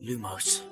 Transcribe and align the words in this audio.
Lumos 0.00 0.64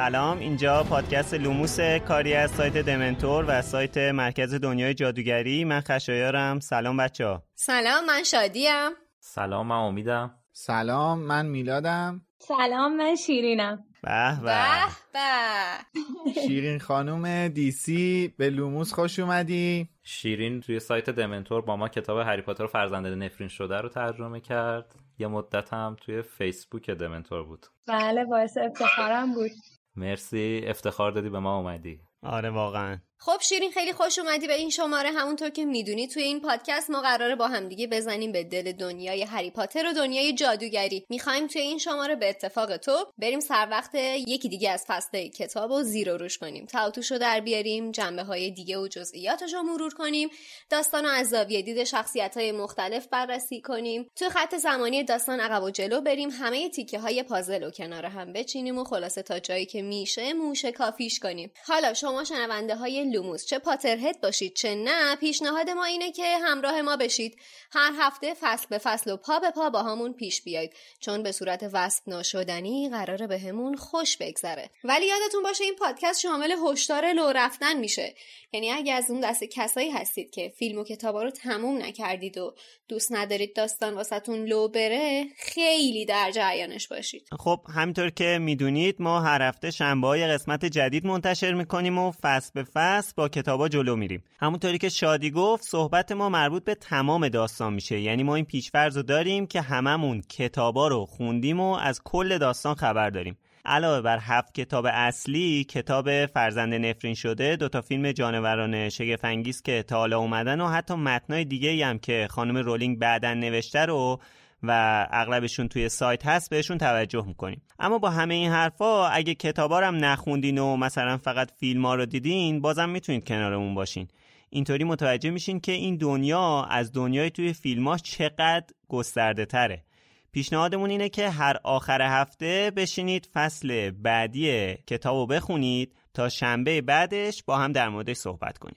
سلام. 0.00 0.38
اینجا 0.38 0.82
پادکست 0.82 1.34
لوموس 1.34 1.80
کاری 1.80 2.34
از 2.34 2.50
سایت 2.50 2.76
دمنتور 2.76 3.44
و 3.48 3.62
سایت 3.62 3.98
مرکز 3.98 4.54
دنیای 4.54 4.94
جادوگری. 4.94 5.64
من 5.64 5.80
خشایارم. 5.80 6.60
سلام 6.60 6.96
بچه 6.96 7.26
ها. 7.26 7.42
سلام 7.54 8.06
من 8.06 8.22
شادیم. 8.22 8.90
سلام 9.18 9.66
من 9.66 9.76
امیدم. 9.76 10.34
سلام 10.52 11.18
من 11.18 11.46
میلادم. 11.46 12.20
سلام 12.38 12.96
من 12.96 13.16
شیرینم. 13.16 13.84
به 14.02 14.40
به. 14.42 16.32
شیرین 16.46 16.78
خانوم 16.78 17.48
دیسی 17.48 18.34
به 18.38 18.50
لوموس 18.50 18.92
خوش 18.92 19.18
اومدی. 19.18 19.88
شیرین 20.02 20.60
توی 20.60 20.80
سایت 20.80 21.10
دمنتور 21.10 21.62
با 21.62 21.76
ما 21.76 21.88
کتاب 21.88 22.18
هری 22.18 22.42
پاتر 22.42 22.66
فرزند 22.66 23.06
نفرین 23.06 23.48
شده 23.48 23.80
رو 23.80 23.88
ترجمه 23.88 24.40
کرد. 24.40 24.94
یه 25.18 25.26
مدت 25.26 25.72
هم 25.72 25.96
توی 26.00 26.22
فیسبوک 26.22 26.90
دمنتور 26.90 27.44
بود. 27.44 27.66
بله 27.88 28.24
باعث 28.24 28.58
افتخارم 28.58 29.34
بود. 29.34 29.50
مرسی 29.96 30.62
افتخار 30.66 31.12
دادی 31.12 31.28
به 31.28 31.38
ما 31.38 31.56
اومدی. 31.56 32.00
آره 32.22 32.50
واقعا. 32.50 32.98
خب 33.22 33.40
شیرین 33.40 33.70
خیلی 33.70 33.92
خوش 33.92 34.18
اومدی 34.18 34.46
به 34.46 34.54
این 34.54 34.70
شماره. 34.70 35.10
همونطور 35.10 35.50
که 35.50 35.64
می‌دونی 35.64 36.08
توی 36.08 36.22
این 36.22 36.40
پادکست 36.40 36.90
ما 36.90 37.00
قراره 37.00 37.34
با 37.34 37.48
همدیگه 37.48 37.86
بزنیم 37.86 38.32
به 38.32 38.44
دل 38.44 38.72
دنیای 38.72 39.22
هری 39.22 39.50
پاتر 39.50 39.86
و 39.86 39.92
دنیای 39.92 40.32
جادوگری. 40.32 41.06
می‌خوایم 41.08 41.46
توی 41.46 41.62
این 41.62 41.78
شماره 41.78 42.16
به 42.16 42.28
اتفاق 42.28 42.76
تو 42.76 43.06
بریم 43.18 43.40
سر 43.40 43.68
وقت 43.70 43.94
یکی 43.94 44.48
دیگه 44.48 44.70
از 44.70 44.84
فصله 44.86 45.28
کتاب 45.28 45.70
و 45.70 45.82
زیر 45.82 46.10
و 46.12 46.16
روش 46.16 46.38
کنیم. 46.38 46.66
تاوتوش 46.66 47.10
رو 47.10 47.18
در 47.18 47.40
بیاریم 47.40 47.90
جنبه 47.90 48.22
های 48.22 48.50
دیگه 48.50 48.78
و 48.78 48.88
جزئیاتش 48.88 49.54
رو 49.54 49.62
مرور 49.62 49.94
کنیم 49.94 50.28
داستان 50.70 51.06
از 51.06 51.28
زاویه 51.28 51.62
دید 51.62 51.84
شخصیت 51.84 52.36
های 52.36 52.52
مختلف 52.52 53.06
بررسی 53.06 53.60
کنیم. 53.60 54.10
توی 54.16 54.28
خط 54.28 54.56
زمانی 54.56 55.04
داستان 55.04 55.40
عقب 55.40 55.62
و 55.62 55.70
جلو 55.70 56.00
بریم 56.00 56.30
همه 56.30 56.68
تیکه 56.68 56.98
های 56.98 57.22
پازل 57.22 57.62
و 57.62 57.70
کنار 57.70 58.06
هم 58.06 58.32
بچینیم 58.32 58.78
و 58.78 58.84
خلاصه 58.84 59.22
تا 59.22 59.38
جایی 59.38 59.66
که 59.66 59.82
میشه 59.82 60.32
موشه 60.32 60.72
کافیش 60.72 61.18
کنیم. 61.18 61.52
حالا 61.66 61.94
شما 61.94 62.24
شنونده 62.24 62.76
های 62.76 63.09
لوموس. 63.10 63.46
چه 63.46 63.58
پاترهد 63.58 64.20
باشید 64.20 64.54
چه 64.54 64.74
نه 64.74 65.16
پیشنهاد 65.16 65.70
ما 65.70 65.84
اینه 65.84 66.12
که 66.12 66.38
همراه 66.44 66.82
ما 66.82 66.96
بشید. 66.96 67.38
هر 67.72 67.92
هفته 67.98 68.34
فصل 68.40 68.66
به 68.70 68.78
فصل 68.78 69.10
و 69.10 69.16
پا 69.16 69.38
به 69.38 69.50
پا 69.50 69.70
با 69.70 69.82
همون 69.82 70.12
پیش 70.12 70.42
بیاید 70.42 70.72
چون 71.00 71.22
به 71.22 71.32
صورت 71.32 71.70
وصف 71.72 72.08
ناشدنی 72.08 72.88
قراره 72.88 73.26
به 73.26 73.38
همون 73.38 73.76
خوش 73.76 74.16
بگذره. 74.16 74.70
ولی 74.84 75.06
یادتون 75.06 75.42
باشه 75.42 75.64
این 75.64 75.74
پادکست 75.76 76.20
شامل 76.20 76.54
هشدار 76.66 77.12
لو 77.12 77.32
رفتن 77.34 77.76
میشه. 77.76 78.14
یعنی 78.52 78.70
اگه 78.70 78.92
از 78.92 79.10
اون 79.10 79.20
دست 79.20 79.44
کسایی 79.44 79.90
هستید 79.90 80.30
که 80.30 80.52
فیلم 80.58 80.78
و 80.78 80.84
کتابا 80.84 81.22
رو 81.22 81.30
تموم 81.30 81.82
نکردید 81.82 82.38
و 82.38 82.54
دوست 82.88 83.12
ندارید 83.12 83.56
داستان 83.56 83.94
واسهتون 83.94 84.44
لو 84.44 84.68
بره 84.68 85.26
خیلی 85.38 86.04
در 86.04 86.30
جریانش 86.30 86.88
باشید. 86.88 87.28
خب 87.38 87.60
همینطور 87.74 88.10
که 88.10 88.38
می‌دونید 88.40 88.96
ما 88.98 89.20
هر 89.20 89.42
هفته 89.42 89.70
شنبه 89.70 90.06
های 90.06 90.26
قسمت 90.26 90.64
جدید 90.64 91.06
منتشر 91.06 91.54
می‌کنیم 91.54 91.98
و 91.98 92.12
فصل 92.22 92.50
به 92.54 92.64
فصل 92.74 92.99
با 93.16 93.28
کتابا 93.28 93.68
جلو 93.68 93.96
میریم. 93.96 94.24
همونطوری 94.40 94.78
که 94.78 94.88
شادی 94.88 95.30
گفت 95.30 95.64
صحبت 95.64 96.12
ما 96.12 96.28
مربوط 96.28 96.64
به 96.64 96.74
تمام 96.74 97.28
داستان 97.28 97.72
میشه. 97.72 98.00
یعنی 98.00 98.22
ما 98.22 98.34
این 98.34 98.44
پیشفرض 98.44 98.96
رو 98.96 99.02
داریم 99.02 99.46
که 99.46 99.60
هممون 99.60 100.22
کتابا 100.28 100.88
رو 100.88 101.06
خوندیم 101.06 101.60
و 101.60 101.74
از 101.74 102.00
کل 102.04 102.38
داستان 102.38 102.74
خبر 102.74 103.10
داریم. 103.10 103.38
علاوه 103.64 104.00
بر 104.00 104.18
هفت 104.18 104.54
کتاب 104.54 104.86
اصلی 104.92 105.64
کتاب 105.64 106.26
فرزند 106.26 106.74
نفرین 106.74 107.14
شده 107.14 107.56
دوتا 107.56 107.80
فیلم 107.80 108.12
جانوران 108.12 108.88
شگفنگیز 108.88 109.62
که 109.62 109.82
تا 109.82 109.96
حالا 109.96 110.18
اومدن 110.18 110.60
و 110.60 110.68
حتی 110.68 110.94
متنای 110.94 111.44
دیگه 111.44 111.86
هم 111.86 111.98
که 111.98 112.28
خانم 112.30 112.56
رولینگ 112.56 112.98
بعدا 112.98 113.34
نوشته 113.34 113.86
رو 113.86 114.20
و 114.62 115.06
اغلبشون 115.10 115.68
توی 115.68 115.88
سایت 115.88 116.26
هست 116.26 116.50
بهشون 116.50 116.78
توجه 116.78 117.26
می‌کنیم. 117.26 117.62
اما 117.78 117.98
با 117.98 118.10
همه 118.10 118.34
این 118.34 118.50
حرفا 118.50 119.06
اگه 119.06 119.34
کتابا 119.34 119.80
هم 119.80 120.04
نخوندین 120.04 120.58
و 120.58 120.76
مثلا 120.76 121.16
فقط 121.16 121.50
فیلم 121.50 121.86
ها 121.86 121.94
رو 121.94 122.06
دیدین 122.06 122.60
بازم 122.60 122.88
می‌تونید 122.88 123.24
کنارمون 123.24 123.74
باشین. 123.74 124.08
اینطوری 124.50 124.84
متوجه 124.84 125.30
میشین 125.30 125.60
که 125.60 125.72
این 125.72 125.96
دنیا 125.96 126.62
از 126.62 126.92
دنیای 126.92 127.30
توی 127.30 127.52
فیلماش 127.52 128.02
چقدر 128.02 128.66
گسترده 128.88 129.46
تره. 129.46 129.84
پیشنهادمون 130.32 130.90
اینه 130.90 131.08
که 131.08 131.30
هر 131.30 131.56
آخر 131.64 132.02
هفته 132.02 132.72
بشینید 132.76 133.28
فصل 133.34 133.90
بعدی 133.90 134.74
کتاب 134.74 135.16
رو 135.16 135.26
بخونید 135.26 135.96
تا 136.14 136.28
شنبه 136.28 136.80
بعدش 136.80 137.42
با 137.42 137.58
هم 137.58 137.72
در 137.72 137.88
موردش 137.88 138.16
صحبت 138.16 138.58
کنیم. 138.58 138.76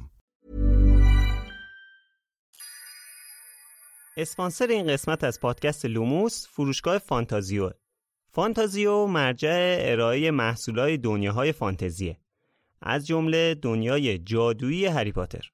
اسپانسر 4.17 4.67
این 4.67 4.87
قسمت 4.87 5.23
از 5.23 5.39
پادکست 5.39 5.85
لوموس 5.85 6.47
فروشگاه 6.47 6.97
فانتازیو. 6.97 7.71
فانتازیو 8.31 9.05
مرجع 9.05 9.77
ارائه 9.79 10.31
محصولات 10.31 10.91
دنیاهای 10.91 11.51
فانتزیه. 11.51 12.17
از 12.81 13.07
جمله 13.07 13.55
دنیای 13.55 14.17
جادویی 14.17 14.85
هری 14.85 15.11
پاتر. 15.11 15.51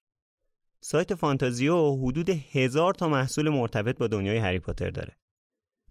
سایت 0.82 1.16
فانتازیو 1.16 1.96
حدود 1.96 2.30
هزار 2.30 2.94
تا 2.94 3.10
محصول 3.10 3.50
مرتبط 3.50 3.98
با 3.98 4.08
دنیای 4.08 4.38
هری 4.38 4.60
پاتر 4.60 4.90
داره. 4.90 5.18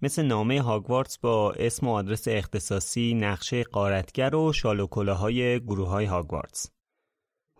مثل 0.02 0.22
نامه 0.22 0.62
هاگوارتس 0.62 1.19
با 1.19 1.52
اسم 1.52 1.86
و 1.86 1.92
آدرس 1.92 2.28
اختصاصی، 2.28 3.14
نقشه 3.14 3.62
قارتگر 3.62 4.34
و 4.34 4.52
شال 4.52 4.80
و 4.80 4.86
گروه 4.86 5.88
های 5.88 6.04
هاگوارتس. 6.04 6.75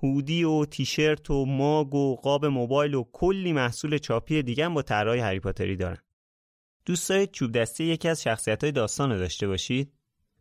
هودی 0.03 0.45
و 0.45 0.65
تیشرت 0.65 1.31
و 1.31 1.45
ماگ 1.45 1.95
و 1.95 2.17
قاب 2.17 2.47
موبایل 2.47 2.95
و 2.95 3.05
کلی 3.13 3.53
محصول 3.53 3.99
چاپی 3.99 4.43
دیگه 4.43 4.65
هم 4.65 4.75
با 4.75 4.83
طرحهای 4.83 5.19
هری 5.19 5.41
پاتری 5.41 5.77
دارن. 5.77 5.99
دوست 6.87 7.09
دارید 7.09 7.31
چوب 7.31 7.53
دستی 7.53 7.85
یکی 7.85 8.09
از 8.09 8.23
شخصیت 8.23 8.65
های 8.65 8.73
داستان 8.73 9.11
رو 9.11 9.19
داشته 9.19 9.49
باشید؟ 9.49 9.93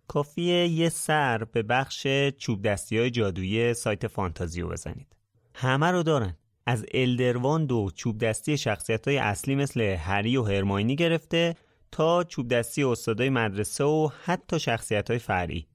کافیه 0.07 0.67
یه 0.67 0.89
سر 0.89 1.43
به 1.43 1.63
بخش 1.63 2.07
چوب 2.37 2.61
دستی 2.67 2.97
های 2.97 3.11
جادویی 3.11 3.73
سایت 3.73 4.07
فانتازیو 4.07 4.67
بزنید. 4.67 5.15
همه 5.53 5.91
رو 5.91 6.03
دارن. 6.03 6.37
از 6.65 6.85
الدروان 6.93 7.65
دو 7.65 7.89
چوب 7.95 8.17
دستی 8.17 8.57
شخصیت 8.57 9.07
های 9.07 9.17
اصلی 9.17 9.55
مثل 9.55 9.81
هری 9.81 10.37
و 10.37 10.43
هرماینی 10.43 10.95
گرفته 10.95 11.55
تا 11.91 12.23
چوب 12.23 12.47
دستی 12.47 12.83
استادای 12.83 13.29
مدرسه 13.29 13.83
و 13.83 14.09
حتی 14.23 14.59
شخصیت 14.59 15.09
های 15.09 15.19
فرعی. 15.19 15.67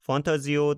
فانتازیو 0.00 0.74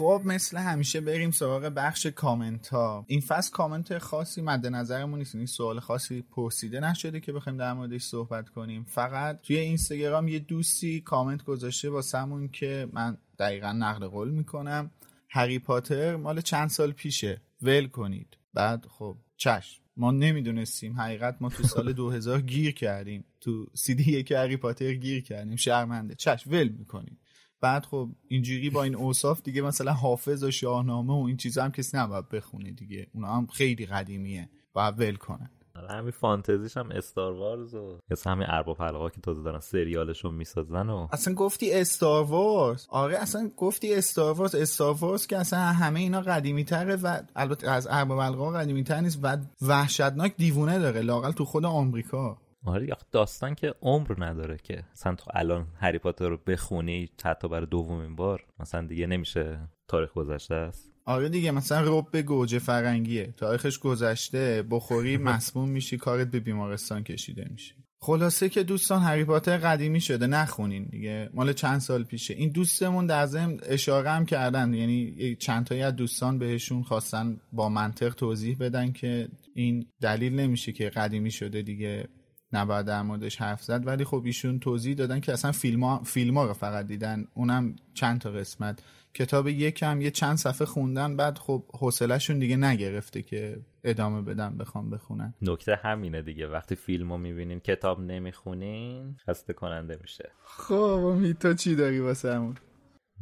خب 0.00 0.22
مثل 0.24 0.56
همیشه 0.56 1.00
بریم 1.00 1.30
سراغ 1.30 1.62
بخش 1.62 2.06
کامنت 2.06 2.68
ها 2.68 3.04
این 3.08 3.20
فصل 3.20 3.52
کامنت 3.52 3.98
خاصی 3.98 4.42
مد 4.42 4.66
نظرمون 4.66 5.18
نیست. 5.18 5.34
این 5.34 5.46
سوال 5.46 5.80
خاصی 5.80 6.22
پرسیده 6.22 6.80
نشده 6.80 7.20
که 7.20 7.32
بخوایم 7.32 7.58
در 7.58 7.72
موردش 7.72 8.02
صحبت 8.02 8.48
کنیم. 8.48 8.84
فقط 8.84 9.40
توی 9.42 9.58
اینستاگرام 9.58 10.28
یه 10.28 10.38
دوستی 10.38 11.00
کامنت 11.00 11.44
گذاشته 11.44 11.90
واسمون 11.90 12.48
که 12.48 12.88
من 12.92 13.18
دقیقا 13.38 13.72
نقل 13.72 14.06
قول 14.06 14.30
می‌کنم. 14.30 14.90
هری 15.28 15.58
پاتر 15.58 16.16
مال 16.16 16.40
چند 16.40 16.68
سال 16.68 16.92
پیشه. 16.92 17.40
ول 17.62 17.86
کنید. 17.86 18.36
بعد 18.54 18.86
خب 18.86 19.16
چشم. 19.36 19.82
ما 19.96 20.10
نمی‌دونستیم. 20.10 21.00
حقیقت 21.00 21.36
ما 21.40 21.48
تو 21.48 21.62
سال 21.62 21.92
2000 21.92 22.40
گیر 22.40 22.74
کردیم. 22.74 23.24
تو 23.40 23.66
سیدی 23.74 24.22
که 24.22 24.38
هری 24.38 24.56
پاتر 24.56 24.92
گیر 24.92 25.22
کردیم. 25.22 25.56
شرمنده. 25.56 26.14
چشم 26.14 26.50
ول 26.50 26.68
می‌کنیم 26.68 27.18
بعد 27.60 27.84
خب 27.84 28.08
اینجوری 28.28 28.70
با 28.70 28.82
این 28.82 28.94
اوصاف 28.94 29.42
دیگه 29.42 29.62
مثلا 29.62 29.92
حافظ 29.92 30.44
و 30.44 30.50
شاهنامه 30.50 31.14
و 31.14 31.24
این 31.26 31.36
چیزا 31.36 31.64
هم 31.64 31.72
کسی 31.72 31.96
نباید 31.96 32.28
بخونه 32.28 32.70
دیگه. 32.70 33.06
اونا 33.14 33.36
هم 33.36 33.46
خیلی 33.46 33.86
قدیمیه. 33.86 34.48
باید 34.72 35.00
ول 35.00 35.16
کنن. 35.16 35.50
همین 35.88 36.10
فانتزیش 36.10 36.76
هم 36.76 36.90
استار 36.90 37.32
وارز 37.32 37.74
و 37.74 37.98
یا 38.10 38.32
همین 38.32 38.46
ارباب 38.50 38.82
حلقه 38.82 39.10
که 39.10 39.20
تازه 39.20 39.42
دارن 39.42 39.60
سریالشون 39.60 40.34
می‌سازن 40.34 40.88
و 40.88 41.08
اصلا 41.12 41.34
گفتی 41.34 41.72
استار 41.72 42.24
وارز 42.24 42.86
آره 42.88 43.18
اصلا 43.18 43.50
گفتی 43.56 43.94
استار 43.94 44.32
وارز 44.32 44.54
استار 44.54 44.94
وارز 44.94 45.26
که 45.26 45.38
اصلا 45.38 45.58
همه 45.58 46.00
اینا 46.00 46.20
قدیمی 46.20 46.64
تره 46.64 46.96
و 46.96 47.22
البته 47.36 47.70
از 47.70 47.86
ارباب 47.90 48.20
حلقه 48.20 48.58
قدیمی 48.58 48.84
تر 48.84 49.00
نیست 49.00 49.18
و 49.22 49.36
وحشتناک 49.62 50.36
دیوونه 50.36 50.78
داره. 50.78 51.00
لاقل 51.00 51.32
تو 51.32 51.44
خود 51.44 51.64
آمریکا. 51.64 52.38
آره 52.64 52.96
داستان 53.12 53.54
که 53.54 53.74
عمر 53.82 54.24
نداره 54.24 54.56
که 54.62 54.84
مثلا 54.92 55.14
تو 55.14 55.30
الان 55.34 55.66
هری 55.76 55.98
پاتر 55.98 56.28
رو 56.28 56.36
بخونی 56.36 57.10
حتی 57.24 57.48
برای 57.48 57.66
دومین 57.66 58.16
بار 58.16 58.44
مثلا 58.58 58.86
دیگه 58.86 59.06
نمیشه 59.06 59.68
تاریخ 59.88 60.12
گذشته 60.12 60.54
است. 60.54 60.90
آره 61.04 61.28
دیگه 61.28 61.50
مثلا 61.50 61.98
رب 61.98 62.10
به 62.10 62.22
گوجه 62.22 62.58
فرنگیه. 62.58 63.34
تاریخش 63.36 63.78
گذشته 63.78 64.64
بخوری 64.70 65.16
مسموم 65.32 65.68
میشی 65.68 65.96
کارت 65.96 66.30
به 66.30 66.40
بیمارستان 66.40 67.04
کشیده 67.04 67.48
میشه 67.50 67.74
خلاصه 68.02 68.48
که 68.48 68.62
دوستان 68.62 69.02
هری 69.02 69.24
پاتر 69.24 69.56
قدیمی 69.56 70.00
شده 70.00 70.26
نخونین 70.26 70.84
دیگه. 70.84 71.30
مال 71.34 71.52
چند 71.52 71.80
سال 71.80 72.04
پیشه. 72.04 72.34
این 72.34 72.50
دوستمون 72.50 73.06
در 73.06 73.26
ضمن 73.26 73.60
اشاره 73.62 74.10
هم 74.10 74.26
کردن. 74.26 74.74
یعنی 74.74 75.36
چند 75.36 75.66
تایی 75.66 75.82
از 75.82 75.96
دوستان 75.96 76.38
بهشون 76.38 76.82
خواستن 76.82 77.40
با 77.52 77.68
منطق 77.68 78.14
توضیح 78.14 78.56
بدن 78.60 78.92
که 78.92 79.28
این 79.54 79.86
دلیل 80.00 80.40
نمیشه 80.40 80.72
که 80.72 80.88
قدیمی 80.88 81.30
شده 81.30 81.62
دیگه. 81.62 82.08
نباید 82.52 82.86
در 82.86 83.02
موردش 83.02 83.36
حرف 83.36 83.62
زد 83.62 83.86
ولی 83.86 84.04
خب 84.04 84.22
ایشون 84.24 84.58
توضیح 84.58 84.94
دادن 84.94 85.20
که 85.20 85.32
اصلا 85.32 85.52
فیلم 85.52 85.84
ها, 85.84 86.02
فیلم 86.04 86.38
ها 86.38 86.46
رو 86.46 86.52
فقط 86.52 86.86
دیدن. 86.86 87.26
اونم 87.34 87.76
چند 87.94 88.20
تا 88.20 88.30
قسمت. 88.30 88.82
کتاب 89.14 89.48
یکم 89.48 90.00
یه 90.00 90.10
چند 90.10 90.36
صفحه 90.36 90.66
خوندن 90.66 91.16
بعد 91.16 91.38
خب 91.38 91.64
حوصلهشون 91.74 92.38
دیگه 92.38 92.56
نگرفته 92.56 93.22
که 93.22 93.60
ادامه 93.84 94.22
بدن 94.22 94.56
بخوام 94.56 94.90
بخونن. 94.90 95.34
نکته 95.42 95.76
همینه 95.76 96.22
دیگه. 96.22 96.46
وقتی 96.46 96.74
فیلم 96.74 97.12
رو 97.12 97.18
می‌بینین 97.18 97.60
کتاب 97.60 98.00
نمی‌خونین 98.00 99.16
خسته 99.26 99.52
کننده 99.52 99.98
میشه. 100.00 100.30
خب 100.44 100.74
امید 100.74 101.38
تو 101.38 101.54
چی 101.54 101.74
داری 101.74 102.00
واسه 102.00 102.34
همون؟ 102.34 102.54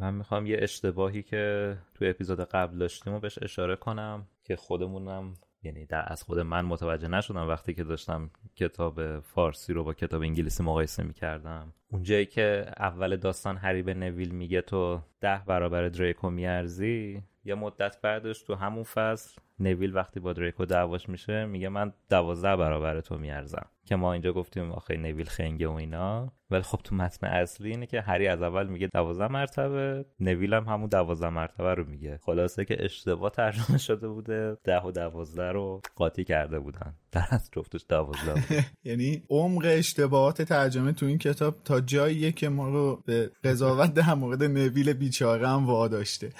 من 0.00 0.14
می‌خوام 0.14 0.46
یه 0.46 0.56
اشتباهی 0.60 1.22
که 1.22 1.76
تو 1.94 2.04
اپیزود 2.04 2.40
قبل 2.40 2.78
داشتیم 2.78 3.12
و 3.12 3.20
بهش 3.20 3.38
اشاره 3.42 3.76
کنم 3.76 4.26
که 4.44 4.56
خودمونم 4.56 5.34
یعنی 5.62 5.86
در 5.86 6.04
از 6.06 6.22
خود 6.22 6.38
من 6.38 6.64
متوجه 6.64 7.08
نشدم 7.08 7.48
وقتی 7.48 7.74
که 7.74 7.84
داشتم 7.84 8.30
کتاب 8.56 9.20
فارسی 9.20 9.72
رو 9.72 9.84
با 9.84 9.94
کتاب 9.94 10.22
انگلیسی 10.22 10.62
مقایسه 10.62 11.02
می‌کردم. 11.02 11.72
اونجایی 11.90 12.26
که 12.26 12.72
اول 12.76 13.16
داستان 13.16 13.56
هری 13.56 13.82
به 13.82 13.94
نویل 13.94 14.30
میگه 14.30 14.60
تو 14.60 15.00
ده 15.20 15.42
برابر 15.46 15.88
دریکو 15.88 16.30
میارزی 16.30 17.22
یه 17.44 17.54
مدت 17.54 18.00
بعدش 18.00 18.42
تو 18.42 18.54
همون 18.54 18.84
فصل 18.84 19.40
نویل 19.60 19.94
وقتی 19.94 20.20
با 20.20 20.32
دریکو 20.32 20.64
دعواش 20.64 21.08
میشه 21.08 21.46
میگه 21.46 21.68
من 21.68 21.92
دوازده 22.10 22.56
برابر 22.56 23.00
تو 23.00 23.18
میارزم. 23.18 23.66
که 23.88 23.96
ما 23.96 24.12
اینجا 24.12 24.32
گفتیم 24.32 24.72
آخه 24.72 24.96
نویل 24.96 25.26
خنگه 25.26 25.68
و 25.68 25.72
اینا. 25.72 26.32
ولی 26.50 26.62
خب 26.62 26.80
تو 26.84 26.94
متن 26.94 27.26
اصلی 27.26 27.70
اینه 27.70 27.86
که 27.86 28.00
هری 28.00 28.28
از 28.28 28.42
اول 28.42 28.66
میگه 28.66 28.86
دوازده 28.86 29.28
مرتبه 29.28 30.04
نویل 30.20 30.54
هم 30.54 30.64
همون 30.64 30.88
دوازده 30.88 31.28
مرتبه 31.28 31.74
رو 31.74 31.84
میگه. 31.84 32.18
خلاصه 32.22 32.64
که 32.64 32.84
اشتباه 32.84 33.30
ترجمه 33.30 33.78
شده 33.78 34.08
بوده. 34.08 34.56
ده 34.64 34.80
و 34.80 34.90
دوازده 34.90 35.52
رو 35.52 35.80
قاطی 35.96 36.24
کرده 36.24 36.60
بودن. 36.60 36.94
در 37.12 37.26
از 37.30 37.50
جفتش 37.52 37.84
دوازده 37.88 38.64
یعنی 38.84 39.22
عمق 39.30 39.62
اشتباهات 39.64 40.42
ترجمه 40.42 40.92
تو 40.92 41.06
این 41.06 41.18
کتاب 41.18 41.62
تا 41.64 41.80
جاییه 41.80 42.32
که 42.32 42.48
ما 42.48 42.68
رو 42.68 43.02
به 43.06 43.30
قضاوت 43.44 43.94
در 43.94 44.14
مورد 44.14 44.42
نویل 44.42 44.92
بیچاره 44.92 45.48
هم 45.48 45.66
واداشته. 45.66 46.32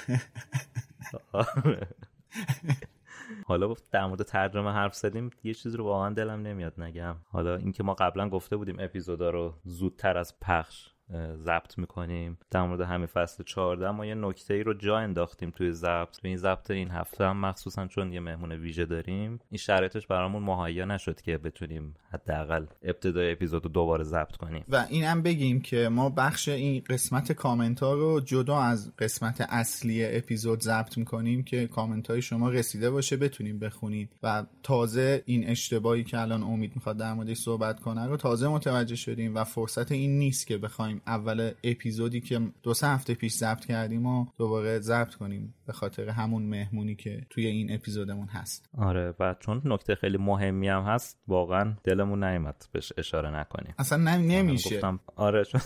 حالا 3.47 3.75
در 3.91 4.07
مورد 4.07 4.23
ترجمه 4.23 4.73
حرف 4.73 4.95
زدیم 4.95 5.31
یه 5.45 5.55
چیزی 5.55 5.77
رو 5.77 5.85
واقعا 5.85 6.11
دلم 6.15 6.43
نمیاد 6.43 6.81
نگم. 6.81 7.17
حالا 7.31 7.57
اینکه 7.57 7.83
ما 7.83 7.95
قبلا 7.95 8.29
گفته 8.29 8.57
بودیم 8.57 8.77
اپیزودا 8.79 9.31
رو 9.31 9.55
زودتر 9.65 10.19
از 10.19 10.41
پخش 10.41 10.91
ضبط 11.37 11.79
می‌کنیم. 11.79 12.39
در 12.51 12.63
مورد 12.63 12.81
همین 12.81 13.07
فصل 13.07 13.45
14 13.45 13.91
ما 13.91 14.07
یه 14.07 14.15
نکته 14.15 14.55
ای 14.55 14.63
رو 14.63 14.75
جا 14.75 14.99
انداختیم 14.99 15.51
توی 15.51 15.73
ضبط. 15.73 16.17
تو 16.21 16.29
این 16.29 16.37
ضبط 16.37 16.71
این 16.71 16.91
هفته 16.91 17.25
هم 17.25 17.37
مخصوصا 17.37 17.87
چون 17.87 18.13
یه 18.13 18.21
مهمون 18.21 18.53
ویژه 18.53 18.87
داریم 18.87 19.41
این 19.51 19.59
شرایطش 19.59 20.07
برامون 20.07 20.43
مهیا 20.43 20.85
نشد 20.85 21.21
که 21.21 21.39
بتونیم 21.39 21.95
حداقل 22.11 22.67
ابتدای 22.83 23.33
اپیزود 23.33 23.65
رو 23.65 23.71
دوباره 23.71 24.05
ضبط 24.05 24.37
کنیم. 24.37 24.65
و 24.69 24.87
این 24.91 25.05
هم 25.05 25.23
بگیم 25.23 25.61
که 25.61 25.89
ما 25.89 26.11
بخش 26.11 26.49
این 26.49 26.83
قسمت 26.91 27.33
کامنت 27.33 27.81
ها 27.81 27.95
رو 27.95 28.21
جدا 28.21 28.61
از 28.61 28.97
قسمت 28.97 29.41
اصلی 29.49 30.17
اپیزود 30.17 30.61
ضبط 30.61 30.99
می‌کنیم 30.99 31.43
که 31.43 31.67
کامنت 31.67 32.11
های 32.11 32.23
شما 32.23 32.51
رسیده 32.51 32.91
باشه 32.91 33.17
بتونیم 33.17 33.59
بخونید. 33.59 34.13
و 34.23 34.47
تازه 34.63 35.23
این 35.27 35.49
اشتباهی 35.49 36.05
که 36.05 36.21
الان 36.21 36.43
امید 36.43 36.73
می‌خواد 36.75 36.97
در 36.97 37.15
موردش 37.15 37.37
صحبت 37.37 37.81
کنه 37.81 38.07
رو 38.07 38.17
تازه 38.17 38.49
متوجه 38.49 38.97
شدیم 38.97 39.35
و 39.35 39.45
فرصت 39.45 39.93
این 39.93 40.19
نیست 40.19 40.47
که 40.47 40.59
بخوایم 40.59 40.98
اول 41.07 41.51
اپیزودی 41.65 42.21
که 42.21 42.41
دو 42.63 42.75
سه 42.75 42.87
هفته 42.87 43.15
پیش 43.15 43.33
ضبط 43.33 43.65
کردیم 43.65 44.07
و 44.07 44.27
دوباره 44.39 44.81
ضبط 44.81 45.15
کنیم 45.15 45.55
به 45.67 45.73
خاطر 45.73 46.09
همون 46.09 46.43
مهمونی 46.43 46.95
که 46.95 47.27
توی 47.31 47.47
این 47.47 47.75
اپیزودمون 47.75 48.27
هست. 48.27 48.69
آره 48.79 49.15
و 49.21 49.35
چون 49.41 49.63
نکته 49.65 49.95
خیلی 49.95 50.19
مهمی 50.19 50.69
هم 50.69 50.83
هست 50.83 51.19
واقعا 51.29 51.75
دلمون 51.85 52.25
نیومد 52.25 52.67
بهش 52.73 52.93
اشاره 52.99 53.41
نکنیم. 53.41 53.75
اصلا 53.79 54.17
نمیشه. 54.17 54.81
آره 55.17 55.45
چون 55.45 55.61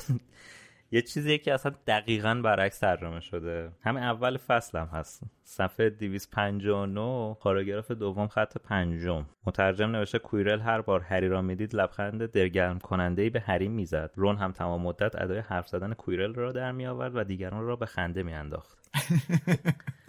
یه 0.95 1.03
چیزی 1.03 1.39
که 1.39 1.55
اصلا 1.55 1.73
دقیقا 1.87 2.35
برعکس 2.35 2.79
ترجمه 2.79 3.21
شده. 3.21 3.73
همین 3.83 4.03
اول 4.03 4.37
فصل 4.37 4.79
هم 4.79 4.87
هست. 4.87 5.23
صفحه 5.45 5.91
259 5.91 7.37
پاراگراف 7.41 7.91
دوم 7.91 8.29
خط 8.29 8.59
پنجم. 8.59 9.27
مترجم 9.47 9.91
نوشته 9.91 10.19
کویرل 10.19 10.61
هر 10.61 10.81
بار 10.81 11.01
هری 11.01 11.29
را 11.29 11.43
می‌دید 11.43 11.77
لبخند 11.77 12.31
درگرم 12.31 12.79
کننده 12.79 13.23
ای 13.23 13.31
به 13.31 13.41
هری 13.41 13.69
می‌زد. 13.69 14.11
رون 14.17 14.37
هم 14.37 14.53
تمام 14.53 14.83
مدت 14.83 15.23
ادای 15.23 15.39
حرف 15.39 15.69
زدن 15.69 15.95
کویرل 15.95 16.35
را 16.35 16.53
در 16.53 16.73
می 16.73 16.87
آورد 16.87 17.17
و 17.17 17.25
دیگران 17.25 17.65
را 17.65 17.77
به 17.77 17.87
خنده 17.87 18.23
میانداخت. 18.23 18.79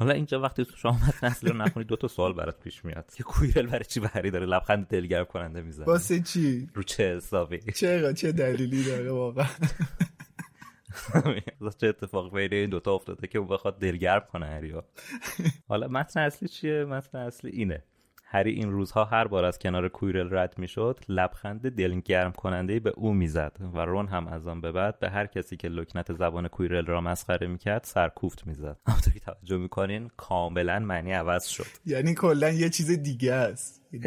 حالا 0.00 0.12
اینجا 0.12 0.40
وقتی 0.40 0.64
تو 0.64 0.76
شما 0.76 0.92
متن 0.92 1.26
اصلی 1.26 1.50
رو 1.50 1.56
نخونی 1.56 1.84
دو 1.86 1.96
تا 1.96 2.08
سوال 2.08 2.32
برات 2.32 2.60
پیش 2.60 2.84
میاد. 2.84 3.14
که 3.16 3.22
کویرل 3.22 3.66
برای 3.66 3.84
چی 3.84 4.00
به 4.00 4.08
هری 4.08 4.30
داره؟ 4.30 4.46
لبخند 4.46 4.88
دلگرم 4.88 5.24
کننده 5.24 5.62
می‌زنه. 5.62 5.86
واسه 5.86 6.20
چی؟ 6.20 6.68
رو 6.74 6.82
چه 6.82 7.16
حسابی؟ 7.16 7.58
چرا؟ 7.58 8.12
چه 8.12 8.32
دلیلی 8.32 8.84
داره 8.84 9.10
واقعا؟ 9.10 9.46
چه 11.80 11.86
اتفاق 11.86 12.34
بین 12.34 12.52
این 12.52 12.70
دوتا 12.70 12.94
افتاده 12.94 13.26
که 13.26 13.38
او 13.38 13.46
بخواد 13.46 13.78
دلگرم 13.78 14.26
کنه 14.32 14.46
هریا 14.46 14.84
حالا 15.68 15.88
متن 15.88 16.20
اصلی 16.20 16.48
چیه؟ 16.48 16.84
متن 16.84 17.18
اصلی 17.18 17.50
اینه. 17.50 17.84
هری 18.32 18.50
این 18.50 18.70
روزها 18.70 19.04
هر 19.04 19.24
بار 19.24 19.44
از 19.44 19.58
کنار 19.58 19.88
کویرل 19.88 20.34
رد 20.34 20.58
می‌شد 20.58 21.00
لبخند 21.08 21.70
دلگرم 21.70 22.32
کننده 22.32 22.80
به 22.80 22.90
او 22.90 23.14
می‌زد 23.14 23.56
و 23.74 23.78
رون 23.78 24.08
هم 24.08 24.26
از 24.26 24.46
آن 24.46 24.60
به 24.60 24.72
بعد 24.72 24.98
به 24.98 25.10
هر 25.10 25.26
کسی 25.26 25.56
که 25.56 25.68
لکنت 25.68 26.12
زبان 26.12 26.48
کویرل 26.48 26.86
را 26.86 27.00
مسخره 27.00 27.46
می‌کرد 27.46 27.84
سرکوفت 27.84 28.46
می‌زد. 28.46 28.76
همونطور 28.86 29.12
که 29.18 29.20
توجه 29.20 29.56
می‌کنین 29.56 30.10
کاملا 30.16 30.78
معنی 30.78 31.12
عوض 31.12 31.46
شد. 31.46 31.66
یعنی 31.86 32.14
کلا 32.14 32.50
یه 32.50 32.70
چیز 32.70 32.90
دیگه 32.90 33.32
است. 33.32 33.82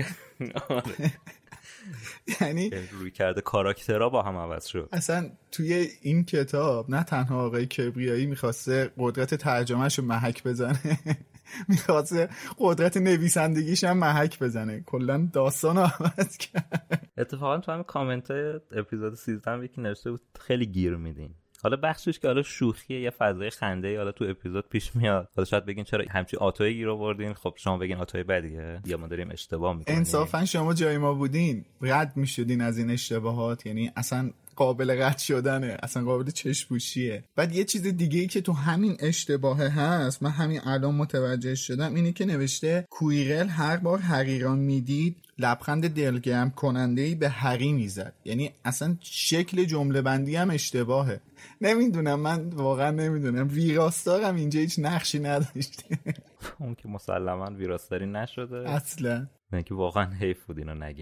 یعنی 2.42 2.70
روی 2.92 3.12
کرده 3.12 3.42
کاراکترها 3.42 4.10
با 4.10 4.22
هم 4.22 4.38
عوض 4.38 4.66
شد. 4.66 4.90
اصلا 4.92 5.30
توی 5.52 5.88
این 6.02 6.26
کتاب 6.26 6.90
نه 6.90 7.04
تنها 7.04 7.46
آقای 7.46 7.66
کبریایی 7.66 8.26
می‌خواسته 8.26 8.92
قدرت 8.98 9.36
ترجمهش 9.36 10.00
رو 10.00 10.06
محک 10.06 10.44
بزنه. 10.44 11.00
می‌خواسته 11.70 12.30
قدرت 12.58 12.98
نویسندگیش 12.98 13.84
هم 13.84 13.98
محک 13.98 14.40
بزنه. 14.40 14.84
کلا 14.86 15.30
داستان 15.34 15.78
عوض 15.78 16.38
کرد. 16.38 17.10
اتفاقا 17.18 17.58
تو 17.58 17.72
همین 17.72 17.84
کامنت 17.84 18.32
اپیزود 18.72 19.14
13 19.14 19.52
هم 19.52 19.64
یکی 19.64 19.82
نوشته 19.82 20.12
بود 20.12 20.22
خیلی 20.40 20.66
گیر 20.66 20.96
میدین. 20.96 21.36
حالا 21.64 21.78
بخشش 21.78 22.20
که 22.20 22.28
حالا 22.28 22.42
شوخیه 22.42 23.02
یه 23.02 23.10
فضای 23.10 23.50
خنده 23.50 23.98
حالا 23.98 24.12
تو 24.12 24.26
اپیزود 24.26 24.70
پیش 24.70 24.96
میاد. 24.96 25.30
حالا 25.36 25.46
شاید 25.46 25.66
بگین 25.66 25.84
چرا 25.84 26.06
همچین 26.10 26.40
آتوی 26.40 26.74
گیر 26.74 26.90
آوردین. 26.90 27.34
خب 27.34 27.54
شما 27.58 27.78
بگین 27.78 27.98
آتوی 27.98 28.24
بدیه. 28.24 28.82
یا 28.86 28.98
ما 28.98 29.08
داریم 29.08 29.32
اشتباه 29.32 29.78
می‌کنیم. 29.78 29.98
انصافا 29.98 30.46
شما 30.46 30.74
جای 30.74 30.98
ما 30.98 31.14
بودین. 31.14 31.66
رد 31.82 32.18
می‌شدین 32.18 32.62
از 32.62 32.78
این 32.78 32.90
اشتباهات. 32.90 33.66
یعنی 33.66 33.92
اصلا 33.96 34.32
قابل 34.56 35.02
رد 35.02 35.18
شدنه. 35.18 35.78
اصلا 35.84 36.04
قابل 36.04 36.32
چشپوشیه 36.32 37.24
بعد 37.36 37.56
یه 37.56 37.64
چیز 37.64 37.88
دیگه 37.88 38.20
ای 38.20 38.28
که 38.28 38.42
تو 38.42 38.54
همین 38.54 38.98
اشتباه 39.00 39.64
هست 39.64 40.24
من 40.24 40.30
همین 40.30 40.62
الان 40.64 40.96
متوجه 40.96 41.56
شدم 41.56 41.96
اینه 41.96 42.12
که 42.12 42.26
نوشته 42.26 42.86
کویرل 42.90 43.48
هر 43.48 43.78
بار 43.78 44.00
هری 44.00 44.40
را 44.40 44.56
می‌دید 44.56 45.18
لبخند 45.40 45.90
دلگرم 45.90 46.50
کننده 46.50 47.02
ای 47.02 47.16
به 47.16 47.30
هری 47.30 47.74
می‌زد. 47.74 48.14
یعنی 48.26 48.52
اصلا 48.66 48.98
شکل 49.02 49.64
جمله 49.64 50.02
بندی 50.02 50.36
هم 50.36 50.50
اشتباهه. 50.50 51.20
نمی‌دونم 51.62 52.20
من 52.20 52.50
واقعا 52.50 52.92
نمی‌دونم. 52.92 53.48
ویراستارم 53.52 54.36
اینجا 54.36 54.60
هیچ 54.60 54.80
نقشی 54.80 55.20
نداشته. 55.20 55.98
اون 56.60 56.76
که 56.76 56.88
مسلما 56.88 57.46
ویراستاری 57.46 58.06
نشده. 58.06 58.70
اصلا. 58.70 59.28
نه 59.54 59.64
که 59.64 59.74
واقعا 59.74 60.14
حیف 60.14 60.46
بود 60.46 60.58
اینو 60.58 60.74
نگی. 60.74 61.02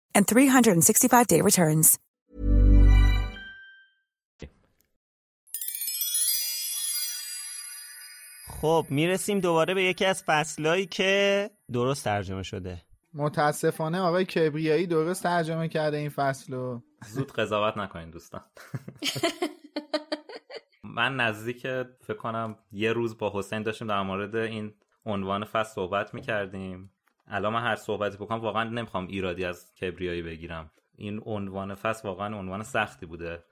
and 0.15 0.27
365-day 0.27 1.41
returns. 1.41 1.97
خب 8.61 8.85
می‌رسیم 8.89 9.39
دوباره 9.39 9.73
به 9.73 9.83
یکی 9.83 10.05
از 10.05 10.23
فصلهایی 10.23 10.85
که 10.85 11.49
درست 11.73 12.03
ترجمه 12.03 12.43
شده. 12.43 12.81
متاسفانه 13.13 13.99
آقای 13.99 14.25
کبریایی 14.25 14.87
درست 14.87 15.23
ترجمه 15.23 15.67
کرده 15.67 15.97
این 15.97 16.09
فصل 16.09 16.53
رو. 16.53 16.83
زود 17.07 17.31
قضاوت 17.31 17.77
نکنین 17.77 18.09
دوستان. 18.09 18.41
من 20.83 21.15
نزدیک 21.15 21.61
فکر 22.01 22.17
کنم 22.17 22.55
یه 22.71 22.93
روز 22.93 23.17
با 23.17 23.31
حسین 23.35 23.63
داشتیم 23.63 23.87
در 23.87 24.01
مورد 24.01 24.35
این 24.35 24.73
عنوان 25.05 25.45
فصل 25.45 25.73
صحبت 25.73 26.13
می‌کردیم. 26.13 26.90
الان 27.27 27.53
من 27.53 27.61
هر 27.61 27.75
صحبتی 27.75 28.17
بکنم 28.17 28.39
واقعا 28.39 28.63
نمی‌خوام 28.63 29.07
ایرادی 29.07 29.45
از 29.45 29.75
کبریایی 29.75 30.21
بگیرم. 30.21 30.71
این 30.95 31.21
عنوان 31.25 31.75
فصل 31.75 32.07
واقعا 32.07 32.37
عنوان 32.37 32.63
سختی 32.63 33.05
بوده. 33.05 33.43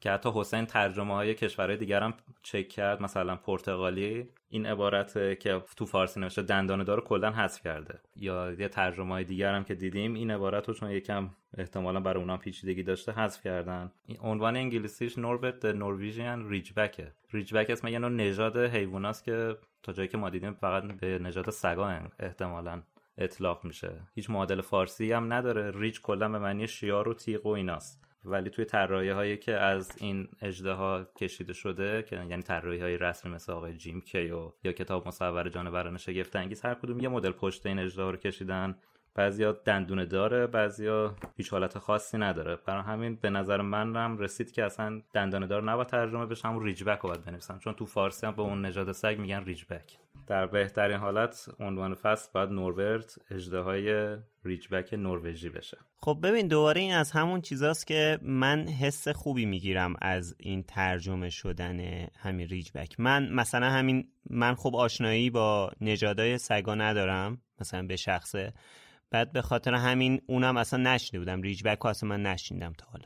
که 0.00 0.10
حتی 0.10 0.30
حسین 0.34 0.66
ترجمه 0.66 1.14
های 1.14 1.34
کشورهای 1.34 1.76
دیگر 1.76 2.02
هم 2.02 2.14
چک 2.42 2.68
کرد 2.68 3.02
مثلا 3.02 3.36
پرتغالی. 3.36 4.28
این 4.48 4.66
عبارت 4.66 5.38
که 5.40 5.62
تو 5.76 5.86
فارسی 5.86 6.20
نوشته 6.20 6.42
دندانه 6.42 6.84
دار 6.84 7.00
کلا 7.00 7.30
حذف 7.30 7.62
کرده. 7.62 8.00
یا 8.16 8.52
یه 8.52 8.68
ترجمه 8.68 9.12
های 9.12 9.24
دیگر 9.24 9.54
هم 9.54 9.64
که 9.64 9.74
دیدیم 9.74 10.14
این 10.14 10.30
عبارت 10.30 10.68
رو 10.68 10.74
چون 10.74 10.90
یکم 10.90 11.30
احتمالا 11.58 12.00
برای 12.00 12.22
اونم 12.22 12.38
پیچیدگی 12.38 12.82
داشته 12.82 13.12
حذف 13.12 13.42
کردن. 13.42 13.92
این 14.06 14.18
عنوان 14.20 14.56
انگلیسیش 14.56 15.18
نوربت 15.18 15.64
نورویژین 15.64 16.48
ریجبکه 16.48 17.12
ریجبک 17.32 17.70
اسم 17.70 17.88
یه 17.88 17.98
نوع 17.98 18.10
نژاد 18.10 18.56
حیواناست 18.56 19.24
که 19.24 19.56
تا 19.82 19.92
جایی 19.92 20.08
که 20.08 20.16
ما 20.16 20.30
دیدیم 20.30 20.52
فقط 20.52 20.82
به 20.82 21.18
نژاد 21.18 21.50
سگا 21.50 22.00
احتمالا 22.18 22.82
اطلاق 23.18 23.64
میشه. 23.64 24.00
هیچ 24.14 24.30
معادل 24.30 24.60
فارسی 24.60 25.12
هم 25.12 25.32
نداره. 25.32 25.72
ریج 25.74 26.00
کلا 26.00 26.28
به 26.28 26.38
معنی 26.38 26.68
شیار 26.68 27.08
و 27.08 27.14
تیغ 27.14 27.46
و 27.46 27.48
ایناست. 27.48 28.04
ولی 28.24 28.50
توی 28.50 28.64
طراحی 28.64 29.08
هایی 29.08 29.36
که 29.36 29.52
از 29.52 29.92
این 29.98 30.28
اجده 30.42 31.06
کشیده 31.16 31.52
شده 31.52 32.02
که 32.02 32.16
یعنی 32.16 32.42
طراحی 32.42 32.80
های 32.80 32.98
رسمی 32.98 33.32
مثل 33.32 33.52
آقای 33.52 33.74
جیم 33.74 34.00
کیو 34.00 34.52
یا 34.64 34.72
کتاب 34.72 35.08
مصور 35.08 35.48
جانوران 35.48 35.96
شگفت 35.96 36.36
انگیز 36.36 36.62
هر 36.62 36.74
کدوم 36.74 37.00
یه 37.00 37.08
مدل 37.08 37.30
پشت 37.30 37.66
این 37.66 37.78
اجده 37.78 38.02
رو 38.02 38.16
کشیدن. 38.16 38.76
بعضیا 39.14 39.52
دندونه 39.52 40.06
داره 40.06 40.46
بعضیا 40.46 41.14
هیچ 41.36 41.50
حالت 41.50 41.78
خاصی 41.78 42.18
نداره. 42.18 42.56
برای 42.66 42.82
همین 42.82 43.14
به 43.16 43.30
نظر 43.30 43.60
من 43.60 43.96
هم 43.96 44.18
رسید 44.18 44.52
که 44.52 44.64
اصلا 44.64 45.02
دندانه 45.14 45.46
دار 45.46 45.62
نباید 45.62 45.88
ترجمه 45.88 46.26
بشه 46.26 46.48
همون 46.48 46.64
ریجبک 46.64 46.98
رو 46.98 47.08
باید 47.08 47.24
بنویسم 47.24 47.58
چون 47.58 47.74
تو 47.74 47.86
فارسی 47.86 48.26
هم 48.26 48.36
به 48.36 48.42
اون 48.42 48.66
نژاد 48.66 48.92
سگ 48.92 49.16
میگن 49.18 49.44
ریجبک 49.44 49.98
در 50.26 50.46
بهترین 50.46 50.96
حالت 50.96 51.48
عنوان 51.60 51.94
فصل 51.94 52.30
باید 52.34 52.50
نوربرت 52.50 53.18
اجده 53.30 54.22
ریجبک 54.44 54.94
نروژی 54.94 55.48
بشه. 55.48 55.78
خب 55.96 56.18
ببین 56.22 56.48
دوباره 56.48 56.80
این 56.80 56.94
از 56.94 57.10
همون 57.10 57.40
چیزاست 57.40 57.86
که 57.86 58.18
من 58.22 58.68
حس 58.68 59.08
خوبی 59.08 59.46
می‌گیرم 59.46 59.94
از 60.02 60.36
این 60.38 60.62
ترجمه 60.62 61.30
شدن 61.30 62.06
همین 62.18 62.48
ریجبک 62.48 63.00
من 63.00 63.32
مثلا 63.32 63.70
همین 63.70 64.08
من 64.30 64.54
خب 64.54 64.76
آشنایی 64.76 65.30
با 65.30 65.70
نژادای 65.80 66.38
سگا 66.38 66.74
ندارم 66.74 67.38
مثلا 67.60 67.86
به 67.86 67.96
شخصه. 67.96 68.52
بعد 69.10 69.32
به 69.32 69.42
خاطر 69.42 69.74
همین 69.74 70.20
اونم 70.26 70.56
اصلا 70.56 70.82
نشنیده 70.82 71.18
بودم. 71.18 71.42
ریجبک 71.42 71.78
رو 71.78 71.90
اصلا 71.90 72.08
من 72.08 72.22
نشنیدم 72.22 72.72
تا 72.78 72.86
حالا. 72.86 73.04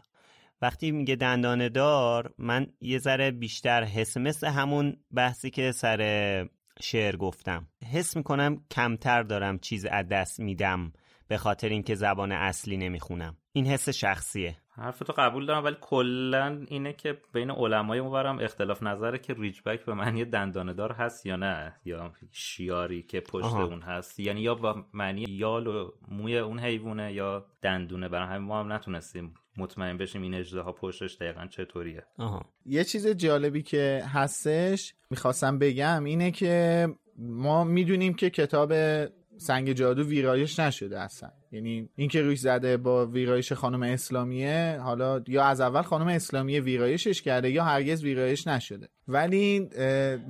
وقتی 0.62 0.90
میگه 0.90 1.16
دندانه 1.16 1.68
دار 1.68 2.34
من 2.38 2.66
یه 2.80 2.98
ذره 2.98 3.30
بیشتر 3.30 3.84
حس 3.84 4.16
مثل 4.16 4.46
همون 4.46 4.96
بحثی 5.14 5.50
که 5.50 5.72
سر 5.72 6.48
شعر 6.80 7.16
گفتم. 7.16 7.68
حس 7.92 8.16
می‌کنم 8.16 8.64
کمتر 8.70 9.22
دارم 9.22 9.58
چیز 9.58 9.84
از 9.84 10.08
دست 10.08 10.40
میدم 10.40 10.92
به 11.28 11.36
خاطر 11.36 11.68
اینکه 11.68 11.94
زبان 11.94 12.32
اصلی 12.32 12.76
نمی‌خونم. 12.76 13.36
این 13.52 13.66
حس 13.66 13.88
شخصیه. 13.88 14.56
حرفتو 14.78 15.12
قبول 15.12 15.46
دارم 15.46 15.64
ولی 15.64 15.76
کلا 15.80 16.64
اینه 16.68 16.92
که 16.92 17.18
بین 17.32 17.50
علمای 17.50 17.98
اونورم 17.98 18.38
اختلاف 18.38 18.82
نظره 18.82 19.18
که 19.18 19.34
ریجبک 19.34 19.84
به 19.84 19.94
معنی 19.94 20.24
دندانه 20.24 20.72
دار 20.72 20.92
هست 20.92 21.26
یا 21.26 21.36
نه 21.36 21.74
یا 21.84 22.12
شیاری 22.32 23.02
که 23.02 23.20
پشت 23.20 23.44
آها. 23.44 23.64
اون 23.64 23.80
هست 23.80 24.20
یعنی 24.20 24.40
یا 24.40 24.54
با 24.54 24.84
معنی 24.92 25.20
یال 25.28 25.66
و 25.66 25.90
موی 26.08 26.38
اون 26.38 26.58
حیوانه 26.58 27.12
یا 27.12 27.46
دندونه 27.62 28.08
برای 28.08 28.28
همین 28.28 28.48
ما 28.48 28.60
هم 28.60 28.72
نتونستیم 28.72 29.34
مطمئن 29.56 29.96
بشیم 29.96 30.22
این 30.22 30.34
اجده 30.34 30.60
ها 30.60 30.72
پشتش 30.72 31.16
دقیقا 31.16 31.46
چطوریه 31.46 32.04
آها. 32.18 32.44
یه 32.66 32.84
چیز 32.84 33.06
جالبی 33.06 33.62
که 33.62 34.04
هستش 34.14 34.94
می‌خواستم 35.10 35.58
بگم 35.58 36.04
اینه 36.04 36.30
که 36.30 36.88
ما 37.18 37.64
می‌دونیم 37.64 38.14
که 38.14 38.30
کتاب 38.30 38.72
سنگ 39.38 39.72
جادو 39.72 40.02
ویرایش 40.02 40.58
نشده 40.58 41.00
اصلا. 41.00 41.30
یعنی 41.52 41.88
اینکه 41.96 42.22
روش 42.22 42.38
زده 42.38 42.76
با 42.76 43.06
ویرایش 43.06 43.52
خانم 43.52 43.82
اسلامیه 43.82 44.78
حالا 44.82 45.22
یا 45.28 45.44
از 45.44 45.60
اول 45.60 45.82
خانم 45.82 46.06
اسلامیه 46.06 46.60
ویرایشش 46.60 47.22
کرده 47.22 47.50
یا 47.50 47.64
هرگز 47.64 48.02
ویرایش 48.02 48.46
نشده. 48.46 48.88
ولی 49.08 49.68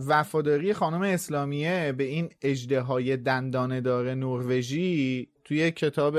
وفاداری 0.07 0.73
خانم 0.73 1.03
اسلامیه 1.03 1.93
به 1.93 2.05
این 2.05 2.29
اجده 2.43 2.81
های 2.81 3.17
دندانه 3.17 3.81
دار 3.81 4.15
نروژی 4.15 5.29
توی 5.45 5.71
کتاب 5.71 6.19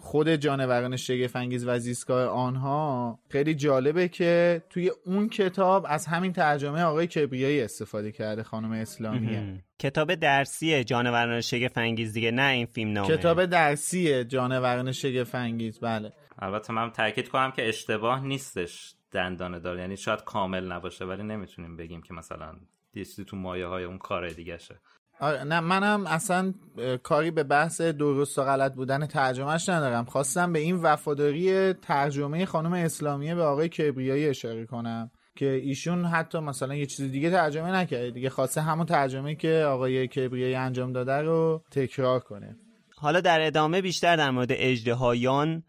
خود 0.00 0.28
جانوران 0.28 0.96
شگفنگیز 0.96 1.66
و 1.66 1.78
زیستگاه 1.78 2.26
آنها 2.28 3.18
خیلی 3.28 3.54
جالبه 3.54 4.08
که 4.08 4.62
توی 4.70 4.90
اون 5.04 5.28
کتاب 5.28 5.86
از 5.88 6.06
همین 6.06 6.32
ترجمه 6.32 6.82
آقای 6.82 7.06
کبریایی 7.06 7.60
استفاده 7.60 8.12
کرده 8.12 8.42
خانم 8.42 8.72
اسلامیه. 8.72 9.64
کتاب 9.78 10.14
درسی 10.14 10.84
جانوران 10.84 11.40
شگفنگیز 11.40 12.12
دیگه 12.12 12.30
نه 12.30 12.42
این 12.42 12.66
فیلم 12.66 12.92
نامه. 12.92 13.16
کتاب 13.16 13.44
درسی 13.44 14.24
جانوران 14.24 14.92
شگفنگیز 14.92 15.80
بله. 15.80 16.12
البته 16.38 16.72
من 16.72 16.90
تاکید 16.90 17.28
کنم 17.28 17.50
که 17.50 17.68
اشتباه 17.68 18.26
نیستش 18.26 18.94
دندانه 19.12 19.60
دار. 19.60 19.78
یعنی 19.78 19.96
شاید 19.96 20.24
کامل 20.24 20.72
نباشه 20.72 21.04
ولی 21.04 21.22
نمی‌تونیم 21.22 21.76
بگیم 21.76 22.02
که 22.02 22.14
مثلا 22.14 22.52
دیستی 22.92 23.24
تو 23.24 23.36
مایه 23.36 23.66
های 23.66 23.84
اون 23.84 23.98
کار 23.98 24.28
دیگه 24.28 24.58
شه. 24.58 24.80
آره 25.20 25.44
نه 25.44 25.60
منم 25.60 26.06
اصلا 26.06 26.54
کاری 27.02 27.30
به 27.30 27.42
بحث 27.42 27.80
درست 27.80 28.38
و 28.38 28.42
غلط 28.44 28.74
بودن 28.74 29.06
ترجمهش 29.06 29.68
ندارم. 29.68 30.04
خواستم 30.04 30.52
به 30.52 30.58
این 30.58 30.76
وفاداری 30.76 31.72
ترجمه 31.72 32.46
خانم 32.46 32.72
اسلامیه 32.72 33.34
به 33.34 33.42
آقای 33.42 33.68
کبریایی 33.68 34.28
اشاره 34.28 34.66
کنم 34.66 35.10
که 35.36 35.50
ایشون 35.50 36.04
حتی 36.04 36.38
مثلا 36.38 36.74
یه 36.74 36.86
چیز 36.86 37.10
دیگه 37.10 37.30
ترجمه 37.30 37.72
نکرده 37.72 38.10
دیگه 38.10 38.30
خواسته 38.30 38.60
همون 38.60 38.86
ترجمه 38.86 39.34
که 39.34 39.64
آقای 39.68 40.08
کبریایی 40.08 40.54
انجام 40.54 40.92
داده 40.92 41.12
رو 41.12 41.64
تکرار 41.70 42.20
کنه. 42.20 42.56
حالا 42.96 43.20
در 43.20 43.46
ادامه 43.46 43.80
بیشتر 43.82 44.16
در 44.16 44.30
مورد 44.30 44.48
اجدهایان 44.50 45.62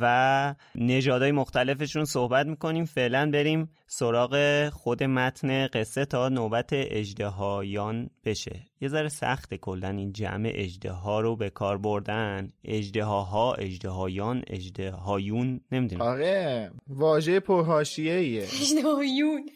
و 0.00 0.54
نژادهای 0.74 1.32
مختلفشون 1.32 2.04
صحبت 2.04 2.46
می‌کنیم. 2.46 2.84
فعلا 2.84 3.30
بریم 3.30 3.70
سراغ 3.86 4.68
خود 4.68 5.02
متن 5.02 5.66
قصه 5.66 6.04
تا 6.04 6.28
نوبت 6.28 6.68
اجدهایان 6.72 8.10
بشه. 8.24 8.60
یه 8.80 8.88
ذره 8.88 9.08
سخت 9.08 9.54
کلا 9.54 9.88
این 9.88 10.12
جمع 10.12 10.50
اجدها 10.54 11.20
رو 11.20 11.36
به 11.36 11.50
کار 11.50 11.78
بردن. 11.78 12.52
اجدهاها 12.64 13.54
اجدهایان 13.54 14.42
اجدهایون 14.46 15.60
نمی‌دونم. 15.72 16.02
آره 16.02 16.70
واژه 16.88 17.40
پرهاشیه 17.40 18.42
اجدهایون 18.42 19.50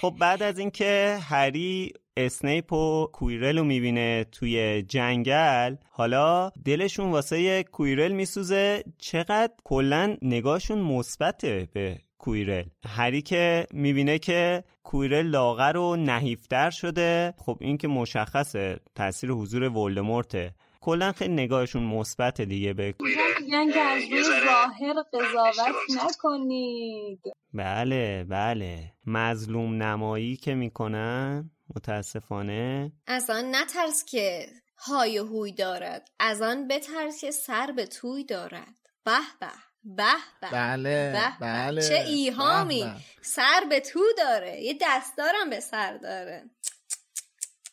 خب 0.00 0.14
بعد 0.20 0.42
از 0.42 0.58
اینکه 0.58 1.18
هری 1.22 1.92
اسنیپ 2.18 2.72
و 2.72 3.06
کویرل 3.06 3.58
رو 3.58 3.64
می‌بینه 3.64 4.24
توی 4.32 4.82
جنگل. 4.82 5.76
حالا 5.90 6.50
دلشون 6.64 7.10
واسه 7.10 7.62
کویرل 7.62 8.12
میسوزه. 8.12 8.84
چقدر 8.98 9.52
کلا 9.64 10.16
نگاهشون 10.22 10.78
مثبته 10.78 11.68
به 11.72 11.98
کویرل. 12.18 12.64
هری 12.86 13.22
که 13.22 13.66
می‌بینه 13.72 14.18
که 14.18 14.64
کویرل 14.82 15.26
لاغر 15.26 15.76
و 15.76 15.96
نحیفتر 15.96 16.70
شده. 16.70 17.34
خب 17.38 17.58
این 17.60 17.78
که 17.78 17.88
مشخصه 17.88 18.80
تاثیر 18.94 19.30
حضور 19.30 19.62
ولدمورته. 19.62 20.54
کلا 20.80 21.12
خیلی 21.12 21.34
نگاهشون 21.34 21.82
مثبت 21.82 22.40
دیگه 22.40 22.72
به 22.72 22.94
میگن 23.40 23.70
که 23.72 23.80
از 23.80 24.02
روی 24.10 24.22
ظاهر 24.22 24.94
قضاوت 25.12 25.74
نکنید. 26.04 27.20
بله 27.54 28.24
بله. 28.24 28.92
مظلوم 29.06 29.82
نمایی 29.82 30.36
که 30.36 30.54
می‌کنن. 30.54 31.50
متاسفانه. 31.76 32.92
از 33.06 33.30
آن 33.30 33.54
نترس 33.54 34.04
که 34.04 34.48
های 34.78 35.18
و 35.18 35.26
هوی 35.26 35.52
دارد. 35.52 36.10
از 36.18 36.42
آن 36.42 36.68
بترس 36.68 37.20
که 37.20 37.30
سر 37.30 37.72
به 37.76 37.86
توی 37.86 38.24
دارد. 38.24 38.74
به 39.04 39.18
به 39.40 39.46
به 39.84 40.04
به. 40.40 40.50
بله 40.50 41.12
به. 41.12 41.46
بله 41.46 41.88
چه 41.88 41.94
ایهامی. 41.94 42.92
سر 43.22 43.64
به 43.70 43.80
تو 43.80 44.00
داره. 44.18 44.60
یه 44.60 44.78
دستارم 44.80 45.50
به 45.50 45.60
سر 45.60 45.96
داره. 45.96 46.44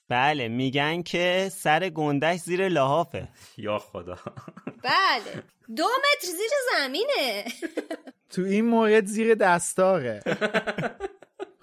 بله 0.10 0.48
میگن 0.48 1.02
که 1.02 1.52
سر 1.54 1.90
گندش 1.90 2.40
زیر 2.40 2.68
لحافه. 2.68 3.28
یا 3.58 3.80
خدا. 3.80 4.18
بله. 4.84 5.44
دو 5.75 5.84
متر 5.84 6.28
زیر 6.28 6.52
زمینه. 6.74 7.46
تو 8.30 8.42
این 8.42 8.66
مورد 8.66 9.06
زیر 9.06 9.36
دستاره. 9.36 10.24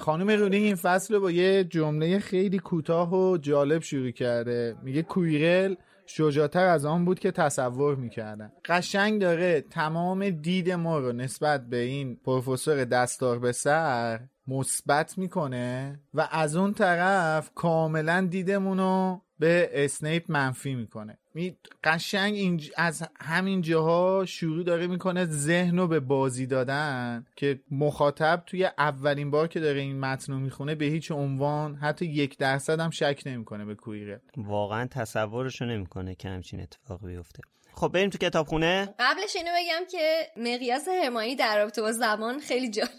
خانم 0.03 0.31
رولینگ 0.31 0.65
این 0.65 0.75
فصل 0.75 1.15
رو 1.15 1.21
با 1.21 1.31
یه 1.31 1.65
جمله 1.65 2.19
خیلی 2.19 2.59
کوتاه 2.59 3.15
و 3.15 3.37
جالب 3.37 3.83
شروع 3.83 4.11
کرده. 4.11 4.77
میگه 4.83 5.03
کویرل 5.03 5.75
شجاعتر 6.07 6.67
از 6.67 6.85
آن 6.85 7.05
بود 7.05 7.19
که 7.19 7.31
تصور 7.31 7.95
می‌کردن. 7.95 8.53
قشنگ 8.65 9.21
داره 9.21 9.61
تمام 9.61 10.31
دید 10.31 10.71
ما 10.71 10.99
رو 10.99 11.13
نسبت 11.13 11.69
به 11.69 11.77
این 11.77 12.17
پروفسور 12.25 12.85
دستار 12.85 13.39
به 13.39 13.53
سر 13.53 14.21
مثبت 14.47 15.19
می‌کنه 15.19 16.01
و 16.15 16.29
از 16.31 16.57
اون 16.57 16.75
طرف 16.75 17.51
کاملا 17.55 18.27
دیدمون 18.31 18.79
رو 18.79 19.21
به 19.39 19.71
اسنیپ 19.73 20.25
منفی 20.29 20.75
می‌کنه. 20.75 21.19
می 21.35 21.57
قشنگ 21.85 22.35
این 22.35 22.63
از 22.77 23.09
همین 23.21 23.61
جاها 23.61 24.25
شروع 24.25 24.65
داره 24.65 24.87
می‌کنه 24.87 25.25
ذهن 25.25 25.79
رو 25.79 25.89
به 25.89 26.01
بازی 26.01 26.47
دادن 26.47 27.27
که 27.37 27.61
مخاطب 27.71 28.43
توی 28.47 28.65
اولین 28.79 29.31
بار 29.31 29.49
که 29.49 29.61
داره 29.61 29.81
این 29.81 30.01
متن 30.01 30.33
رو 30.33 30.39
می‌خونه 30.39 30.75
به 30.75 30.85
هیچ 30.85 31.11
عنوان 31.11 31.75
حتی 31.75 32.07
یک 32.07 32.39
درصد 32.39 32.81
هم 32.81 32.91
شک 32.91 33.23
نمی‌کنه 33.27 33.65
به 33.65 33.75
کویره. 33.75 34.21
واقعا 34.37 34.87
تصورشو 34.87 35.65
نمی‌کنه 35.65 36.15
که 36.15 36.29
همچین 36.29 36.61
اتفاقی 36.61 37.07
بیفته. 37.07 37.43
خب 37.75 37.89
بریم 37.89 38.11
تو 38.11 38.19
کتابخونه. 38.19 38.95
قبلش 38.99 39.37
اینو 39.37 39.51
بگم 39.51 39.87
که 39.91 40.31
مقیاس 40.37 40.89
هرمانی 40.89 41.37
در 41.37 41.59
رابطه 41.59 41.83
با 41.83 41.93
زمان 41.93 42.41
خیلی 42.41 42.71
جالب. 42.71 42.91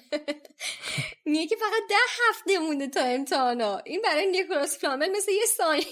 میگه 1.26 1.48
که 1.48 1.56
فقط 1.56 1.90
ده 1.90 1.96
هفته 2.30 2.60
مونده 2.60 2.88
تا 2.88 3.02
امتحانا. 3.02 3.82
این 3.86 4.02
برای 4.02 4.32
نیکولاس 4.32 4.78
فلامل 4.78 5.12
مثل 5.12 5.32
یه 5.32 5.46
ثانیه. 5.58 5.86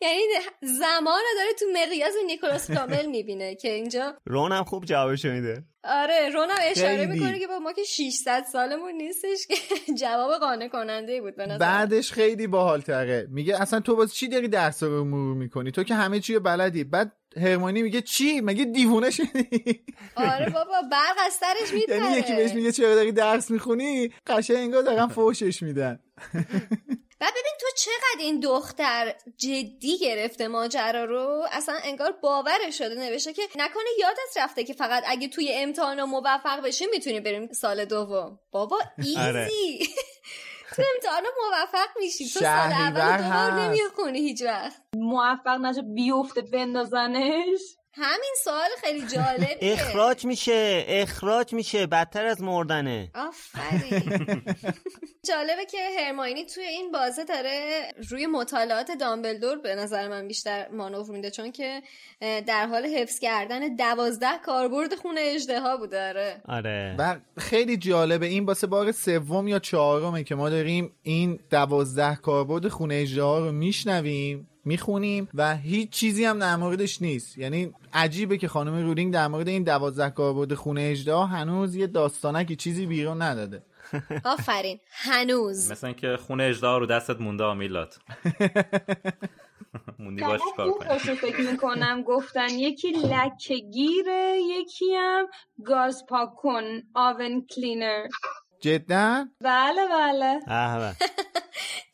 یعنی 0.00 0.22
زمان 0.62 1.20
رو 1.20 1.38
داره 1.38 1.52
تو 1.58 1.64
مقیاس 1.74 2.12
نیکولاس 2.26 2.70
فلامل 2.70 3.06
می‌بینه 3.06 3.54
که 3.54 3.72
اینجا 3.72 4.16
رون 4.24 4.52
هم 4.52 4.64
خوب 4.64 4.84
جوابشو 4.84 5.28
میده. 5.28 5.64
آره 5.84 6.28
رونم 6.34 6.54
اشاره. 6.62 7.06
می‌کنه 7.06 7.38
که 7.38 7.46
با 7.46 7.58
ما 7.58 7.72
که 7.72 7.82
600 7.82 8.44
سالمون 8.52 8.92
نیستش 8.92 9.46
که 9.46 9.54
جواب 10.00 10.40
قانع 10.40 10.68
کننده 10.68 11.20
بود 11.20 11.36
به 11.36 11.46
نظر 11.46 11.58
بعدش 11.58 12.12
خیلی 12.12 12.46
باحال 12.46 12.80
تره. 12.80 13.26
میگه 13.30 13.62
اصلا 13.62 13.80
تو 13.80 13.96
باز 13.96 14.14
چی 14.14 14.28
داری 14.28 14.48
درس 14.48 14.82
رو 14.82 15.04
مرور 15.04 15.36
می‌کنی؟ 15.36 15.70
تو 15.70 15.84
که 15.84 15.94
همه 15.94 16.20
چی 16.20 16.34
رو 16.34 16.40
بلدی. 16.40 16.84
بعد 16.84 17.12
هرمانی 17.36 17.82
میگه 17.82 18.02
چی؟ 18.02 18.40
مگه 18.40 18.64
دیوونه 18.64 19.10
شدی؟ 19.10 19.84
آره 20.16 20.50
بابا 20.58 20.82
برق 20.90 21.16
از 21.26 21.32
سرش 21.32 21.72
میپره. 21.74 21.96
یعنی 21.96 22.16
یکی 22.16 22.34
بهش 22.36 22.52
میگه 22.52 22.72
چرا 22.72 22.94
داری 22.94 23.12
درس 23.12 23.50
می‌خونی؟ 23.50 24.08
قشنگ 24.26 24.56
انگار 24.56 24.82
دارن 24.82 25.06
فوشش 25.06 25.62
میدن. 25.62 25.98
و 27.20 27.24
ببین 27.30 27.52
تو 27.60 27.66
چقدر 27.76 28.20
این 28.20 28.40
دختر 28.40 29.14
جدی 29.36 29.98
گرفته 29.98 30.48
ماجرا 30.48 31.04
رو؟ 31.04 31.46
اصلا 31.52 31.78
انگار 31.84 32.12
باورش 32.12 32.78
شده 32.78 32.94
نوشته 32.94 33.32
که 33.32 33.42
نکنه 33.56 33.84
یادت 34.00 34.36
رفته 34.36 34.64
که 34.64 34.74
فقط 34.74 35.04
اگه 35.06 35.28
توی 35.28 35.52
امتحانا 35.54 36.06
موفق 36.06 36.60
بشی 36.64 36.86
می‌تونی 36.86 37.20
بریم 37.20 37.52
سال 37.52 37.84
دوم. 37.84 38.38
بابا 38.50 38.78
آره. 39.18 39.48
ایزی. 39.52 39.88
تو 40.76 40.82
امتحانا 40.94 41.28
موفق 41.42 41.88
میشی. 42.00 42.28
تو 42.28 42.40
سال 42.40 42.72
اول 42.72 43.22
دوبار. 43.22 43.50
نمی‌خونی 43.60 44.18
هیچ 44.18 44.42
وقت 44.42 44.82
موفق 44.96 45.60
نشه 45.60 45.82
بیفته 45.82 46.40
بندازنش. 46.42 47.60
همین 47.92 48.34
سوال 48.44 48.68
خیلی 48.80 49.06
جالبیه. 49.06 49.58
اخراج 49.60 50.24
میشه 50.24 50.84
اخراج 50.88 51.52
میشه 51.52 51.86
بدتر 51.86 52.26
از 52.26 52.42
مردنه. 52.42 53.10
آفرین. 53.14 54.22
جالبه 55.28 55.64
که 55.70 55.78
هرماینی 55.98 56.46
توی 56.46 56.62
این 56.64 56.92
بازه 56.92 57.24
داره 57.24 57.88
روی 58.10 58.26
مطالعات 58.26 58.90
دامبلدور 59.00 59.58
به 59.58 59.74
نظر 59.74 60.08
من 60.08 60.28
بیشتر 60.28 60.68
مانور 60.68 61.10
میده 61.10 61.30
چون 61.30 61.52
که 61.52 61.82
در 62.20 62.66
حال 62.66 62.86
حفظ 62.86 63.18
کردن 63.18 63.76
دوازده 63.76 64.38
کاربرد 64.44 64.94
خونه 64.94 65.20
اجدها 65.24 65.76
بود 65.76 65.90
داره 65.90 66.42
آره. 66.48 66.96
و 66.98 67.16
خیلی 67.38 67.76
جالبه 67.76 68.26
این 68.26 68.46
باسه 68.46 68.66
بار 68.66 68.92
سوم 68.92 69.48
یا 69.48 69.58
چهارمه 69.58 70.24
که 70.24 70.34
ما 70.34 70.50
داریم 70.50 70.92
این 71.02 71.40
دوازده 71.50 72.16
کاربرد 72.16 72.68
خونه 72.68 72.94
اجراها 72.94 73.38
رو 73.38 73.52
میشنویم. 73.52 74.48
می‌خونیم 74.68 75.28
و 75.34 75.56
هیچ 75.56 75.90
چیزی 75.90 76.24
هم 76.24 76.38
در 76.38 76.56
موردش 76.56 77.02
نیست. 77.02 77.38
یعنی 77.38 77.72
عجیبه 77.92 78.38
که 78.38 78.48
خانم 78.48 78.86
رولینگ 78.86 79.14
در 79.14 79.28
مورد 79.28 79.48
این 79.48 79.62
دوازده 79.62 80.10
کاربرد 80.10 80.54
خونه 80.54 80.82
اجدها 80.82 81.26
هنوز 81.26 81.76
یه 81.76 81.86
داستانکی 81.86 82.56
چیزی 82.56 82.86
بیرون 82.86 83.22
نداده. 83.22 83.62
آفرین. 84.24 84.80
هنوز. 84.90 85.72
مثل 85.72 85.86
اینکه 85.86 86.16
خونه 86.16 86.44
اجدا 86.44 86.78
رو 86.78 86.86
دستت 86.86 87.20
مونده 87.20 87.44
آمیلات 87.44 87.98
موندی 89.98 90.22
باش 90.22 90.40
کار 90.56 90.98
فکر 90.98 91.50
می‌کنم. 91.50 92.02
گفتن 92.02 92.48
یکی 92.50 92.90
لکه 92.90 93.54
گیره 93.54 94.38
یکی 94.58 94.94
هم 94.94 95.26
گاز 95.64 96.04
پاک 96.08 96.28
کن 96.36 96.64
آون 96.94 97.46
کلینر 97.46 98.06
جدا؟ 98.60 99.28
بله 99.40 99.88
بله. 99.88 100.40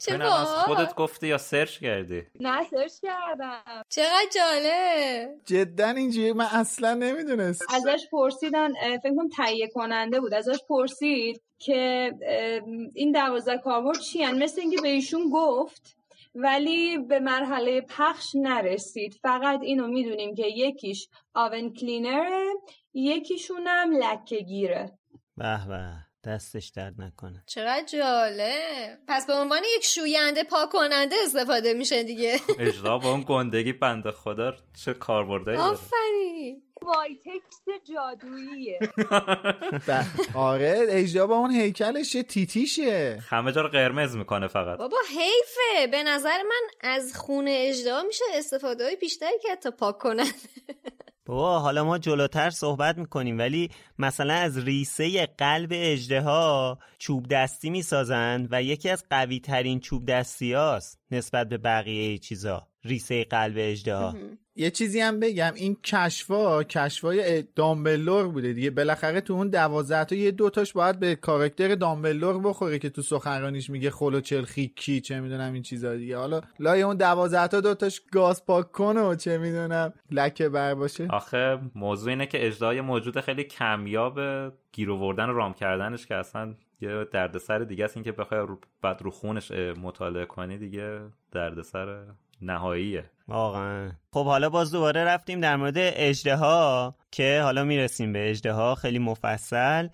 ببینم 0.09 0.27
از. 0.27 0.49
خودت 0.49 0.95
گفتی 0.95 1.27
یا 1.27 1.39
سرچ 1.39 1.79
کردی؟ 1.79 2.23
نه 2.41 2.65
سرچ 2.65 2.93
کردم. 3.03 3.83
چقدر 3.89 4.27
جالب. 4.35 5.31
جدا 5.45 5.89
اینجوری؟ 5.89 6.33
من 6.33 6.45
اصلا 6.45 6.95
نمی‌دونست 6.95 7.63
ازش 7.75 8.07
پرسیدن 8.13 8.73
فکر 9.03 9.15
کنم 9.17 9.29
تهیه 9.29 9.69
کننده 9.69 10.21
بود. 10.21 10.35
ازش 10.35 10.59
پرسید 10.69 11.43
که 11.59 12.13
این 12.95 13.13
دوازده 13.13 13.59
کاربرد 13.59 13.99
چی 13.99 14.23
هن؟ 14.23 14.43
مثل 14.43 14.61
اینکه 14.61 14.83
به 14.83 14.89
ایشون 14.89 15.31
گفت 15.33 15.97
ولی 16.35 16.99
به 16.99 17.21
مرحله 17.21 17.81
پخش 17.81 18.31
نرسید. 18.35 19.15
فقط 19.23 19.61
اینو 19.63 19.87
می‌دونیم 19.87 20.35
که 20.35 20.47
یکیش 20.47 21.09
آون 21.35 21.73
کلینره 21.73 22.45
یکیشونم 22.95 23.91
لکه 23.93 24.37
گیره 24.41 24.99
به 25.37 25.67
به. 25.69 26.04
دستش 26.27 26.69
درد 26.69 26.95
نکنه. 27.01 27.43
چقدر 27.47 27.85
جالب. 27.87 28.99
پس 29.09 29.27
به 29.27 29.33
عنوان 29.33 29.63
یک 29.77 29.85
شوینده 29.85 30.45
پاک 30.45 30.69
کننده 30.71 31.17
استفاده 31.25 31.75
میشه 31.75 32.03
دیگه. 32.03 32.41
اجرا 32.59 32.99
با 32.99 33.11
اون 33.11 33.25
گندگی 33.29 33.73
بنده 33.73 34.11
خدا 34.13 34.55
چه 34.85 34.95
کاربردی 34.95 35.45
داره. 35.45 35.59
آفرین. 35.61 36.63
وای 36.83 37.15
تکست 37.17 37.65
جادوییه. 37.93 38.79
ب- 39.89 40.05
آره 40.37 40.87
اجدا 40.89 41.27
با 41.27 41.37
اون 41.37 41.51
هیکلش 41.51 42.17
تیتیشه. 42.29 43.19
همه 43.31 43.53
جا 43.53 43.61
رو 43.61 43.69
قرمز 43.69 44.17
می‌کنه 44.17 44.47
فقط. 44.49 44.79
بابا 44.79 44.97
حیفه. 45.11 45.87
به 45.87 46.03
نظر 46.03 46.43
من 46.43 46.91
از 46.91 47.17
خون 47.17 47.45
اجدا 47.49 48.03
میشه 48.03 48.25
استفاده 48.35 48.85
های 48.85 48.97
بیشتری 48.97 49.39
که 49.43 49.57
تا 49.57 49.71
پاک 49.71 49.99
کننده. 49.99 50.31
بابا 51.27 51.59
حالا 51.59 51.85
ما 51.85 51.99
جلوتر 51.99 52.51
صحبت 52.51 52.99
می‌کنیم 52.99 53.39
ولی 53.39 53.71
مثلا 53.99 54.35
از 54.35 54.59
ریسه 54.59 55.27
قلب 55.27 55.69
اجدها 55.73 56.79
چوب 56.99 57.29
دستی 57.29 57.71
می‌سازن 57.71 58.49
و 58.51 58.63
یکی 58.63 58.91
از 58.91 59.05
قوی 59.11 59.41
ترین 59.41 59.81
چوب 59.81 60.07
دستی 60.07 60.55
نسبت 61.11 61.49
به 61.49 61.59
بقیه 61.59 62.19
چیزا 62.19 62.69
ریسه 62.85 63.25
قلب 63.25 63.55
اجدها 63.59 64.15
یه 64.57 64.71
چیزی 64.71 65.01
هم 65.01 65.21
بگم. 65.21 65.53
این 65.55 65.77
کشفا 65.85 66.63
کشفای 66.63 67.43
دامبلور 67.43 68.29
بوده 68.29 68.53
دیگه. 68.53 68.71
بالاخره 68.71 69.21
تو 69.21 69.33
اون 69.33 69.49
دوازده 69.49 70.05
تا 70.05 70.15
یه 70.15 70.31
دوتاش 70.31 70.73
باید 70.73 70.99
به 70.99 71.15
کاراکتر 71.15 71.75
دامبلور 71.75 72.41
بخوره 72.43 72.79
که 72.79 72.91
تو 72.91 73.03
سخنرانیش 73.03 73.71
میگه 73.71 73.91
خلو 73.91 74.21
چلخی 74.21 74.73
کی 74.77 75.01
چه 75.01 75.21
می‌دونم 75.21 75.53
این 75.53 75.63
چیزا 75.63 75.95
دیگه. 75.95 76.17
حالا 76.17 76.41
لای 76.59 76.83
اون 76.83 76.97
دوازده 76.97 77.49
تا 77.49 77.61
دوتاش 77.61 78.03
گاز 78.13 78.47
پاک 78.47 78.73
کنه 78.73 79.01
و 79.01 79.15
چه 79.15 79.39
می‌دونم 79.39 79.93
لکه 80.11 80.49
بر 80.49 80.75
باشه. 80.75 81.09
آخه 81.11 81.59
موضوع 81.75 82.11
اینه 82.11 82.27
که 82.27 82.47
اجرای 82.47 82.81
موجود 82.81 83.21
خیلی 83.21 83.45
کمیاب 83.45 84.21
گیر 84.73 84.91
آوردن 84.91 85.29
رام 85.29 85.55
کردنش 85.55 86.07
که 86.07 86.15
اصلا 86.15 86.55
یه 86.81 87.05
دردسر 87.13 87.59
دیگه 87.59 87.85
است. 87.85 87.97
اینکه 87.97 88.13
بخوای 88.13 88.41
رو 88.41 88.61
بعد 88.83 89.03
رو 89.03 89.11
خونش 89.11 89.51
مطالعه 89.83 90.25
کنی 90.25 90.59
دیگه 90.59 91.01
دردسر 91.33 92.05
نهاییه. 92.43 93.11
واقعا. 93.29 93.93
خب 94.13 94.25
حالا 94.25 94.51
باز 94.51 94.73
دوباره 94.73 95.05
رفتیم 95.05 95.41
در 95.41 95.57
مورد 95.57 95.75
اجدها 95.77 96.95
که 97.11 97.41
حالا 97.43 97.65
می‌رسیم 97.65 98.13
به 98.13 98.31
اجدها 98.31 98.75
خیلی 98.75 98.99
مفصل. 98.99 99.89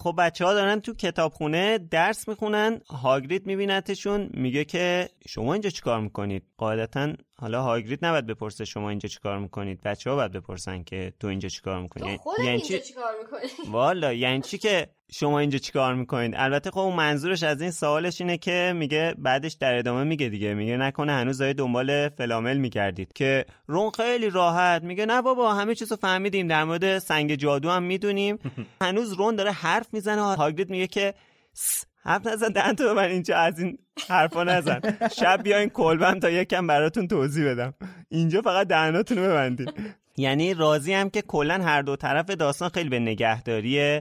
خب 0.00 0.14
بچه 0.18 0.44
ها 0.44 0.54
دارن 0.54 0.80
تو 0.80 0.94
کتابخونه 0.94 1.78
درس 1.78 2.28
می‌خونن 2.28 2.80
هاگرید 2.90 3.46
میبینتشون 3.46 4.30
میگه 4.34 4.64
که 4.64 5.08
شما 5.28 5.52
اینجا 5.52 5.70
چیکار 5.70 6.00
می‌کنید؟ 6.00 6.42
قاعدتا 6.56 7.12
حالا 7.36 7.62
هاگرید 7.62 8.04
نباید 8.04 8.26
بپرسه 8.26 8.64
شما 8.64 8.90
اینجا 8.90 9.08
چیکار 9.08 9.38
می‌کنید. 9.38 9.80
بچه 9.80 10.10
ها 10.10 10.16
باید 10.16 10.32
بپرسن 10.32 10.82
که 10.82 11.12
تو 11.20 11.26
اینجا 11.26 11.48
چیکار 11.48 11.80
می‌کنی. 11.80 12.16
تو 12.16 12.22
خودت 12.22 12.40
اینجا 12.40 12.78
چیکار 12.78 13.12
می‌کنی؟ 13.22 13.70
والا 13.70 14.12
یعنی 14.12 14.40
چی 14.40 14.58
که 14.58 14.88
شما 15.12 15.38
اینجا 15.38 15.58
چیکار 15.58 15.94
می‌کنید؟ 15.94 16.34
البته 16.36 16.70
خب 16.70 16.78
اون 16.78 16.96
منظورش 16.96 17.42
از 17.42 17.60
این 17.60 17.70
سوالش 17.70 18.20
اینه 18.20 18.38
که 18.38 18.72
میگه 18.76 19.14
بعدش 19.18 19.52
در 19.52 19.74
ادامه 19.78 20.04
میگه 20.04 20.28
دیگه. 20.28 20.54
میگه 20.54 20.76
نکنه 20.76 21.12
هنوز 21.12 21.38
دارید 21.38 21.56
دنبال 21.56 22.08
فلامل 22.08 22.56
می‌کردید. 22.56 23.12
که 23.12 23.44
رون 23.66 23.90
خیلی 23.90 24.30
راحت 24.30 24.82
میگه 24.82 25.06
نه 25.06 25.22
بابا 25.22 25.54
همه 25.54 25.74
چیزو 25.74 25.96
فهمیدیم. 25.96 26.48
در 26.48 26.64
مورد 26.64 26.98
سنگ 26.98 27.34
جادو 27.34 27.70
هم 27.70 27.82
می‌دونیم. 27.82 28.38
هنوز 28.82 29.12
رون 29.12 29.36
داره 29.36 29.50
حرف 29.52 29.86
می‌زنه 29.92 30.22
هاگرید 30.22 30.70
میگه 30.70 30.86
که 30.86 31.14
"س، 31.52 31.84
حرف 32.04 32.26
نزن 32.26 32.48
دهن 32.48 32.74
تو 32.74 32.94
من 32.94 33.04
اینجا 33.04 33.36
از 33.36 33.58
این 33.58 33.78
حرفا 34.08 34.44
نزن. 34.44 34.80
شب 35.20 35.40
بیاین 35.42 35.68
کلبم 35.68 36.18
تا 36.18 36.30
یکم 36.30 36.66
براتون 36.66 37.08
توضیح 37.08 37.50
بدم. 37.50 37.74
اینجا 38.08 38.42
فقط 38.42 38.68
دهناتون 38.68 39.18
رو 39.18 39.24
ببندید 39.24 39.72
یعنی 40.16 40.54
راضی 40.54 40.92
هم 40.92 41.10
که 41.10 41.22
کلا 41.22 41.54
هر 41.54 41.82
دو 41.82 41.96
طرف 41.96 42.26
داستان 42.26 42.68
خیلی 42.68 42.88
به 42.88 42.98
نگهداری 42.98 44.00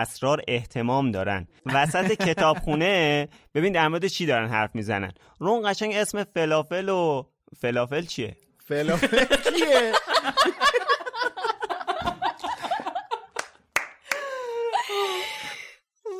اسرار 0.00 0.42
احتمام 0.48 1.10
دارن. 1.10 1.46
وسط 1.66 2.12
کتابخونه 2.28 3.28
ببین 3.54 3.72
در 3.72 3.88
مورد 3.88 4.06
چی 4.06 4.26
دارن 4.26 4.48
حرف 4.48 4.70
می‌زنن؟ 4.74 5.12
رون 5.38 5.70
قشنگ 5.72 5.94
اسم 5.94 6.24
فلافل 6.24 6.88
و 6.88 7.22
فلافل 7.60 8.02
چیه؟ 8.04 8.36
فلافل 8.68 9.24
کیه 9.50 9.92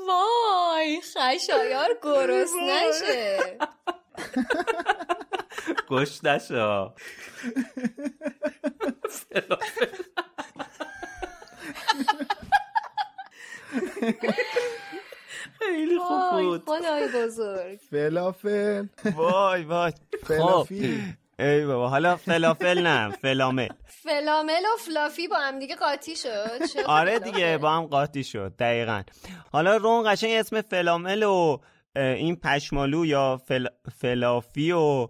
وای 0.08 1.00
خشایار 1.00 1.88
گرس 2.02 2.50
نشه. 2.62 3.38
گوش 5.88 6.24
نشه 6.24 6.88
خیلی 15.58 15.98
خوب 15.98 16.40
بود. 16.40 16.62
خدای 16.64 17.08
بزرگ. 17.14 17.78
فلافل. 17.90 18.86
وای 19.16 19.62
وای. 19.62 19.92
خب. 20.22 20.26
فلافی 20.26 21.02
ای 21.38 21.66
بابا 21.66 21.88
حالا 21.88 22.16
فلافل 22.16 22.82
نه 22.86 23.10
فلامل. 23.10 23.68
فلامل 23.86 24.62
و 24.74 24.76
فلافی 24.78 25.28
با 25.28 25.36
هم 25.36 25.58
دیگه 25.58 25.76
قاطی 25.76 26.16
شد. 26.16 26.66
شد. 26.72 26.78
آره. 26.86 27.18
دیگه 27.18 27.58
با 27.58 27.70
هم 27.70 27.86
قاطی 27.86 28.24
شد 28.24 28.52
دقیقا. 28.58 29.02
حالا 29.52 29.76
رون 29.76 30.12
قشنگ 30.12 30.32
اسم 30.32 30.60
فلامل 30.60 31.22
و 31.22 31.58
این 31.96 32.36
پشمالو 32.36 33.06
یا 33.06 33.40
فل... 33.48 33.66
فلافی 33.98 34.72
و 34.72 35.08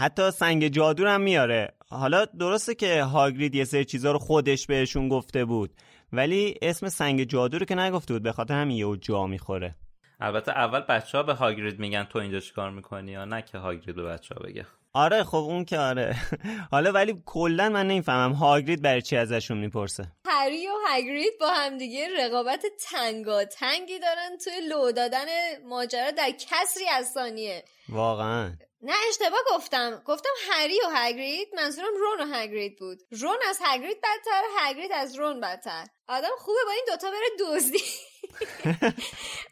حتی 0.00 0.30
سنگ 0.30 0.68
جادو 0.68 1.08
هم 1.08 1.20
میاره. 1.20 1.74
حالا 1.90 2.24
درسته 2.24 2.74
که 2.74 3.02
هاگرید 3.02 3.54
یه 3.54 3.64
سری 3.64 3.84
چیزا 3.84 4.12
رو 4.12 4.18
خودش 4.18 4.66
بهشون 4.66 5.08
گفته 5.08 5.44
بود. 5.44 5.70
ولی 6.12 6.54
اسم 6.62 6.88
سنگ 6.88 7.24
جادو 7.24 7.58
رو 7.58 7.66
که 7.66 7.74
نگفته 7.74 8.14
بود 8.14 8.22
به 8.22 8.32
خاطر 8.32 8.54
همین 8.54 8.76
یهو 8.76 8.96
جا 8.96 9.26
می‌خوره. 9.26 9.74
البته 10.20 10.52
اول 10.52 10.80
بچه 10.80 11.18
ها 11.18 11.24
به 11.24 11.34
هاگرید 11.34 11.78
میگن 11.80 12.04
تو 12.04 12.18
اینجا 12.18 12.40
چیکار 12.40 12.70
می‌کنی 12.70 13.12
یا 13.12 13.24
نه 13.24 13.42
که 13.42 13.58
هاگرید 13.58 13.96
به 13.96 14.02
بچه 14.02 14.34
ها 14.34 14.40
بگه. 14.40 14.66
آره 14.92 15.24
خب 15.24 15.36
اون 15.36 15.64
که 15.64 15.78
آره. 15.78 16.16
حالا 16.72 16.92
ولی 16.92 17.22
کلا 17.26 17.68
من 17.68 17.86
نمی‌فهمم 17.86 18.32
هاگرید 18.32 18.82
برای 18.82 19.02
چی 19.02 19.16
ازشون 19.16 19.58
می‌پرسه. 19.58 20.12
هری 20.26 20.66
و 20.66 20.70
هگرید 20.88 21.32
با 21.40 21.50
همدیگه 21.50 22.08
رقابت 22.18 22.66
تنگا 22.90 23.44
تنگی 23.44 23.98
دارن 23.98 24.36
توی 24.44 24.68
لو 24.68 24.92
دادن 24.92 25.26
ماجرا 25.68 26.10
در 26.10 26.30
کسری 26.30 26.88
از 26.88 27.06
ثانیه. 27.06 27.64
واقعا. 27.88 28.52
نه 28.82 28.92
اشتباه 29.08 29.40
گفتم. 29.54 30.02
گفتم 30.04 30.30
هری 30.50 30.74
و 30.74 30.90
هگرید 30.94 31.48
منظورم 31.56 31.92
رون 32.00 32.30
و 32.30 32.34
هگرید 32.34 32.78
بود. 32.78 32.98
رون 33.20 33.36
از 33.48 33.58
هگرید 33.64 33.96
بدتر 33.96 34.42
هگرید 34.58 34.92
از 34.92 35.18
رون 35.18 35.40
بدتر. 35.40 35.84
آدم 36.10 36.36
خوبه 36.38 36.58
با 36.66 36.72
این 36.72 36.84
دوتا 36.88 37.10
بره 37.10 37.28
دزدی. 37.40 37.82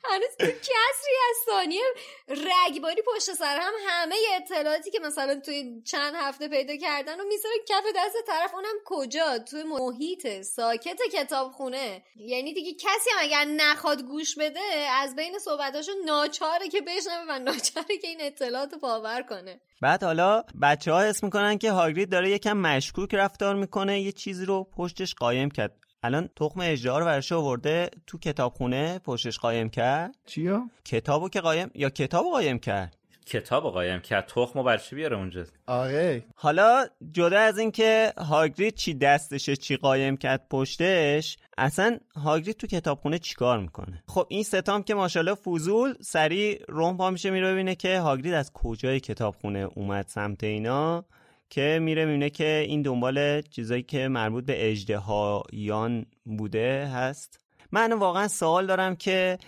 هنوز 0.04 0.36
تو 0.38 0.46
کسری 0.46 1.16
از 1.30 1.36
ثانیه 1.46 1.82
رگباری 2.28 3.02
پشت 3.02 3.32
سر 3.32 3.58
هم 3.60 3.72
همه 3.88 4.16
اطلاعاتی 4.36 4.90
که 4.90 4.98
مثلا 4.98 5.40
توی 5.40 5.82
چند 5.82 6.14
هفته 6.16 6.48
پیدا 6.48 6.76
کردن 6.76 7.20
و 7.20 7.24
می‌ذاره 7.24 7.54
کف 7.68 7.84
دست 7.96 8.16
طرف. 8.26 8.54
اونم 8.54 8.74
کجا؟ 8.84 9.38
توی 9.38 9.62
محیط 9.62 10.42
ساکت 10.42 10.98
کتابخونه. 11.12 12.02
یعنی 12.16 12.54
دیگه 12.54 12.74
کسی 12.74 13.10
هم 13.10 13.18
اگر 13.20 13.44
نخواد 13.44 14.02
گوش 14.02 14.38
بده 14.38 14.60
از 14.92 15.16
بین 15.16 15.38
صحبتاشو 15.38 15.92
ناچاره 16.04 16.68
که 16.68 16.80
بشنوه 16.80 17.24
و 17.28 17.38
ناچاره 17.38 17.98
که 18.02 18.08
این 18.08 18.18
اطلاعات 18.20 18.74
باور 18.74 19.22
کنه. 19.22 19.60
بعد 19.82 20.02
حالا 20.02 20.44
بچه 20.62 20.92
ها 20.92 21.02
حس 21.02 21.24
می‌کنن 21.24 21.58
که 21.58 21.70
هاگرید 21.70 22.10
داره 22.10 22.30
یکم 22.30 22.56
مشکوک 22.56 23.14
رفتار 23.14 23.54
می‌کنه 23.54 24.00
یه 24.00 24.12
چیزی 24.12 24.44
رو 24.44 24.66
پشتش 24.76 25.14
قایم 25.14 25.50
کرد. 25.50 25.87
الان 26.02 26.28
تخم 26.36 26.60
اجده 26.60 26.98
رو 26.98 27.04
برش 27.04 27.32
آورده 27.32 27.90
تو 28.06 28.18
کتابخونه 28.18 28.98
پشتش 28.98 29.38
قایم 29.38 29.68
کرد؟ 29.68 30.16
چیا؟ 30.26 30.62
کتابو 30.84 31.28
که 31.28 31.40
قایم 31.40 31.70
یا 31.74 31.90
کتابو 31.90 32.30
قایم 32.30 32.58
کرد؟ 32.58 32.96
کتاب 33.26 33.72
قایم 33.72 34.00
کرد. 34.00 34.26
تخم 34.26 34.58
و 34.58 34.62
بر 34.62 34.76
چی 34.76 34.96
بیاره 34.96 35.16
اونجا؟ 35.16 35.44
آره. 35.66 36.24
حالا 36.34 36.86
جدا 37.12 37.38
از 37.38 37.58
اینکه 37.58 38.12
هاگرید 38.18 38.74
چی 38.74 38.94
دستشه 38.94 39.56
چی 39.56 39.76
قایم 39.76 40.16
کرد 40.16 40.46
پشتش 40.50 41.36
اصلا 41.58 41.98
هاگرید 42.16 42.56
تو 42.56 42.66
کتابخونه 42.66 43.18
چیکار 43.18 43.58
می‌کنه؟ 43.58 44.02
خب 44.08 44.26
این 44.28 44.42
ستام 44.42 44.82
که 44.82 44.94
ماشاءالله 44.94 45.34
فوزول 45.34 45.94
سریع 46.00 46.62
روم 46.68 46.96
پا 46.96 47.10
میشه 47.10 47.30
میره 47.30 47.52
ببینه 47.52 47.74
که 47.74 48.00
هاگرید 48.00 48.34
از 48.34 48.52
کجای 48.52 49.00
کتابخونه 49.00 49.68
اومد 49.74 50.06
سمت 50.08 50.44
اینا. 50.44 51.04
که 51.50 51.78
میره 51.82 52.04
می‌بینه 52.04 52.30
که 52.30 52.64
این 52.68 52.82
دنبال 52.82 53.42
چیزایی 53.42 53.82
که 53.82 54.08
مربوط 54.08 54.44
به 54.44 54.70
اجدهایان 54.70 56.06
بوده 56.24 56.86
هست. 56.86 57.40
من 57.72 57.92
واقعا 57.92 58.28
سوال 58.28 58.66
دارم 58.66 58.96
که 58.96 59.38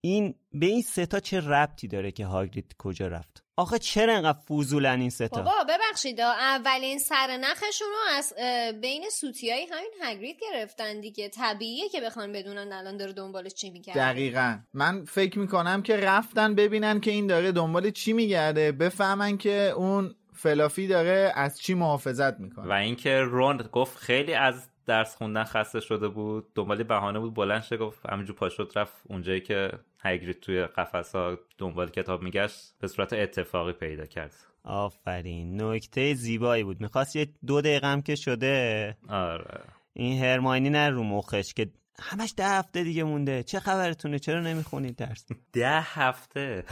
این 0.00 0.34
به 0.52 0.66
این 0.66 0.82
ستا 0.82 1.20
چه 1.20 1.40
ربطی 1.40 1.88
داره 1.88 2.10
که 2.10 2.26
هاگرید 2.26 2.74
کجا 2.78 3.06
رفت؟ 3.06 3.44
آخه 3.56 3.78
چرا 3.78 4.14
انقدر 4.16 4.38
فوزولن 4.38 5.00
این 5.00 5.10
ستا 5.10 5.42
بابا 5.42 5.64
ببخشید 5.68 6.20
اولین 6.20 6.98
سرنخشون 6.98 7.88
رو 7.88 8.16
از 8.16 8.32
بین 8.80 9.04
سوتیای 9.10 9.66
همین 9.70 9.90
هگرید 10.02 10.36
گرفتن 10.40 11.00
دیگه. 11.00 11.28
طبیعیه 11.28 11.88
که 11.88 12.00
بخوان 12.00 12.32
بدونن 12.32 12.72
الان 12.72 12.96
داره 12.96 13.12
دنبالش 13.12 13.54
چی 13.54 13.70
میگرده. 13.70 14.00
دقیقا. 14.00 14.58
من 14.74 15.04
فکر 15.04 15.38
می‌کنم 15.38 15.82
که 15.82 15.96
رفتن 15.96 16.54
ببینن 16.54 17.00
که 17.00 17.10
این 17.10 17.26
داره 17.26 17.52
دنبال 17.52 17.90
چی 17.90 18.12
میگرده 18.12 18.72
بفهمن 18.72 19.38
که 19.38 19.72
اون 19.76 20.14
فلافی 20.38 20.86
داره 20.86 21.32
از 21.34 21.60
چی 21.60 21.74
محافظت 21.74 22.40
و 22.40 22.42
می‌کنه 22.42 22.74
اینکه 22.74 23.20
رون 23.20 23.56
گفت 23.56 23.98
خیلی 23.98 24.34
از 24.34 24.68
درس 24.86 25.16
خوندن 25.16 25.44
خسته 25.44 25.80
شده 25.80 26.08
بود 26.08 26.54
دنبال 26.54 26.82
بهانه 26.82 27.18
بود 27.18 27.34
بلند 27.34 27.62
شه 27.62 27.76
گفت 27.76 28.06
همینجور 28.10 28.36
پاشد 28.36 28.72
رفت 28.76 28.94
اونجایی 29.08 29.40
که 29.40 29.70
هگرید 30.00 30.40
توی 30.40 30.62
قفس 30.62 31.14
ها 31.14 31.38
دنبال 31.58 31.90
کتاب 31.90 32.22
میگشت 32.22 32.74
به 32.80 32.88
صورت 32.88 33.12
اتفاقی 33.12 33.72
پیدا 33.72 34.06
کرد. 34.06 34.34
آفرین 34.64 35.62
نکته 35.62 36.14
زیبایی 36.14 36.64
بود. 36.64 36.80
می‌خواست 36.80 37.16
یه 37.16 37.28
دو 37.46 37.60
دقیقه 37.60 37.86
هم 37.86 38.02
که 38.02 38.14
شده 38.14 38.96
آره. 39.08 39.60
این 39.92 40.22
هرماینی 40.24 40.70
نه 40.70 40.88
رو 40.90 41.04
مخش 41.04 41.54
که 41.54 41.70
همش 42.02 42.34
ده 42.36 42.48
هفته 42.48 42.84
دیگه 42.84 43.04
مونده. 43.04 43.42
چه 43.42 43.60
خبرتونه؟ 43.60 44.18
چرا 44.18 44.40
نمی‌خونید 44.40 44.96
درس؟ 44.96 45.26
ده 45.52 45.80
هفته؟ 45.80 46.64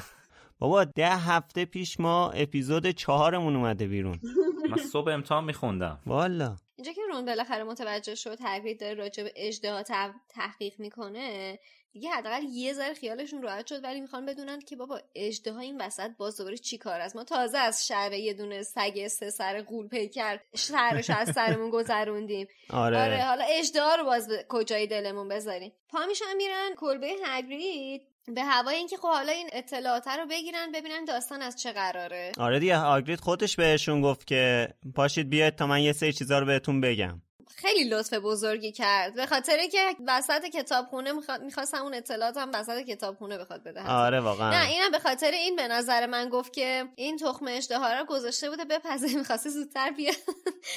بابا 0.59 0.85
ده 0.85 1.17
هفته 1.17 1.65
پیش 1.65 2.01
ما 2.01 2.31
اپیزود 2.31 2.91
چهارمون 2.91 3.57
اومده 3.57 3.87
بیرون. 3.87 4.21
من 4.71 4.77
صبح 4.77 5.13
امتحان 5.13 5.45
میخوندم. 5.45 6.01
والا. 6.07 6.57
اینجا 6.77 6.93
که 6.93 7.01
رون 7.13 7.25
بالاخره 7.25 7.65
متوجه 7.65 8.15
شد 8.15 8.39
هگرید 8.45 8.81
داره 8.81 8.95
راجع 8.95 9.23
به 9.23 9.33
اژدها 9.37 9.83
تحقیق 10.29 10.81
می‌کنه 10.81 11.59
دیگه 11.93 12.11
حداقل 12.11 12.43
یه 12.43 12.73
ذره 12.73 12.95
خیالشون 12.95 13.43
راحت 13.43 13.67
شد 13.67 13.85
ولی 13.85 14.01
می‌خوان 14.01 14.27
بدونن 14.27 14.61
که 14.61 14.77
بابا 14.77 15.01
اژدها 15.15 15.61
این 15.61 15.81
وسط 15.81 16.11
باز 16.19 16.37
دوباره 16.37 16.57
چی 16.57 16.79
کار 16.79 17.01
است؟ 17.01 17.17
ما 17.17 17.25
تازه 17.25 17.59
از 17.59 17.87
شهر 17.87 18.13
یه 18.13 18.35
دونه 18.35 18.63
سگ 18.63 19.09
سه 19.09 19.31
سر 19.31 19.63
قول 19.63 19.89
پیکر 19.89 20.39
شهرش 20.57 21.11
از 21.11 21.33
سرمون 21.35 21.71
گذروندیم. 21.71 22.49
آره, 22.71 23.03
آره 23.03 23.25
حالا 23.25 23.45
اژدها 23.59 23.95
رو 23.95 24.05
باز 24.05 24.29
به 24.29 24.47
کجای 24.49 24.87
دلمون 24.87 25.29
بذاریم؟ 25.29 25.73
پا 25.89 26.07
میشن 26.09 26.37
میرن 26.37 26.75
کلبه 26.77 27.17
هگرید 27.25 28.03
به 28.35 28.45
هوای 28.45 28.77
اینکه 28.77 28.97
خب 28.97 29.09
حالا 29.09 29.33
این 29.33 29.49
اطلاعات 29.53 30.09
رو 30.09 30.27
بگیرن 30.31 30.73
ببینن 30.75 31.05
داستان 31.05 31.43
از 31.43 31.57
چه 31.57 31.73
قراره. 31.73 32.33
آره 32.39 32.59
دیگه 32.59 32.77
هاگرید 32.77 33.21
خودش 33.21 33.57
بهشون 33.57 34.01
گفت 34.01 34.27
که 34.27 34.69
پاشید 34.95 35.29
بیاید 35.29 35.57
تا 35.57 35.67
من 35.67 35.81
یه 35.83 35.93
سری 35.93 36.13
چیزا 36.13 36.39
رو 36.39 36.47
بهتون 36.47 36.81
بگم. 36.81 37.23
خیلی 37.55 37.89
لطف 37.89 38.15
بزرگی 38.15 38.73
کرد. 38.73 39.15
به 39.15 39.27
خاطر 39.27 39.57
که 39.73 39.97
وسط 40.07 40.45
کتابخونه 40.45 41.13
می‌خواست 41.43 41.75
اون 41.75 41.95
اطلاعات 41.95 42.37
هم 42.37 42.51
وسط 42.55 42.83
کتابخونه 42.83 43.39
بخواد 43.39 43.63
بده 43.63 43.83
آره 43.83 44.21
واقعا. 44.21 44.51
نه 44.51 44.69
اینم 44.69 44.91
به 44.91 44.99
خاطر 44.99 45.31
این 45.31 45.57
به 45.57 45.69
نظر 45.69 46.07
من 46.07 46.29
گفت 46.29 46.53
که 46.53 46.85
این 46.97 47.17
تخم 47.17 47.47
اشتها 47.49 47.93
رو 47.93 48.05
گذاشته 48.05 48.51
بوده 48.51 48.65
بپزه 48.65 49.17
می‌خواسته 49.17 49.51
زودتر 49.51 49.91
بیاد. 49.91 50.15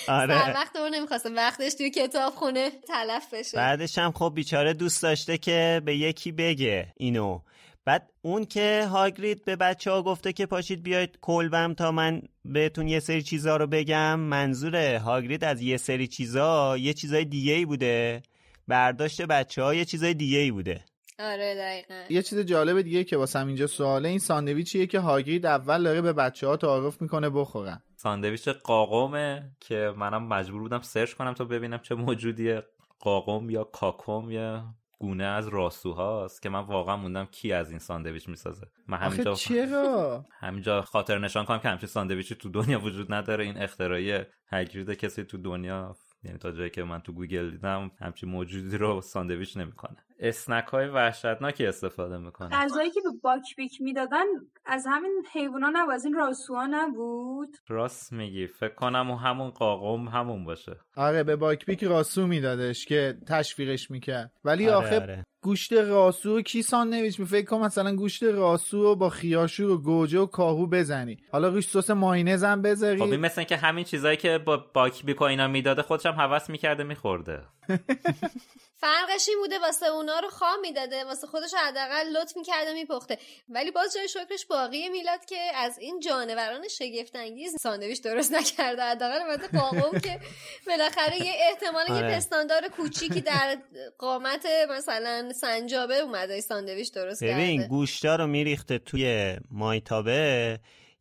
آره. 0.07 0.39
سر 0.39 0.53
وقت 0.53 0.75
اون 0.75 0.95
نمی‌خواسته 0.95 1.29
وقتش 1.29 1.73
توی 1.73 1.89
کتابخونه 1.89 2.69
تلف 2.69 3.33
بشه. 3.33 3.57
بعدش 3.57 3.97
هم 3.97 4.11
خب 4.11 4.31
بیچاره 4.35 4.73
دوست 4.73 5.03
داشته 5.03 5.37
که 5.37 5.81
به 5.85 5.95
یکی 5.95 6.31
بگه 6.31 6.93
اینو. 6.97 7.39
بعد 7.85 8.09
اون 8.21 8.45
که 8.45 8.85
هاگرید 8.91 9.45
به 9.45 9.55
بچه 9.55 9.91
ها 9.91 10.03
گفته 10.03 10.33
که 10.33 10.45
پاشید 10.45 10.83
بیاید 10.83 11.17
کلبم 11.21 11.73
تا 11.73 11.91
من 11.91 12.21
بهتون 12.45 12.87
یه 12.87 12.99
سری 12.99 13.21
چیزا 13.21 13.57
رو 13.57 13.67
بگم 13.67 14.19
منظور 14.19 14.95
هاگرید 14.95 15.43
از 15.43 15.61
یه 15.61 15.77
سری 15.77 16.07
چیزا 16.07 16.77
یه 16.77 16.93
چیزای 16.93 17.25
دیگه 17.25 17.53
ای 17.53 17.65
بوده. 17.65 18.21
برداشت 18.67 19.21
بچه 19.21 19.63
ها 19.63 19.73
یه 19.73 19.85
چیزای 19.85 20.13
دیگه 20.13 20.37
ای 20.37 20.51
بوده. 20.51 20.85
آره 21.19 21.55
دقیقا. 21.55 22.03
یه 22.09 22.21
چیز 22.21 22.39
جالب 22.39 22.81
دیگه 22.81 23.03
که 23.03 23.17
واسم 23.17 23.47
اینجا 23.47 23.67
سواله 23.67 24.09
این 24.09 24.19
ساندویچیه 24.19 24.87
که 24.87 24.99
هاگرید 24.99 25.45
اول 25.45 25.83
داره 25.83 26.01
به 26.01 26.13
بچه 26.13 26.47
ها 26.47 26.57
تعارف 26.57 27.01
می‌کنه 27.01 27.29
بخورن. 27.29 27.81
ساندویچ 27.95 28.49
قاقمه 28.49 29.51
که 29.59 29.93
منم 29.97 30.27
مجبور 30.27 30.61
بودم 30.61 30.81
سرچ 30.81 31.13
کنم 31.13 31.33
تا 31.33 31.45
ببینم 31.45 31.79
چه 31.79 31.95
موجودیه. 31.95 32.63
قاقم 32.99 33.49
یا 33.49 33.63
کاکوم 33.63 34.31
یا 34.31 34.63
گونه 34.99 35.23
از 35.23 35.47
راسوهاست 35.47 36.41
که 36.41 36.49
من 36.49 36.59
واقعا 36.59 36.97
موندم 36.97 37.25
کی 37.25 37.53
از 37.53 37.69
این 37.69 37.79
ساندویچ 37.79 38.29
می‌سازه. 38.29 38.67
من 38.87 38.97
همینجا 38.97 39.33
چرا؟ 39.33 40.25
همینجا 40.39 40.81
خاطر 40.81 41.17
نشان 41.17 41.45
کنم 41.45 41.59
که 41.59 41.69
همچین 41.69 41.89
ساندویچی 41.89 42.35
تو 42.35 42.49
دنیا 42.49 42.79
وجود 42.79 43.13
نداره. 43.13 43.43
این 43.43 43.57
اختراعی 43.57 44.19
هاگرید 44.47 44.91
کسی 44.91 45.23
تو 45.23 45.37
دنیا 45.37 45.95
یعنی 46.23 46.37
تا 46.37 46.51
جایی 46.51 46.69
که 46.69 46.83
من 46.83 46.99
تو 46.99 47.13
گوگل 47.13 47.51
دیدم 47.51 47.91
همچین 48.01 48.29
موجودی 48.29 48.77
رو 48.77 49.01
ساندویچ 49.01 49.57
نمی‌کنه. 49.57 49.97
اسنک 50.19 50.65
های 50.65 50.87
وحشتناکی 50.87 51.65
استفاده 51.65 52.17
می‌کنه. 52.17 52.49
غذایی 52.51 52.91
که 52.91 53.01
به 53.03 53.09
باک 53.23 53.55
بیک 53.57 53.81
می‌دادن 53.81 54.25
از 54.65 54.85
همین 54.89 55.23
حیوونا 55.33 55.69
نبود 55.73 55.93
از 55.93 56.05
این 56.05 56.13
راسوها 56.13 56.67
نبود. 56.71 57.49
راست 57.67 58.13
میگی. 58.13 58.47
فکر 58.47 58.75
کنم 58.75 59.11
و 59.11 59.15
همون 59.15 59.49
قاقم 59.49 60.07
همون 60.07 60.45
باشه. 60.45 60.75
آره 60.95 61.23
به 61.23 61.35
باک 61.35 61.65
بیک 61.65 61.83
راسو 61.83 62.27
میدادش 62.27 62.85
که 62.85 63.17
تشویقش 63.27 63.91
می‌کرد. 63.91 64.31
ولی 64.43 64.69
آره، 64.69 64.85
آخه 64.85 65.01
آره. 65.01 65.23
گوشت 65.41 65.73
راسو 65.73 66.41
کی 66.41 66.61
ساندویچ 66.61 67.19
می 67.19 67.25
فکر 67.25 67.45
کنم 67.45 67.61
مثلا 67.61 67.95
گوشت 67.95 68.23
راسو 68.23 68.83
رو 68.83 68.95
با 68.95 69.09
خیارشور 69.09 69.69
و 69.69 69.77
گوجه 69.77 70.19
و 70.19 70.25
کاهو 70.25 70.67
بزنی. 70.67 71.17
حالا 71.31 71.47
روش 71.47 71.67
سس 71.67 71.89
مایونز 71.89 72.43
هم 72.43 72.61
بذاری. 72.61 72.99
خب 72.99 73.03
این 73.03 73.19
مثل 73.19 73.43
که 73.43 73.57
همین 73.57 73.83
چیزایی 73.83 74.17
که 74.17 74.37
با 74.37 74.57
باک 74.73 75.05
بیک 75.05 75.21
و 75.21 75.23
اینا 75.23 75.47
می‌داده 75.47 75.81
خودش 75.81 76.05
هم 76.05 76.13
حوس 76.13 76.49
می‌کرده 76.49 76.83
میخورده. 76.83 77.41
فرقش 78.81 79.29
این 79.29 79.37
بوده 79.39 79.59
واسه 79.59 79.85
اونا 79.85 80.19
رو 80.19 80.29
خام 80.29 80.59
می‌داده 80.61 81.03
واسه 81.03 81.27
خودش 81.27 81.53
حداقل 81.53 82.07
لطف 82.07 82.37
می‌کرده 82.37 82.73
میپخته. 82.73 83.17
ولی 83.49 83.71
باز 83.71 83.93
جای 83.93 84.07
شکرش 84.07 84.45
باقی 84.45 84.89
میلاد 84.89 85.25
که 85.25 85.39
از 85.55 85.77
این 85.77 85.99
جانوران 85.99 86.67
شگفت 86.67 87.15
انگیز 87.15 87.55
ساندویچ 87.61 88.01
درست 88.03 88.33
نکرده. 88.33 88.81
حداقل 88.81 89.21
البته 89.21 89.57
قاقم 89.57 89.99
که 89.99 90.19
بالاخره 90.67 91.25
یه 91.25 91.33
احتمال 91.49 91.85
یه 91.87 91.93
آره. 91.93 92.15
پستاندار 92.15 92.67
کوچیکی 92.67 93.21
در 93.21 93.57
قامت 93.97 94.45
مثلا 94.69 95.33
سنجابه 95.33 95.97
اومده 95.97 96.41
ساندویچ 96.41 96.93
درست 96.93 97.23
ببین 97.23 97.57
کرده. 97.57 97.69
گوشتا 97.69 98.15
رو 98.15 98.27
میریخته 98.27 98.77
توی 98.77 99.37
مایتابه 99.51 100.59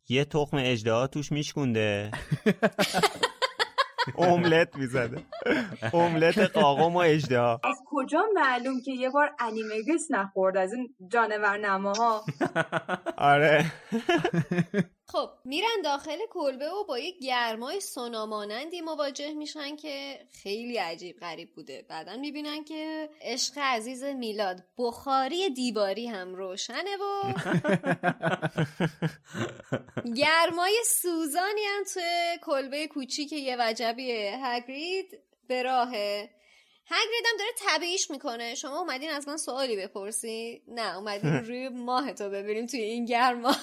یه 0.09 0.25
تخم 0.25 0.57
اجدها 0.57 1.07
توش 1.07 1.31
میشکونده 1.31 2.11
املت 4.17 4.75
می‌زده. 4.75 5.23
املت 5.93 6.37
قاقم 6.37 6.95
و 6.95 6.97
اجدها 6.97 7.61
از 7.63 7.77
کجا 7.85 8.21
معلوم 8.35 8.81
که 8.85 8.91
یه 8.91 9.09
بار 9.09 9.31
انیمگس 9.39 10.07
نخورد 10.09 10.57
از 10.57 10.73
این 10.73 10.95
جانور 11.11 11.57
نماها 11.57 12.23
آره. 13.17 13.65
خب 15.11 15.29
میرن 15.45 15.81
داخل 15.83 16.17
کلبه 16.29 16.69
و 16.69 16.83
با 16.83 16.99
یک 16.99 17.19
گرمای 17.19 17.81
سونامانندی 17.81 18.81
مواجه 18.81 19.33
میشن 19.33 19.75
که 19.75 20.19
خیلی 20.43 20.77
عجیب 20.77 21.19
غریب 21.19 21.53
بوده. 21.55 21.85
بعدا 21.89 22.17
می‌بینن 22.17 22.63
که 22.63 23.09
عشق 23.21 23.57
عزیز 23.57 24.03
میلاد 24.03 24.63
بخاری 24.77 25.49
دیواری 25.49 26.07
هم 26.07 26.35
روشنه 26.35 26.97
و 26.97 27.33
گرمای 30.21 30.83
سوزانی 30.85 31.61
هم 31.67 31.83
توی 31.93 32.39
کلبه 32.41 32.87
کوچیک 32.87 33.33
یه 33.33 33.55
وجبی 33.59 34.11
هگرید 34.43 35.19
به 35.47 35.63
راهه. 35.63 36.38
هگرید 36.91 37.25
هم 37.25 37.37
داره 37.39 37.51
طبیعیش 37.57 38.11
می‌کنه. 38.11 38.55
شما 38.55 38.79
اومدین 38.79 39.09
از 39.09 39.27
من 39.27 39.37
سوالی 39.37 39.75
بپرسی؟ 39.75 40.63
نه 40.67 40.97
اومدین 40.97 41.33
روی 41.47 41.69
ماه 41.69 42.13
تو 42.13 42.29
ببینیم 42.29 42.65
توی 42.65 42.81
این 42.81 43.05
گرما 43.05 43.55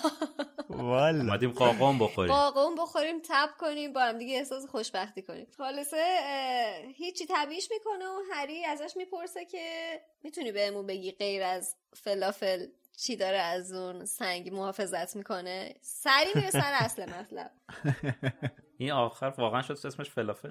والا 0.69 1.19
اومدیم 1.19 1.51
قاقم 1.51 1.99
بخوریم. 1.99 2.33
قاقم 2.33 2.75
بخوریم 2.75 3.21
تب 3.29 3.49
کنیم 3.59 3.93
با 3.93 4.01
هم 4.01 4.19
دیگه 4.19 4.37
احساس 4.37 4.67
خوشبختی 4.67 5.23
کنیم. 5.23 5.47
خلاصه 5.59 6.19
اه، 6.21 6.93
هیچی 6.93 7.27
طبیعیش 7.27 7.69
می‌کنه 7.71 8.05
و 8.05 8.21
هری 8.33 8.65
ازش 8.65 8.97
می‌پرسه 8.97 9.45
که 9.45 10.01
می‌تونی 10.23 10.53
بهمون 10.53 10.87
بگی 10.87 11.13
غیر 11.13 11.43
از 11.43 11.77
فلافل 11.95 12.67
چی 12.99 13.17
داره 13.17 13.39
از 13.39 13.73
اون 13.73 14.05
سنگ 14.05 14.55
محافظت 14.55 15.17
می‌کنه؟ 15.17 15.75
سری 15.83 16.31
میره 16.35 16.51
سر 16.51 16.73
اصل 16.81 17.11
مطلب. 17.11 17.51
این 18.79 18.93
آخر 18.93 19.33
واقعا 19.39 19.63
شد 19.63 19.73
اسمش 19.85 20.11
فلافل. 20.11 20.51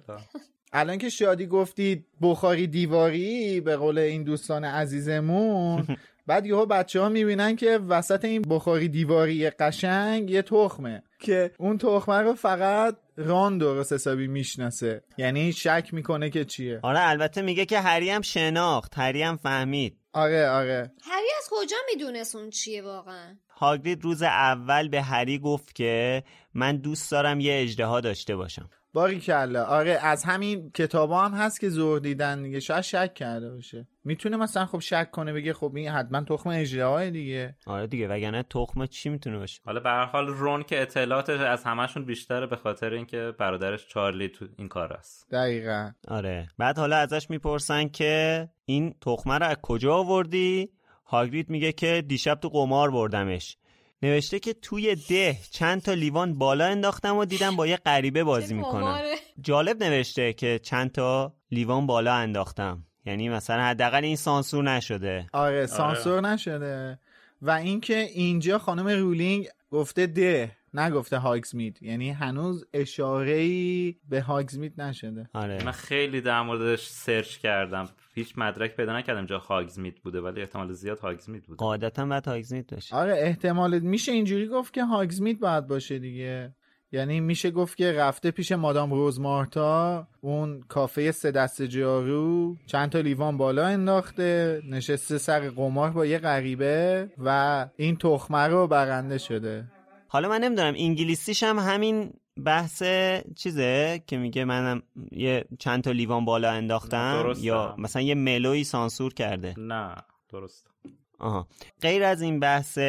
الان 0.74 0.98
که 0.98 1.10
شادی 1.10 1.48
گفتید 1.48 2.06
بخاری 2.22 2.68
دیواری 2.68 3.62
به 3.62 3.78
قول 3.78 3.98
این 3.98 4.24
دوستان 4.24 4.66
عزیزمون 4.66 5.88
بعد 6.28 6.46
یهو 6.46 6.66
بچه 6.66 7.02
ها 7.02 7.10
می‌بینن 7.10 7.56
که 7.56 7.80
وسط 7.88 8.26
این 8.26 8.42
بخاری 8.42 8.88
دیواری 8.88 9.50
قشنگ 9.50 10.30
یه 10.30 10.42
تخمه 10.42 11.04
که 11.20 11.52
اون 11.58 11.78
تخمه 11.78 12.22
رو 12.22 12.34
فقط 12.34 12.96
ران 13.18 13.58
درست 13.58 13.94
حسابی 13.94 14.28
می‌شناسه. 14.28 15.04
یعنی 15.18 15.54
شک 15.54 15.90
می‌کنه 15.92 16.30
که 16.30 16.46
چیه. 16.46 16.80
آره 16.84 17.00
البته 17.10 17.42
میگه 17.42 17.66
که 17.66 17.80
هری 17.80 18.10
هم 18.10 18.22
شناخت 18.22 18.94
هری 18.98 19.24
هم 19.24 19.38
فهمید. 19.38 19.98
آره 20.16 20.50
آره. 20.50 20.92
هری 21.02 21.28
از 21.38 21.48
کجا 21.52 21.78
می‌دونست 21.94 22.36
اون 22.36 22.50
چیه 22.50 22.82
واقعا؟ 22.82 23.36
هاگرید 23.50 24.04
روز 24.04 24.22
اول 24.22 24.88
به 24.88 25.02
هری 25.02 25.40
گفت 25.40 25.76
که 25.76 26.24
من 26.54 26.78
دوست 26.78 27.12
دارم 27.12 27.40
یه 27.40 27.62
اجدها 27.62 28.02
داشته 28.02 28.36
باشم. 28.36 28.70
باری 28.96 29.20
کلا 29.20 29.64
آره 29.64 29.92
از 29.92 30.24
همین 30.24 30.72
کتابا 30.72 31.26
هم 31.26 31.34
هست 31.34 31.60
که 31.60 31.70
زور 31.70 32.00
دیدن 32.00 32.44
دیگه. 32.44 32.60
شاید 32.60 32.82
شک 32.82 33.14
کرده 33.14 33.52
باشه. 33.52 33.88
می‌تونه 34.04 34.38
مثلا 34.38 34.66
خب 34.66 34.80
شک 34.80 35.12
کنه 35.12 35.34
بگه 35.34 35.54
خب 35.54 35.76
این 35.76 35.90
حتما 35.90 36.22
تخم 36.22 36.50
اجدهای 36.50 37.12
دیگه. 37.12 37.56
آره 37.66 37.88
دیگه 37.88 38.08
وگرنه 38.08 38.44
تخم 38.44 38.86
چی 38.86 39.10
می‌تونه 39.10 39.38
باشه؟ 39.38 39.62
حالا 39.66 39.80
به 39.80 39.90
هر 39.90 40.06
حال 40.06 40.28
رون 40.28 40.64
که 40.64 40.82
اطلاعاتش 40.82 41.40
از 41.40 41.64
همشون 41.64 42.06
بیشتره 42.06 42.48
به 42.48 42.56
خاطر 42.56 42.94
اینکه 42.94 43.34
برادرش 43.38 43.88
چارلی 43.88 44.30
تو 44.30 44.48
این 44.58 44.68
کار 44.68 44.94
است. 44.94 45.28
دقیقا. 45.32 45.92
آره. 46.08 46.48
بعد 46.58 46.78
حالا 46.78 46.98
ازش 46.98 47.30
می‌پرسن 47.30 47.88
که 47.88 48.48
این 48.66 48.96
تخمه 49.02 49.38
رو 49.38 49.46
از 49.46 49.58
کجا 49.62 49.96
آوردی؟ 49.96 50.70
هاگرید 51.06 51.50
میگه 51.50 51.72
که 51.72 52.04
دیشب 52.08 52.36
تو 52.36 52.50
قمار 52.50 52.92
بردمش. 52.92 53.58
نوشته 54.02 54.40
که 54.40 54.54
توی 54.54 54.96
ده 54.96 55.38
چند 55.52 55.82
تا 55.82 55.94
لیوان 55.94 56.38
بالا 56.38 56.66
انداختم 56.66 57.18
و 57.18 57.26
دیدم 57.26 57.56
با 57.56 57.68
یه 57.68 57.78
غریبه 57.78 58.24
بازی 58.24 58.54
می‌کنم 58.54 59.02
جالب 59.42 59.84
نوشته 59.84 60.34
که 60.34 60.60
چند 60.64 60.92
تا 60.92 61.34
لیوان 61.52 61.88
بالا 61.88 62.14
انداختم. 62.14 62.84
یعنی 63.06 63.30
مثلا 63.30 63.64
حداقل 63.64 64.04
این 64.04 64.16
سانسور 64.16 64.64
نشده. 64.64 65.28
آره 65.34 65.66
سانسور 65.66 66.22
نشده. 66.22 67.00
و 67.42 67.52
اینکه 67.52 67.98
اینجا 67.98 68.58
خانم 68.60 68.88
رولینگ 68.88 69.48
گفته 69.72 70.08
ده 70.08 70.52
نگفته 70.74 71.18
هاگزمید. 71.18 71.78
یعنی 71.82 72.12
هنوز 72.12 72.66
اشاره 72.74 73.34
ای 73.34 73.96
به 74.10 74.22
هاگزمید 74.22 74.82
نشده. 74.82 75.30
آره. 75.34 75.64
من 75.64 75.72
خیلی 75.72 76.22
در 76.22 76.42
موردش 76.42 76.88
سرچ 76.88 77.38
کردم. 77.38 77.90
هیچ 78.16 78.34
مدرک 78.38 78.76
پیدا 78.76 78.98
نکردم 78.98 79.26
جا 79.26 79.38
هاگزمید 79.38 79.96
بوده 80.04 80.22
ولی 80.22 80.42
احتمال 80.42 80.74
زیاد 80.74 81.00
هاگزمید 81.00 81.44
بوده. 81.44 81.58
قاعدتا 81.58 82.06
باید 82.06 82.28
هاگزمید 82.28 82.68
باشه. 82.68 82.96
آره 82.96 83.14
احتمال 83.18 83.80
میشه 83.80 84.12
اینجوری 84.12 84.48
گفت 84.48 84.74
که 84.74 84.84
هاگزمید 84.84 85.40
باید 85.40 85.68
باشه 85.68 86.00
دیگه. 86.00 86.56
یعنی 86.92 87.20
میشه 87.20 87.52
گفت 87.52 87.78
که 87.78 87.92
رفته 87.92 88.32
پیش 88.32 88.52
مادام 88.52 88.94
روزمارتا 88.94 90.08
اون 90.22 90.62
کافه 90.62 91.12
سه 91.12 91.32
دست 91.32 91.62
جارو 91.62 92.56
چند 92.66 92.90
تا 92.90 93.00
لیوان 93.00 93.38
بالا 93.38 93.66
انداخته 93.66 94.62
نشسته 94.70 95.18
سر 95.18 95.50
قمار 95.50 95.92
با 95.92 96.06
یه 96.06 96.18
غریبه 96.18 97.10
و 97.18 97.70
این 97.76 97.96
تخمه 97.96 98.48
رو 98.48 98.68
برنده 98.68 99.18
شده. 99.18 99.72
حالا 100.08 100.30
من 100.30 100.44
نمی‌دونم 100.44 100.74
انگلیسیش 100.78 101.44
هم 101.44 101.60
همین 101.60 102.14
بحث 102.46 102.84
چیزه 103.36 104.04
که 104.08 104.18
میگه 104.18 104.46
منم 104.46 104.84
یه 105.12 105.46
چند 105.60 105.84
تا 105.84 105.92
لیوان 105.92 106.26
بالا 106.26 106.52
انداختم 106.52 107.34
یا 107.38 107.76
مثلا 107.78 108.02
یه 108.02 108.16
ملوی 108.16 108.64
سانسور 108.64 109.14
کرده. 109.14 109.54
نه 109.58 109.96
درست 110.30 110.68
آها. 111.20 111.48
غیر 111.82 112.04
از 112.04 112.22
این 112.22 112.40
بحث 112.40 112.80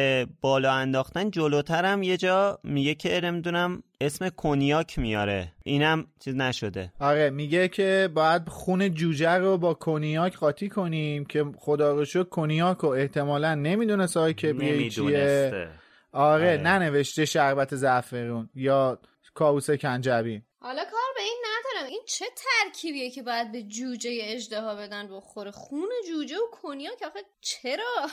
بالا 0.41 0.73
انداختن 0.73 1.31
جلوترم 1.31 2.03
یه 2.03 2.17
جا 2.17 2.59
میگه 2.63 2.95
که 2.95 3.21
نمی‌دونم 3.23 3.83
اسم 4.01 4.29
کنیاک 4.29 4.99
میاره. 4.99 5.51
اینم 5.63 6.05
چیز 6.19 6.35
نشده. 6.35 6.93
آره 6.99 7.29
میگه 7.29 7.67
که 7.67 8.09
باید 8.13 8.49
خون 8.49 8.93
جوجه 8.93 9.37
رو 9.37 9.57
با 9.57 9.73
کنیاک 9.73 10.37
قاطی 10.37 10.69
کنیم 10.69 11.25
که 11.25 11.45
خدا 11.57 11.93
رو 11.93 12.05
شکر 12.05 12.23
کنیاک 12.23 12.77
رو 12.77 12.89
احتمالا 12.89 13.55
نمی‌دونست 13.55 14.17
های 14.17 14.33
که 14.33 14.53
چیه 14.89 15.67
آره, 16.11 16.51
آره. 16.51 16.61
ننوشته 16.63 17.25
شربت 17.25 17.75
زعفرون 17.75 18.49
یا 18.55 18.99
کاوس 19.37 19.69
کنجبی. 19.69 20.41
حالا 20.59 20.83
کار 20.83 21.13
به 21.15 21.21
این 21.21 21.43
ندارم. 21.45 21.89
این 21.89 22.01
چه 22.05 22.25
ترکیبیه 22.35 23.11
که 23.11 23.23
باید 23.23 23.51
به 23.51 23.63
جوجه 23.63 24.19
اجدها 24.23 24.75
بدن 24.75 25.07
بخوره؟ 25.07 25.51
خون 25.51 25.89
جوجه 26.07 26.35
و 26.35 26.61
کنیاک 26.61 27.03
آخه 27.03 27.19
چرا؟ 27.41 28.07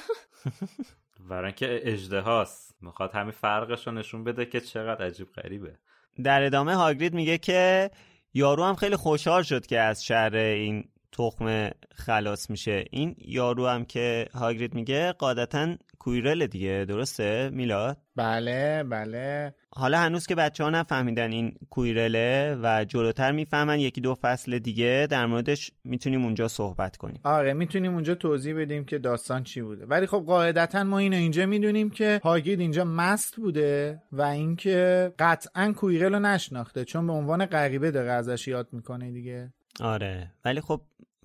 برای 1.31 1.45
اینکه 1.45 1.81
اجده 1.83 2.21
هاست 2.21 2.75
می‌خواد 2.81 3.13
همین 3.13 3.33
فرقش 3.33 3.87
رو 3.87 3.93
نشون 3.93 4.25
بده 4.25 4.47
که 4.47 4.61
چقدر 4.61 5.07
عجیب 5.07 5.33
غریبه. 5.33 5.79
در 6.25 6.43
ادامه 6.43 6.77
هاگرید 6.77 7.15
میگه 7.15 7.39
که 7.39 7.91
یارو 8.35 8.65
هم 8.65 8.75
خیلی 8.75 8.97
خوشحال 8.97 9.43
شد 9.43 9.67
که 9.67 9.81
از 9.81 10.05
شر 10.05 10.37
این 10.37 10.89
تخم 11.13 11.71
خلاص 11.95 12.51
میشه. 12.51 12.85
این 12.91 13.17
یارو 13.19 13.67
هم 13.67 13.85
که 13.85 14.29
هاگرید 14.35 14.75
میگه 14.75 15.13
قاعدتا 15.13 15.77
کویرل 16.05 16.47
دیگه 16.47 16.85
درسته؟ 16.89 17.51
میلاد؟ 17.53 17.97
بله 18.17 18.83
بله. 18.83 19.55
حالا 19.71 19.99
هنوز 19.99 20.27
که 20.27 20.35
بچه 20.35 20.65
ها 20.65 20.71
نفهمیدن 20.71 21.33
این 21.33 21.55
کویرله 21.71 22.59
و 22.63 22.85
جلوتر 22.85 23.33
می‌فهمن 23.33 23.81
یکی 23.81 24.01
دو 24.01 24.15
فصل 24.15 24.59
دیگه 24.59 25.07
در 25.11 25.27
موردش 25.27 25.71
می‌تونیم 25.85 26.25
اونجا 26.25 26.49
صحبت 26.49 26.97
کنیم. 26.97 27.21
آره 27.25 27.53
می‌تونیم 27.53 27.95
اونجا 27.95 28.15
توضیح 28.15 28.61
بدیم 28.61 28.85
که 28.85 28.99
داستان 28.99 29.43
چی 29.43 29.63
بوده. 29.63 29.87
ولی 29.87 30.07
خب 30.07 30.25
قاعدتا 30.27 30.85
ما 30.85 30.99
اینو 30.99 31.17
اینجا 31.17 31.47
می‌دونیم 31.47 31.91
که 31.91 32.21
هاگید 32.25 32.61
اینجا 32.61 32.85
مست 32.85 33.37
بوده 33.37 34.03
و 34.13 34.23
اینکه 34.23 35.13
قطعا 35.19 35.73
کویرل 35.73 36.15
رو 36.15 36.21
نشناخته 36.21 36.85
چون 36.85 37.07
به 37.07 37.13
عنوان 37.13 37.47
غریبه 37.47 37.91
داره 37.91 38.13
ازش 38.13 38.49
یاد 38.49 38.69
می‌کنه 38.73 39.11
دیگه. 39.11 39.53
آره 39.81 40.33
ولی 40.45 40.61
خب 40.61 40.81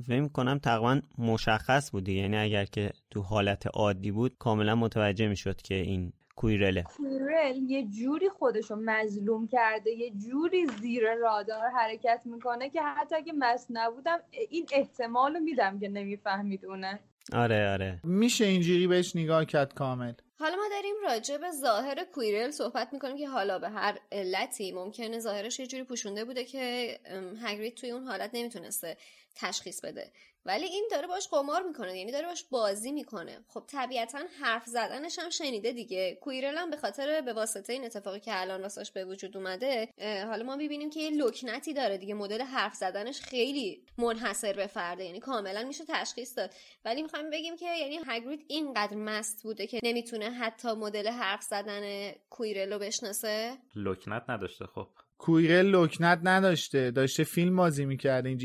فکر 0.07 0.27
کنم 0.27 0.59
تقریبا 0.59 1.01
مشخص 1.17 1.91
بودی 1.91 2.13
یعنی 2.13 2.37
اگر 2.37 2.65
که 2.65 2.91
تو 3.11 3.21
حالت 3.21 3.67
عادی 3.73 4.11
بود 4.11 4.37
کاملا 4.39 4.75
متوجه 4.75 5.27
می‌شد 5.27 5.61
که 5.61 5.75
این 5.75 6.13
کویرله. 6.35 6.83
کویرل 6.83 7.55
یه 7.55 7.87
جوری 7.87 8.29
خودشو 8.29 8.75
مظلوم 8.75 9.47
کرده 9.47 9.91
یه 9.91 10.11
جوری 10.11 10.67
زیر 10.81 11.13
رادار 11.13 11.69
حرکت 11.69 12.21
می‌کنه 12.25 12.69
که 12.69 12.81
حتی 12.81 13.15
اگه 13.15 13.33
مس 13.37 13.67
نبودم 13.69 14.19
این 14.49 14.65
احتمال 14.71 15.33
رو 15.33 15.39
میدم 15.39 15.79
که 15.79 15.87
نمی‌فهمید 15.87 16.65
اونه. 16.65 16.99
آره 17.33 17.69
آره. 17.71 17.99
میشه 18.03 18.45
اینجوری 18.45 18.87
بهش 18.87 19.15
نگاه 19.15 19.45
کرد 19.45 19.73
کامل؟ 19.73 20.13
حالا 20.39 20.55
ما 20.55 20.63
داریم 20.71 20.95
راجع 21.03 21.37
به 21.37 21.51
ظاهر 21.51 22.03
کویرل 22.13 22.51
صحبت 22.51 22.93
می‌کنیم 22.93 23.17
که 23.17 23.27
حالا 23.27 23.59
به 23.59 23.69
هر 23.69 23.97
علتی 24.11 24.71
ممکنه 24.71 25.19
ظاهرش 25.19 25.59
یه 25.59 25.67
جوری 25.67 25.83
پوشونده 25.83 26.25
بوده 26.25 26.43
که 26.45 26.95
هگرید 27.41 27.75
توی 27.75 27.91
اون 27.91 28.03
حالت 28.03 28.29
نمی‌تونسته 28.33 28.97
تشخیص 29.35 29.81
بده. 29.81 30.11
ولی 30.45 30.65
این 30.65 30.87
داره 30.91 31.07
باش 31.07 31.27
قمار 31.27 31.63
می‌کنه 31.63 31.97
یعنی 31.97 32.11
داره 32.11 32.27
باش 32.27 32.43
بازی 32.43 32.91
می‌کنه. 32.91 33.45
خب 33.47 33.63
طبیعتا 33.67 34.19
حرف 34.41 34.65
زدنش 34.65 35.19
هم 35.19 35.29
شنیده 35.29 35.71
دیگه. 35.71 36.15
کویرل 36.21 36.57
هم 36.57 36.69
به 36.69 36.77
خاطر 36.77 37.21
به 37.21 37.33
واسطه 37.33 37.73
این 37.73 37.85
اتفاقی 37.85 38.19
که 38.19 38.41
الان 38.41 38.61
واسش 38.61 38.91
به 38.91 39.05
وجود 39.05 39.37
اومده 39.37 39.89
حالا 40.01 40.43
ما 40.43 40.57
ببینیم 40.57 40.89
که 40.89 40.99
یه 40.99 41.09
لکنتی 41.09 41.73
داره 41.73 41.97
دیگه. 41.97 42.13
مدل 42.13 42.41
حرف 42.41 42.75
زدنش 42.75 43.21
خیلی 43.21 43.85
منحصر 43.97 44.53
به 44.53 44.67
فرده 44.67 45.05
یعنی 45.05 45.19
کاملا 45.19 45.63
میشه 45.63 45.83
تشخیص 45.87 46.37
داد. 46.37 46.53
ولی 46.85 47.01
می‌خوایم 47.01 47.29
بگیم 47.29 47.55
که 47.55 47.75
یعنی 47.75 47.99
هگرید 48.07 48.45
اینقدر 48.47 48.95
مست 48.95 49.43
بوده 49.43 49.67
که 49.67 49.79
نمی‌تونه 49.83 50.29
حتی 50.29 50.67
مدل 50.67 51.07
حرف 51.07 51.43
زدن 51.43 52.11
کویرل 52.29 52.73
رو 52.73 52.79
بشناسه؟ 52.79 53.57
لکنت 53.75 54.23
نداشته 54.29 54.65
خب. 54.65 54.87
کویرل 55.19 55.65
لکنت 55.65 56.19
نداشته 56.23 56.91
داشته 56.91 57.23
فیلم 57.23 57.55
بازی 57.55 57.85
می‌کرده 57.85 58.37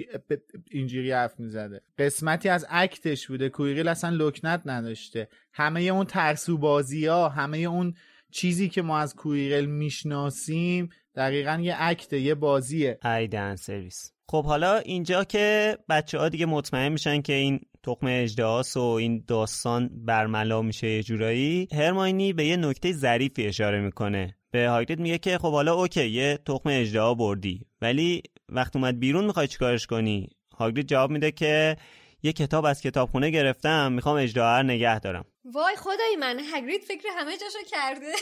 اینجوری 0.71 1.13
حرف 1.13 1.41
می‌زده. 1.41 1.81
قسمتی 1.99 2.49
از 2.49 2.67
act 2.71 3.04
ش 3.04 3.27
بوده 3.27 3.49
کویرل 3.49 3.89
اصلا 3.89 4.17
لکنت 4.17 4.63
نداشته. 4.65 5.29
همه 5.53 5.81
اون 5.81 6.05
ترسو 6.05 6.59
بازی 6.59 7.07
ها 7.07 7.29
همه 7.29 7.59
اون 7.59 7.95
چیزی 8.31 8.69
که 8.69 8.83
ما 8.83 8.99
از 8.99 9.15
کویرل 9.17 9.65
می‌شناسیم 9.65 10.89
دقیقا 11.15 11.61
یه 11.63 11.77
act 11.79 12.09
ه 12.09 12.19
یه 12.19 12.35
بازیه. 12.35 12.99
دهن 13.05 13.57
سرویس. 13.57 14.13
خب 14.29 14.45
حالا 14.45 14.77
اینجا 14.77 15.25
که 15.25 15.79
بچه 15.89 16.19
ها 16.19 16.29
دیگه 16.29 16.47
مطمئن 16.47 16.93
میشن 16.93 17.23
که 17.23 17.33
این 17.33 17.61
تخم 17.83 18.07
اژدهاس 18.07 18.77
و 18.77 18.81
این 18.81 19.25
داستان 19.27 19.91
برملا 20.05 20.63
میشه 20.63 20.89
یه 20.89 21.03
جورایی 21.03 21.69
هرماینی 21.73 22.33
به 22.33 22.45
یه 22.45 22.57
نکته 22.57 22.93
ظریفی 22.93 23.47
اشاره 23.47 23.81
می‌کنه. 23.81 24.37
به 24.55 24.69
هاگرید 24.69 25.01
میگه 25.01 25.19
که 25.19 25.39
خب 25.39 25.53
حالا 25.53 25.75
okay 25.75 26.07
یه 26.07 26.39
تخم 26.47 26.69
اژدها 26.69 27.15
بردی. 27.15 27.67
ولی 27.81 28.23
وقت 28.49 28.77
اومد 28.77 29.01
بیرون 29.01 29.25
می‌خوای 29.25 29.49
چیکارش 29.49 29.87
کنی؟ 29.87 30.29
هاگرید 30.59 30.87
جواب 30.87 31.11
میده 31.11 31.31
که 31.31 31.77
یه 32.23 32.33
کتاب 32.33 32.65
از 32.65 32.81
کتابخونه 32.81 33.31
گرفتم 33.31 33.93
می‌خوام 33.93 34.17
اجدها 34.17 34.63
نگه 34.63 34.99
دارم. 34.99 35.25
وای 35.45 35.77
خدای 35.77 36.17
من 36.19 36.41
هاگرید 36.41 36.83
فکر 36.83 37.09
همه 37.19 37.33
جاشو 37.37 37.59
کرده. 37.67 38.13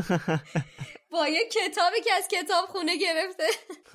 با 1.12 1.28
یه 1.28 1.48
کتابی 1.48 2.00
که 2.04 2.12
از 2.12 2.28
کتابخونه 2.28 2.96
گرفته. 2.96 3.44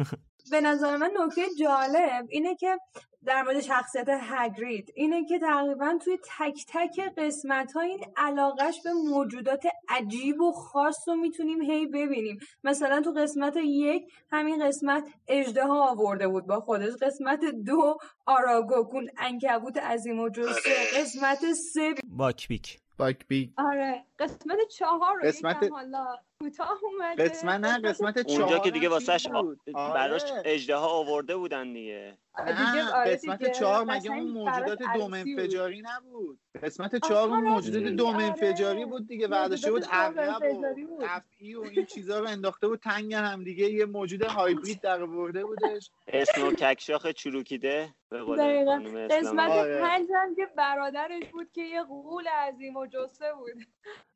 به 0.52 0.62
نظر 0.62 0.98
من 0.98 1.12
نکته 1.26 1.42
جالب 1.60 2.26
اینه 2.30 2.56
که 2.56 2.78
در 3.26 3.44
مورد 3.44 3.62
شخصیت 3.62 4.08
هگرید 4.10 4.92
اینه 4.96 5.26
که 5.26 5.40
تقریبا 5.40 5.98
توی 6.06 6.18
تک 6.18 6.66
تک 6.68 7.00
قسمت 7.18 7.74
ها 7.74 7.82
این 7.82 8.06
علاقش 8.18 8.82
به 8.84 8.94
موجودات 8.94 9.64
عجیب 9.90 10.42
و 10.42 10.52
خاص 10.52 11.08
رو 11.08 11.16
می‌تونیم 11.16 11.62
هی 11.62 11.86
ببینیم. 11.86 12.40
مثلا 12.64 13.02
تو 13.02 13.12
قسمت 13.12 13.58
یک 13.58 14.14
همین 14.32 14.68
قسمت 14.68 15.04
اجده 15.28 15.66
ها 15.66 15.90
آورده 15.90 16.28
بود 16.28 16.48
با 16.48 16.60
خودش. 16.60 16.94
قسمت 17.02 17.40
دو 17.66 17.98
آراگوکون 18.26 19.10
انکبوت 19.18 19.78
عظیم 19.78 20.20
و 20.20 20.30
جسه 20.30 20.50
آره. 20.50 21.02
قسمت 21.02 21.54
سه 21.54 21.96
باکبیک. 22.04 22.80
باکبیک. 22.98 23.50
آره. 23.58 24.06
قسمت 24.20 24.58
چهار 24.78 25.16
رو 25.16 25.28
قسمت 25.28 25.72
حالا 25.72 26.06
کوتاه 26.42 26.80
اومده. 26.84 27.24
قسمت 27.24 27.60
نه 27.60 27.80
قسمت 27.80 28.20
چهار 28.20 28.42
اونجا 28.42 28.60
که 28.60 28.72
دیگه 28.72 28.90
واسش 28.90 29.28
براش 29.76 30.24
اجده 30.46 30.76
ها 30.76 30.88
آورده 30.88 31.36
بودن 31.36 31.74
دیگه. 31.74 32.18
نه 32.40 32.94
آره 32.94 33.12
قسمت 33.12 33.52
چهار 33.52 33.86
مگه 33.86 34.12
اون 34.12 34.28
موجودات 34.28 34.80
دوم 34.94 35.14
انفجاری 35.14 35.82
نبود؟ 35.82 36.40
قسمت 36.64 37.08
چهار 37.08 37.30
اون 37.30 37.44
موجودات 37.44 37.84
دوم 37.84 38.16
انفجاری 38.16 38.86
بود 38.86 39.08
دیگه 39.08 39.28
برداشته 39.28 39.72
بود 39.72 39.86
عقرب 39.86 40.42
و 40.56 40.66
افعی 41.04 41.56
و 41.56 41.62
این 41.62 41.86
چیزا 41.86 42.20
رو 42.20 42.28
انداخته 42.28 42.68
بود 42.68 42.80
تنگ 42.80 43.14
هم 43.14 43.44
دیگه 43.44 43.70
یه 43.70 43.86
موجود 43.86 44.24
هایبرید 44.24 44.82
در 44.82 45.02
آورده 45.02 45.46
بودش. 45.46 45.92
اسنو 46.08 46.52
ککشاخ 46.52 47.08
چروکیده 47.08 47.94
قسمت 48.12 49.50
آره. 49.52 49.82
پنج 49.82 50.08
هم 50.16 50.36
که 50.36 50.48
برادرش 50.58 51.24
بود 51.32 51.52
که 51.52 51.62
یه 51.62 51.84
غول 51.84 52.28
عظیم 52.28 52.76
و 52.76 52.86
جسه 52.86 53.34
بود. 53.34 53.66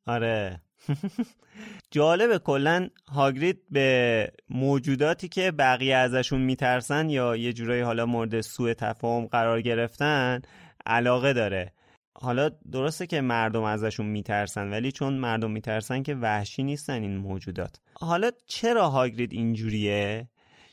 آره. 0.08 0.62
جالبه 1.92 2.40
کلا 2.40 2.90
هاگرید 3.08 3.62
به 3.72 4.32
موجوداتی 4.50 5.28
که 5.28 5.52
بقیه 5.52 5.96
ازشون 5.96 6.42
میترسن 6.42 7.10
یا 7.10 7.36
یه 7.36 7.54
جورایی 7.54 7.82
حالا 7.82 8.06
مورد 8.06 8.42
سوء 8.42 8.74
تفاهم 8.74 9.26
قرار 9.26 9.62
گرفتن 9.62 10.42
علاقه 10.86 11.34
داره. 11.34 11.72
حالا 12.18 12.50
درسته 12.72 13.08
که 13.08 13.22
مردم 13.22 13.64
ازشون 13.64 14.06
میترسن 14.06 14.70
ولی 14.70 14.92
چون 14.92 15.14
مردم 15.14 15.52
میترسن 15.52 16.04
که 16.04 16.16
وحشی 16.16 16.64
نیستن 16.64 17.02
این 17.02 17.18
موجودات. 17.18 17.80
حالا 17.94 18.32
چرا 18.48 18.90
هاگرید 18.90 19.34
اینجوریه؟ 19.34 20.30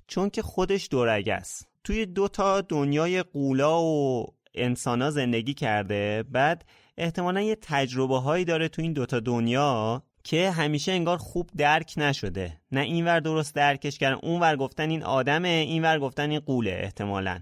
چون 0.07 0.31
که 0.31 0.43
خودش 0.43 0.89
دورگه 0.91 1.35
است. 1.35 1.69
توی 1.85 2.07
دو 2.07 2.29
تا 2.29 2.61
دنیای 2.61 3.23
قولا 3.23 3.83
و 3.83 4.27
انسانا 4.55 5.11
زندگی 5.11 5.55
کرده 5.55 6.25
بعد 6.31 6.65
احتمالا 7.03 7.41
یه 7.41 7.57
تجربه 7.63 8.19
هایی 8.19 8.45
داره 8.45 8.69
تو 8.69 8.83
این 8.83 8.93
دوتا 8.93 9.21
دنیا 9.21 10.03
که 10.25 10.51
همیشه 10.51 10.93
انگار 10.93 11.17
خوب 11.17 11.51
درک 11.57 11.95
نشده. 11.97 12.61
نه 12.73 12.81
اینور 12.81 13.21
درست 13.21 13.55
درکش 13.55 13.99
کردن 13.99 14.19
اونور 14.23 14.57
گفتن 14.57 14.91
این 14.91 15.03
آدمه 15.03 15.49
اینور 15.49 15.99
گفتن 15.99 16.31
این 16.31 16.41
قوله 16.41 16.71
احتمالا. 16.83 17.41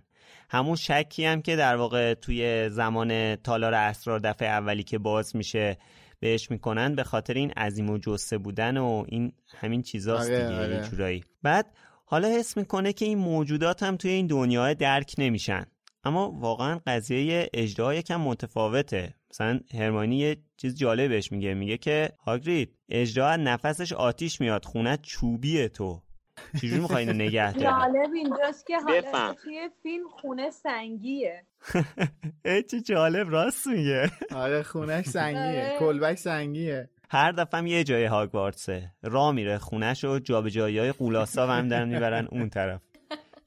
همون 0.50 0.76
شکی 0.76 1.24
هم 1.24 1.42
که 1.42 1.56
در 1.56 1.76
واقع 1.76 2.14
توی 2.14 2.68
زمان 2.68 3.36
تالار 3.36 3.74
اسرار 3.74 4.18
دفعه 4.18 4.48
اولی 4.48 4.82
که 4.82 4.98
باز 4.98 5.36
میشه 5.36 5.76
بهش 6.20 6.50
می‌کنن 6.50 6.94
به 6.94 7.04
خاطر 7.04 7.34
این 7.34 7.50
عظیم 7.50 7.90
و 7.90 7.98
جسه 7.98 8.38
بودن 8.38 8.76
و 8.76 9.04
این 9.08 9.32
همین 9.60 9.82
چیزاست 9.82 10.30
آره، 10.30 10.48
دیگه 10.48 10.60
آره. 10.60 10.88
جورایی. 10.90 11.24
بعد 11.42 11.66
حالا 12.04 12.28
حس 12.28 12.56
می‌کنه 12.56 12.92
که 12.92 13.04
این 13.04 13.18
موجودات 13.18 13.82
هم 13.82 13.96
توی 13.96 14.10
این 14.10 14.26
دنیا 14.26 14.74
درک 14.74 15.14
نمیشن. 15.18 15.66
اما 16.04 16.30
واقعا 16.30 16.80
قضیه 16.86 17.48
اجدها 17.54 17.94
یکم 17.94 18.20
متفاوته. 18.20 19.14
مثلا 19.30 19.60
هرمانی 19.74 20.16
یه 20.16 20.36
چیز 20.56 20.74
جالب 20.78 21.08
بهش 21.08 21.32
میگه 21.32 21.54
میگه 21.54 21.76
که 21.76 22.12
هاگرید 22.26 22.76
اجدها 22.88 23.36
نفسش 23.36 23.92
آتیش 23.92 24.40
میاد 24.40 24.64
خونه 24.64 24.96
چوبیه 25.02 25.68
تو. 25.68 26.02
چجوری 26.60 26.80
می‌خوای 26.80 27.08
اینو 27.08 27.12
نگه 27.24 27.52
داری؟ 27.52 27.64
جالب 27.64 28.10
اینجاست 28.14 28.66
که 28.66 28.78
حالا. 28.78 29.34
توی 29.34 29.70
فیلم 29.82 30.08
خونه 30.08 30.50
سنگیه. 30.50 31.44
ای 32.44 32.62
چه 32.62 32.80
جالب 32.80 33.30
راست 33.30 33.66
میگه. 33.66 34.10
آره 34.34 34.62
خونش 34.62 35.06
سنگیه 35.18 35.40
آره. 35.40 35.76
کلبش 35.78 36.18
سنگیه. 36.18 36.88
هر 37.10 37.32
دفعه 37.32 37.58
هم 37.58 37.66
یه 37.66 37.84
جای 37.84 38.04
هاگوارتسه. 38.04 38.90
را 39.02 39.32
میره 39.32 39.58
خونش 39.58 40.04
و 40.04 40.18
جابجایی 40.18 40.78
های 40.78 40.92
قولاسا 40.92 41.46
هم 41.46 41.68
دارن 41.68 41.88
می‌برن 41.88 42.26
اون 42.30 42.48
طرف. 42.48 42.80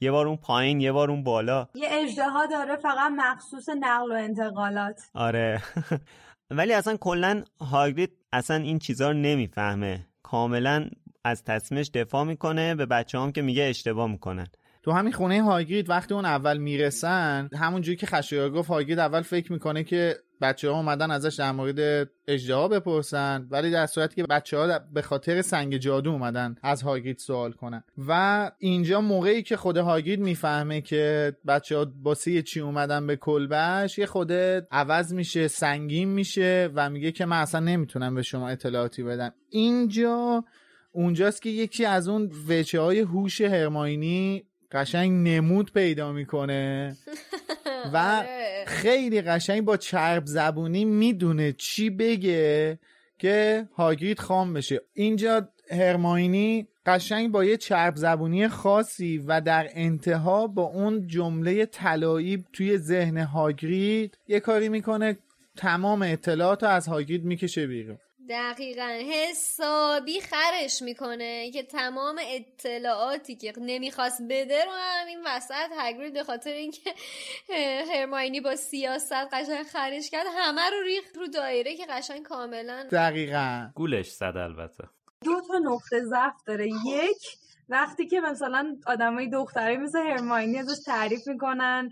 یه 0.04 0.12
بار 0.12 0.28
اون 0.28 0.38
پایین 0.38 0.82
یه 0.82 0.92
بار 0.92 1.12
اون 1.12 1.24
بالا. 1.24 1.68
یه 1.76 1.88
اجدها 1.92 2.46
داره 2.46 2.76
فقط 2.76 3.12
مخصوص 3.18 3.70
نقل 3.80 4.12
و 4.12 4.16
انتقالات. 4.16 5.02
آره. 5.14 5.62
ولی 6.58 6.74
اصلا 6.74 6.98
کلا 6.98 7.44
هاگرید 7.62 8.12
اصلا 8.34 8.56
این 8.56 8.80
چیزا 8.80 9.12
رو 9.12 9.18
نمی‌فهمه. 9.18 10.08
کاملا 10.24 10.90
از 11.24 11.44
تصمیمش 11.44 11.90
دفاع 11.94 12.24
می‌کنه 12.24 12.76
به 12.76 12.86
بچه 12.86 13.20
هم 13.20 13.32
که 13.32 13.42
میگه 13.42 13.64
اشتباه 13.64 14.08
می‌کنن. 14.08 14.48
تو 14.84 14.92
همین 14.92 15.14
خونه 15.14 15.44
هاگرید 15.44 15.90
وقتی 15.90 16.14
اون 16.14 16.26
اول 16.26 16.58
می‌رسن 16.58 17.50
همونجوری 17.60 17.98
که 17.98 18.06
خشایار 18.06 18.50
گفت 18.50 18.70
هاگرید 18.70 19.00
اول 19.00 19.22
فکر 19.22 19.52
می‌کنه 19.52 19.84
که 19.84 20.16
بچه 20.44 20.70
ها 20.70 20.78
اومدن 20.78 21.12
ازش 21.12 21.36
در 21.36 21.52
مورد 21.52 22.10
اجدها 22.28 22.68
بپرسن 22.68 23.48
ولی 23.52 23.72
در 23.72 23.86
صورتی 23.86 24.16
که 24.16 24.24
بچه 24.24 24.58
ها 24.58 24.80
به 24.94 25.02
خاطر 25.02 25.42
سنگ 25.42 25.78
جادو 25.78 26.12
اومدن 26.12 26.56
از 26.64 26.82
هاگرید 26.82 27.18
سوال 27.18 27.52
کنن. 27.52 27.84
و 28.08 28.52
اینجا 28.60 29.02
موقعی 29.02 29.44
که 29.44 29.58
خود 29.58 29.78
هاگرید 29.78 30.20
می‌فهمه 30.20 30.82
که 30.82 31.36
بچه 31.48 31.78
ها 31.78 31.86
باسه 32.04 32.42
چی 32.42 32.60
اومدن 32.60 33.08
به 33.08 33.16
کلبش 33.16 33.98
یه 33.98 34.06
خود 34.06 34.32
عوض 34.72 35.14
میشه 35.14 35.48
سنگین 35.48 36.10
میشه 36.10 36.70
و 36.76 36.90
میگه 36.90 37.12
که 37.12 37.26
من 37.26 37.38
اصلا 37.38 37.60
نمی‌تونم 37.60 38.16
به 38.16 38.22
شما 38.22 38.50
اطلاعاتی 38.50 39.04
بدم. 39.04 39.34
اینجا 39.50 40.44
اونجاست 40.92 41.42
که 41.42 41.50
یکی 41.50 41.86
از 41.86 42.08
اون 42.08 42.32
وچه 42.50 42.82
های 42.82 43.00
هوش 43.00 43.42
هرماینی 43.42 44.44
قشنگ 44.74 45.28
نمود 45.28 45.74
پیدا 45.74 46.12
می‌کنه. 46.12 46.96
و 47.94 47.98
آره. 47.98 48.64
خیلی 48.68 49.22
قشنگ 49.22 49.62
با 49.62 49.78
چرب 49.78 50.24
زبونی 50.26 50.86
می‌دونه 50.86 51.52
چی 51.52 51.90
بگه 51.90 52.80
که 53.20 53.68
هاگرید 53.76 54.20
خام 54.20 54.54
بشه. 54.54 54.82
اینجا 54.94 55.50
هرماینی 55.70 56.68
قشنگ 56.86 57.32
با 57.32 57.46
یه 57.46 57.58
چرب 57.58 57.96
زبونی 57.96 58.48
خاصی 58.48 59.18
و 59.18 59.42
در 59.42 59.68
انتها 59.74 60.48
با 60.48 60.64
اون 60.64 61.08
جمله 61.08 61.66
طلایی 61.66 62.46
توی 62.54 62.78
ذهن 62.78 63.18
هاگرید 63.18 64.18
یه 64.28 64.40
کاری 64.40 64.70
می‌کنه 64.70 65.18
تمام 65.58 66.02
اطلاعات 66.02 66.64
رو 66.64 66.70
از 66.70 66.88
هاگرید 66.88 67.24
می‌کشه 67.26 67.68
بیرون. 67.68 67.98
دقیقا. 68.30 69.02
حسابی 69.12 70.22
خرش 70.22 70.82
می‌کنه 70.82 71.52
که 71.52 71.64
تمام 71.64 72.20
اطلاعاتی 72.24 73.36
که 73.36 73.54
نمی‌خواست 73.58 74.22
بده 74.30 74.66
رو 74.66 74.72
همین 74.74 75.20
وسط 75.26 75.70
هگرید 75.78 76.14
به 76.14 76.24
خاطر 76.24 76.52
اینکه 76.52 76.94
هرماینی 77.94 78.42
با 78.42 78.56
سیاست 78.56 79.14
قشنگ 79.14 79.64
خرش 79.64 80.10
کرد 80.10 80.26
همه 80.36 80.70
رو 80.70 80.82
ریخت 80.84 81.18
رو 81.18 81.28
دایره 81.28 81.76
که 81.76 81.86
قشنگ 81.86 82.24
کاملا 82.24 82.88
دقیقا. 82.92 83.70
گولش 83.76 84.12
زد 84.12 84.38
البته. 84.38 84.84
دو 85.24 85.42
تا 85.48 85.58
نقطه 85.58 86.00
ضعف 86.00 86.44
داره. 86.48 86.68
یک 86.68 87.38
وقتی 87.74 88.08
که 88.08 88.20
مثلا 88.20 88.76
آدمای 88.86 89.30
دختری 89.30 89.78
مثل 89.78 90.00
هرماینی 90.00 90.58
ازش 90.58 90.84
تعریف 90.86 91.28
می‌کنن 91.28 91.92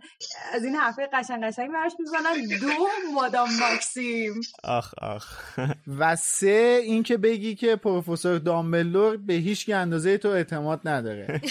از 0.54 0.64
این 0.64 0.76
حرفه 0.76 1.10
قشنگ 1.14 1.44
قشنگ 1.44 1.72
برش 1.72 1.92
می‌زنن 2.00 2.60
دو 2.62 2.68
مادام 3.14 3.50
ماکسیم. 3.60 4.42
آخ 4.64 4.94
آخ. 5.02 5.60
و 6.00 6.16
سه 6.16 6.82
اینکه 6.84 7.18
بگی 7.18 7.56
که 7.56 7.76
پروفسور 7.76 8.38
دامبلدور 8.38 9.18
به 9.18 9.34
هیچ 9.34 9.66
که 9.66 9.76
اندازه 9.76 10.18
تو 10.18 10.30
اعتماد 10.30 10.82
نداره. 10.86 11.42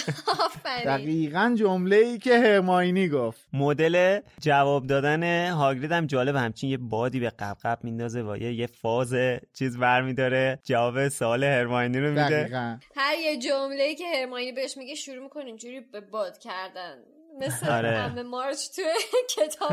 آفرین. 0.45 0.83
دقیقا 0.85 1.55
جمله 1.59 1.95
ای 1.95 2.17
که 2.17 2.39
هرماینی 2.39 3.09
گفت. 3.09 3.47
مدل 3.53 4.19
جواب 4.39 4.87
دادن 4.87 5.51
هاگرید 5.51 5.91
هم 5.91 6.05
جالب 6.05 6.35
همچین 6.35 6.69
یه 6.69 6.77
بادی 6.77 7.19
به 7.19 7.29
قبقب 7.29 7.79
میندازه 7.83 8.21
و 8.21 8.37
یه 8.37 8.53
یه 8.53 8.67
فاز 8.67 9.13
چیز 9.53 9.77
برمیداره 9.77 10.59
جواب 10.63 11.09
سوال 11.09 11.43
هرماینی 11.43 11.99
رو 11.99 12.09
میده. 12.09 12.29
دقیقا. 12.29 12.77
هر 12.95 13.19
یه 13.19 13.37
جمله 13.37 13.95
که 13.95 14.20
هرماینی 14.21 14.51
بهش 14.51 14.77
میگه 14.77 14.95
شروع 14.95 15.23
می‌کنه 15.23 15.45
اینجوری 15.45 15.79
به 15.79 16.01
باد 16.01 16.37
کردن. 16.37 17.03
مثل 17.39 17.69
آره. 17.69 17.89
همه 17.89 18.23
مارچ 18.23 18.69
تو 18.69 18.81
کتاب 19.35 19.69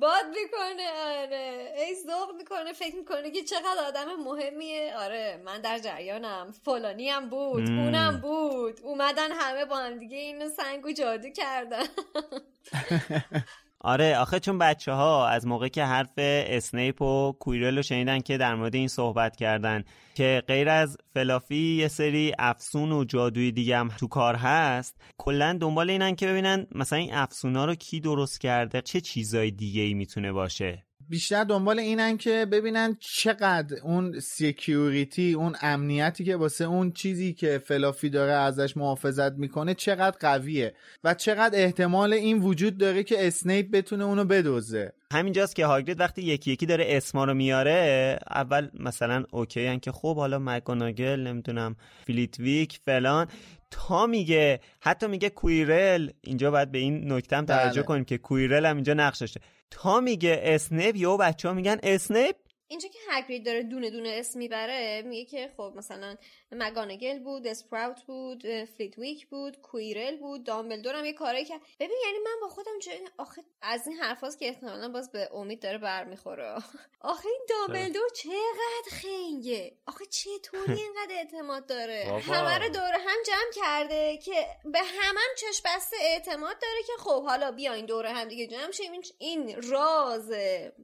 باد 0.00 0.24
می‌کنه 0.28 0.90
آره. 1.20 1.74
ای 1.78 1.94
ذوق 1.94 2.36
می‌کنه 2.36 2.72
فکر 2.72 2.96
می‌کنه 2.96 3.30
که 3.30 3.42
چقدر 3.42 3.84
آدم 3.86 4.14
مهمیه. 4.14 4.96
آره 4.96 5.42
من 5.44 5.60
در 5.60 5.78
جریانم. 5.78 6.54
فلانی 6.64 7.10
هم 7.10 7.28
بود 7.28 7.62
مم. 7.62 7.78
اونم 7.78 8.20
بود. 8.20 8.80
اومدن 8.82 9.32
همه 9.32 9.64
با 9.64 9.76
هم 9.76 9.98
دیگه 9.98 10.16
اینو 10.16 10.48
سنگ 10.48 10.86
و 10.86 10.92
جادو 10.92 11.28
کردن. 11.30 11.86
آره 13.84 14.18
آخه 14.18 14.40
چون 14.40 14.58
بچه 14.58 14.92
ها 14.92 15.28
از 15.28 15.46
موقع 15.46 15.68
که 15.68 15.84
حرف 15.84 16.12
اسنیپ 16.18 17.02
و 17.02 17.32
کویرل 17.32 17.76
رو 17.76 17.82
شنیدن 17.82 18.20
که 18.20 18.38
در 18.38 18.54
مورد 18.54 18.74
این 18.74 18.88
صحبت 18.88 19.36
کردن 19.36 19.84
که 20.14 20.42
غیر 20.46 20.68
از 20.68 20.96
فلافی 21.14 21.76
یه 21.76 21.88
سری 21.88 22.32
افسون 22.38 22.92
و 22.92 23.04
جادوی 23.04 23.52
دیگه 23.52 23.78
هم 23.78 23.88
تو 23.88 24.08
کار 24.08 24.34
هست 24.34 24.96
کلا 25.18 25.58
دنبال 25.60 25.90
اینن 25.90 26.14
که 26.14 26.26
ببینن 26.26 26.66
مثلا 26.74 26.98
این 26.98 27.14
افسونا 27.14 27.64
رو 27.64 27.74
کی 27.74 28.00
درست 28.00 28.40
کرده 28.40 28.80
چه 28.80 29.00
چیزای 29.00 29.50
دیگه 29.50 29.82
ای 29.82 29.94
می‌تونه 29.94 30.32
باشه. 30.32 30.84
بیشتر 31.14 31.44
دنبال 31.44 31.78
اینن 31.78 32.16
که 32.16 32.46
ببینن 32.52 32.96
چقدر 33.00 33.76
اون 33.82 34.20
security 34.20 35.32
اون 35.32 35.56
امنیتی 35.60 36.24
که 36.24 36.36
واسه 36.36 36.64
اون 36.64 36.92
چیزی 36.92 37.32
که 37.32 37.58
فلافی 37.58 38.10
داره 38.10 38.32
ازش 38.32 38.76
محافظت 38.76 39.32
می‌کنه 39.32 39.74
چقدر 39.74 40.16
قویه 40.20 40.74
و 41.04 41.14
چقدر 41.14 41.58
احتمال 41.58 42.12
این 42.12 42.38
وجود 42.38 42.78
داره 42.78 43.02
که 43.02 43.26
اسنیپ 43.26 43.70
بتونه 43.70 44.04
اونو 44.04 44.24
بدزده 44.24 44.92
همینجاست 45.12 45.56
که 45.56 45.66
هاگرید 45.66 46.00
وقتی 46.00 46.22
یکی 46.22 46.52
یکی 46.52 46.66
داره 46.66 46.84
اسما 46.88 47.24
رو 47.24 47.34
میاره 47.34 48.18
اول 48.30 48.68
مثلا 48.74 49.24
okay 49.30 49.66
ان 49.66 49.80
که 49.80 49.92
خب 49.92 50.16
حالا 50.16 50.38
مک‌گوناگل 50.38 51.20
نمی‌دونم 51.20 51.76
فلیتویک 52.06 52.80
فلان. 52.84 53.26
تا 53.70 54.06
میگه 54.06 54.60
حتی 54.80 55.06
میگه 55.06 55.30
کویرل 55.30 56.10
اینجا 56.20 56.50
باید 56.50 56.72
به 56.72 56.78
این 56.78 57.12
نکته 57.12 57.36
هم 57.36 57.44
توجه 57.44 57.74
بله. 57.74 57.82
کنیم 57.82 58.04
که 58.04 58.18
کویرل 58.18 58.66
هم 58.66 58.76
اینجا 58.76 58.94
نقش 58.94 59.18
داشته 59.18 59.40
تا 59.74 60.00
میگه 60.00 60.40
اسنیپ 60.42 60.96
یهو 60.96 61.16
بچه 61.16 61.48
ها 61.48 61.54
میگن 61.54 61.78
اسنیپ؟ 61.82 62.36
اینجا 62.68 62.88
که 62.88 62.98
هگرید 63.10 63.46
داره 63.46 63.62
دونه 63.62 63.90
دونه 63.90 64.08
اسم 64.08 64.38
می‌بره 64.38 65.02
میگه 65.02 65.24
که 65.24 65.50
خب 65.56 65.72
مثلا 65.76 66.16
مگانگل 66.52 67.18
بود 67.18 67.46
اسپراوت 67.46 68.02
بود 68.06 68.42
فلیتویک 68.64 69.26
بود 69.26 69.60
کویرل 69.60 70.16
بود 70.16 70.44
دامبلدور 70.44 70.94
هم 70.94 71.04
یه 71.04 71.12
کاری 71.12 71.44
که 71.44 71.60
ببین 71.80 71.96
یعنی 72.06 72.18
من 72.18 72.40
با 72.40 72.48
خودم 72.48 72.78
چه 72.82 73.00
آخه 73.18 73.42
از 73.62 73.88
این 73.88 73.96
حرفاست 73.96 74.38
که 74.38 74.46
احتمالا 74.48 74.88
باز 74.88 75.12
به 75.12 75.28
امید 75.34 75.62
داره 75.62 75.78
برمیخوره. 75.78 76.54
آخه 77.00 77.28
این 77.28 77.46
دامبلدور 77.48 78.08
چقدر 78.14 78.90
خنگه. 79.02 79.76
آخه 79.86 80.04
چطوری 80.06 80.72
اینقدر 80.82 81.14
اعتماد 81.14 81.66
داره. 81.66 82.22
همه 82.22 82.58
رو 82.58 82.68
دور 82.68 82.92
هم 82.92 83.16
جمع 83.26 83.52
کرده 83.64 84.16
که 84.16 84.46
به 84.64 84.78
همم 84.78 85.34
چشم 85.38 85.62
بسته 85.64 85.96
اعتماد 86.00 86.56
داره 86.62 86.82
که 86.86 86.92
خب 86.98 87.24
حالا 87.24 87.50
بیاین 87.52 87.86
دور 87.86 88.06
هم 88.06 88.28
دیگه 88.28 88.46
جمع 88.46 88.70
شیم. 88.70 88.92
این- 89.18 89.62
راز 89.62 90.32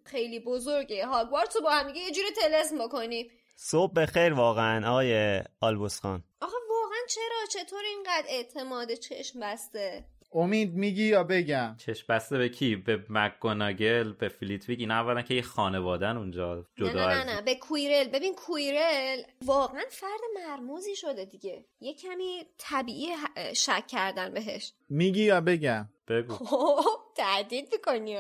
خیلی 0.05 0.41
بزرگه. 0.41 1.07
هاگوارتس 1.07 1.57
با 1.71 1.77
هم 1.77 1.87
دیگه 1.93 2.01
یه 2.01 2.11
جوری 2.13 2.29
تلسم 2.43 2.79
بکنیم 2.79 3.31
صبح 3.57 3.93
بخیر 3.93 4.33
واقعا 4.33 4.91
آقای 4.91 5.43
آلبوس 5.61 6.01
خان. 6.01 6.25
آخه 6.41 6.57
واقعا 6.71 6.99
چرا؟ 7.09 7.63
چطور 7.65 7.83
اینقدر 7.85 8.27
اعتماد 8.29 8.95
چشم 8.95 9.41
بسته؟ 9.41 10.05
امید 10.33 10.75
میگی 10.75 11.03
یا 11.07 11.25
بگم؟ 11.25 11.77
چشم 11.79 12.05
بسته 12.09 12.39
به 12.39 12.49
کی؟ 12.49 12.77
به 12.77 13.05
مکگوناگل 13.09 14.13
به 14.13 14.29
فلیتویک؟ 14.29 14.81
اینا 14.81 14.95
اولا 14.95 15.23
که 15.23 15.35
یه 15.35 15.43
خانوادن 15.43 16.17
اونجا 16.17 16.67
جدا 16.77 16.93
نه 16.93 17.07
نه 17.07 17.25
نه, 17.25 17.35
نه. 17.35 17.43
به 17.43 17.55
کویرل. 17.55 18.09
ببین 18.09 18.35
کویرل 18.35 19.23
واقعا 19.45 19.83
فرد 19.91 20.21
مرموزی 20.37 20.97
شده 20.97 21.25
دیگه. 21.25 21.65
یه 21.81 21.95
کمی 21.95 22.47
طبیعی 22.59 23.09
شک 23.57 23.87
کردن 23.87 24.35
بهش. 24.35 24.73
میگی 24.89 25.23
یا 25.23 25.41
بگم؟ 25.41 25.89
بگو. 26.11 26.35
خب، 26.35 26.81
تهدید 27.17 27.69
می‌کنی 27.73 28.17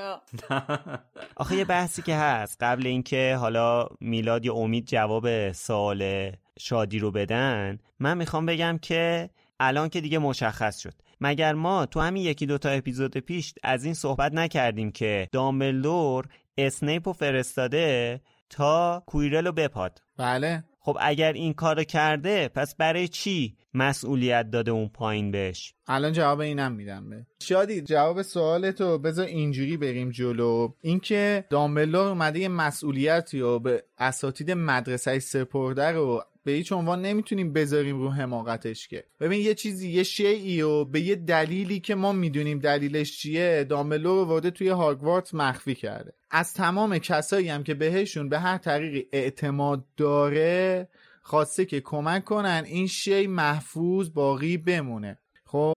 آخه 1.37 1.57
یه 1.57 1.65
بحثی 1.65 2.03
که 2.03 2.15
هست 2.15 2.63
قبل 2.63 2.87
اینکه 2.87 3.37
حالا 3.41 3.87
میلاد 4.01 4.45
یا 4.45 4.55
امید 4.55 4.87
جواب 4.87 5.53
سوال 5.53 6.33
شادی 6.59 6.99
رو 6.99 7.11
بدن 7.11 7.79
من 7.99 8.17
می‌خوام 8.17 8.47
بگم 8.47 8.79
که 8.83 9.31
الان 9.61 9.89
که 9.89 10.01
دیگه 10.01 10.19
مشخص 10.19 10.79
شد. 10.79 10.95
مگر 11.21 11.53
ما 11.53 11.87
تو 11.87 12.01
همین 12.01 12.23
یکی 12.23 12.47
دوتا 12.47 12.69
اپیزود 12.69 13.19
پیش 13.19 13.55
از 13.63 13.85
این 13.85 13.95
صحبت 13.95 14.33
نکردیم 14.33 14.93
که 14.93 15.29
دامبلدور 15.33 16.27
اسنیپ 16.59 17.09
رو 17.09 17.13
فرستاده 17.13 18.21
تا 18.51 19.03
کویرل 19.07 19.47
رو 19.47 19.53
بپاد؟ 19.53 20.03
بله. 20.17 20.65
خب 20.83 20.97
اگر 21.01 21.33
این 21.33 21.53
کار 21.53 21.85
کرده 21.85 22.49
پس 22.49 22.75
برای 22.75 23.09
چی 23.09 23.57
مسئولیت 23.75 24.51
داده 24.51 24.71
اون 24.71 24.89
پایین 24.89 25.31
بهش؟ 25.31 25.75
الان 25.87 26.13
جواب 26.13 26.41
اینم 26.41 26.73
میدم 26.73 27.11
به. 27.11 27.27
شادی 27.43 27.81
جواب 27.81 28.23
سوالتو 28.23 28.99
بذار 28.99 29.27
اینجوری 29.27 29.77
بریم 29.77 30.11
جلو. 30.11 30.73
اینکه 30.81 31.45
دامبلدور 31.51 32.07
اومده 32.07 32.39
یه 32.39 32.49
مسئولیتی 32.49 33.41
رو 33.41 33.59
به 33.59 33.83
اساتید 33.99 34.51
مدرسه 34.51 35.19
سپرده 35.19 35.91
رو 35.91 36.23
به 36.45 36.53
هیچ 36.53 36.73
عنوان 36.73 37.03
نمی‌تونیم 37.03 37.53
بذاریم 37.53 38.01
رو 38.01 38.11
حماقتش 38.11 38.89
که. 38.89 39.05
ببین 39.21 39.41
یه 39.41 39.55
چیزی 39.55 39.91
یه 39.91 40.03
شیعی 40.03 40.63
و 40.63 40.85
به 40.85 41.01
یه 41.01 41.17
دلیلی 41.17 41.81
که 41.81 41.95
ما 41.95 42.13
می‌دونیم 42.13 42.59
دلیلش 42.59 43.19
چیه 43.19 43.65
دامبلور 43.65 44.27
رو 44.27 44.35
ورده 44.35 44.51
توی 44.51 44.69
هاگوارتس 44.69 45.35
مخفی 45.35 45.75
کرده. 45.75 46.13
از 46.31 46.55
تمام 46.55 46.99
کسایی 46.99 47.49
هم 47.49 47.63
که 47.63 47.75
بهشون 47.75 48.29
به 48.29 48.39
هر 48.39 48.59
طریقی 48.59 49.07
اعتماد 49.13 49.85
داره 49.97 50.89
خواسته 51.23 51.65
که 51.65 51.81
کمک 51.81 52.25
کنن 52.25 52.63
این 52.67 52.87
شی 52.87 53.27
محفوظ 53.27 54.11
باقی 54.15 54.57
بمونه. 54.57 55.19
خب؟ 55.45 55.73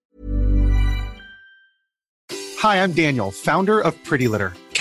Hi, 2.61 2.75
I'm 2.83 2.93
Daniel, 2.93 3.31
founder 3.31 3.81
of 3.81 3.93
Pretty 4.05 4.27
Litter. 4.33 4.62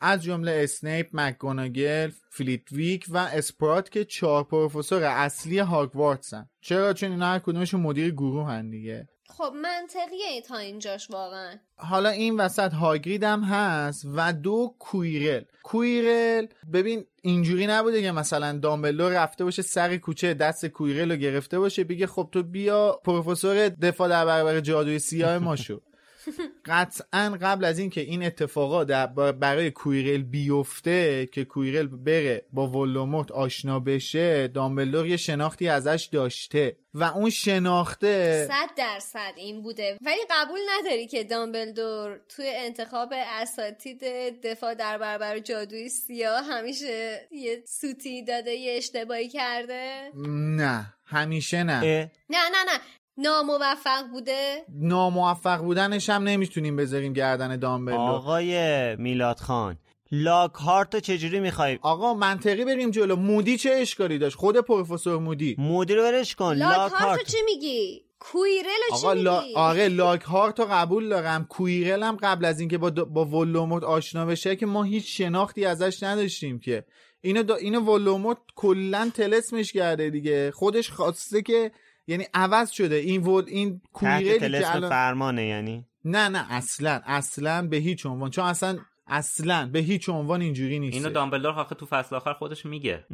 از 0.00 0.22
جمله 0.22 0.60
اسنیپ، 0.64 1.08
مکگوناگل، 1.12 2.10
فلیتویک 2.30 3.06
و 3.08 3.18
اسپرات 3.18 3.90
که 3.90 4.04
چهار 4.04 4.44
پروفسور 4.44 5.02
اصلی 5.02 5.58
هاگوارتسن 5.58 6.48
چرا؟ 6.60 6.92
چون 6.92 7.10
اینا 7.10 7.26
هر 7.26 7.38
کدومشون 7.38 7.80
مدیر 7.80 8.10
گروه 8.10 8.46
هن 8.46 8.70
دیگه. 8.70 9.08
خب 9.28 9.52
منطقیه 9.62 10.40
تا 10.48 10.56
اینجاش 10.56 11.10
واقعا. 11.10 11.54
حالا 11.76 12.08
این 12.08 12.36
وسط 12.36 12.72
هاگرید 12.72 13.22
هم 13.22 13.42
هست 13.42 14.06
و 14.14 14.32
دو 14.32 14.74
کویرل. 14.78 15.42
کویرل 15.62 16.46
ببین 16.72 17.04
اینجوری 17.22 17.66
نبوده 17.66 18.02
که 18.02 18.12
مثلا 18.12 18.58
دامبلو 18.58 19.08
رفته 19.08 19.44
باشه 19.44 19.62
سر 19.62 19.96
کوچه 19.96 20.34
دست 20.34 20.66
کویرل 20.66 21.10
رو 21.10 21.16
گرفته 21.16 21.58
باشه 21.58 21.84
بگه 21.84 22.06
خب 22.06 22.28
تو 22.32 22.42
بیا 22.42 23.00
پروفسور 23.04 23.68
دفاع 23.68 24.08
در 24.08 24.24
برابر 24.24 24.60
جادوی 24.60 24.98
سیاه 24.98 25.38
ما 25.38 25.56
شو. 25.56 25.80
قطعا 26.64 27.38
قبل 27.42 27.64
از 27.64 27.78
اینکه 27.78 28.00
این 28.00 28.22
اتفاقا 28.22 28.84
برای 29.32 29.70
کویرل 29.70 30.22
بیفته 30.22 31.28
که 31.32 31.44
کویرل 31.44 31.86
بره 31.86 32.46
با 32.52 32.68
ولوموت 32.68 33.32
آشنا 33.32 33.80
بشه 33.80 34.48
دامبلدور 34.48 35.06
یه 35.06 35.16
شناختی 35.16 35.68
ازش 35.68 36.08
داشته 36.12 36.76
و 36.94 37.04
اون 37.04 37.30
شناخته 37.30 38.46
صد 38.48 38.70
درصد 38.76 39.32
این 39.36 39.62
بوده. 39.62 39.98
ولی 40.00 40.20
قبول 40.30 40.60
نداری 40.78 41.06
که 41.06 41.24
دامبلدور 41.24 42.20
توی 42.28 42.52
انتخاب 42.56 43.12
اساتید 43.12 44.00
دفاع 44.42 44.74
در 44.74 44.98
برابر 44.98 45.38
جادوی 45.38 45.88
سیاه 45.88 46.44
همیشه 46.44 47.28
یه 47.30 47.62
سوتی 47.66 48.24
داده 48.24 48.50
یه 48.50 48.76
اشتباهی 48.76 49.28
کرده؟ 49.28 50.10
نه 50.56 50.94
همیشه 51.04 51.62
نه. 51.62 51.80
نه 52.30 52.38
نه 52.52 52.64
نه. 52.66 52.80
ناموفق 53.18 54.06
بوده؟ 54.12 54.64
ناموفق 54.68 55.58
بودنش 55.58 56.10
هم 56.10 56.22
نمی‌تونیم 56.22 56.76
بذاریم 56.76 57.12
گردن 57.12 57.56
دامبلو. 57.56 57.96
آقای 57.96 58.96
میلاد 58.96 59.38
خان 59.38 59.78
لاک 60.12 60.52
هارت 60.52 60.96
چجوری 60.96 61.40
می‌خوای؟ 61.40 61.78
آقا 61.82 62.14
منطقی 62.14 62.64
بریم 62.64 62.90
جلو. 62.90 63.16
مودی 63.16 63.56
چه 63.56 63.70
اشکالی 63.70 64.18
داشت؟ 64.18 64.36
خود 64.36 64.56
پروفسور 64.56 65.18
مودی. 65.18 65.56
مودی 65.58 65.94
رو 65.94 66.02
برش 66.02 66.34
کن 66.34 66.54
لاک, 66.54 66.92
هارت 66.92 67.26
چی 67.26 67.36
میگی؟ 67.44 68.02
کویرل 68.18 68.66
آقا 68.92 69.14
چی 69.14 69.22
لا... 69.22 69.40
میگی؟ 69.40 69.54
آقا 69.54 69.86
لاک 69.86 70.22
هارت 70.22 70.60
رو 70.60 70.66
قبول 70.70 71.08
دارم. 71.08 71.44
کویرل 71.44 72.02
هم 72.02 72.16
قبل 72.22 72.44
از 72.44 72.60
اینکه 72.60 72.78
با, 72.78 72.90
با 72.90 73.24
ولوموت 73.24 73.84
آشنا 73.84 74.26
بشه 74.26 74.56
که 74.56 74.66
ما 74.66 74.82
هیچ 74.82 75.18
شناختی 75.18 75.64
ازش 75.64 76.02
نداشتیم 76.02 76.58
که. 76.58 76.84
اینو 77.20 77.42
دا... 77.42 77.54
اینو 77.54 77.80
ولوموت 77.80 78.38
کلا 78.54 79.10
تلسمش 79.14 79.72
کرده 79.72 80.10
دیگه. 80.10 80.50
خودش 80.50 80.90
خواسته 80.90 81.42
که 81.42 81.72
یعنی 82.06 82.24
عوض 82.34 82.70
شده. 82.70 82.94
این 82.94 83.22
ول 83.22 83.44
این 83.46 83.80
کویرلی 83.92 84.58
که 84.58 84.74
الان 84.74 84.90
فرمانه 84.90 85.46
یعنی؟ 85.46 85.86
نه 86.04 86.28
نه 86.28 86.52
اصلا 86.52 87.00
اصلا 87.04 87.68
به 87.68 87.76
هیچ 87.76 88.06
عنوان. 88.06 88.30
چون 88.30 88.44
اصلا 88.44 88.78
اصلا 89.06 89.70
به 89.72 89.78
هیچ 89.78 90.08
عنوان 90.08 90.40
اینجوری 90.40 90.78
نیست. 90.78 90.96
اینو 90.96 91.10
دامبلدور 91.10 91.52
آخه 91.52 91.74
تو 91.74 91.86
فصل 91.86 92.16
آخر 92.16 92.32
خودش 92.32 92.66
میگه. 92.66 93.04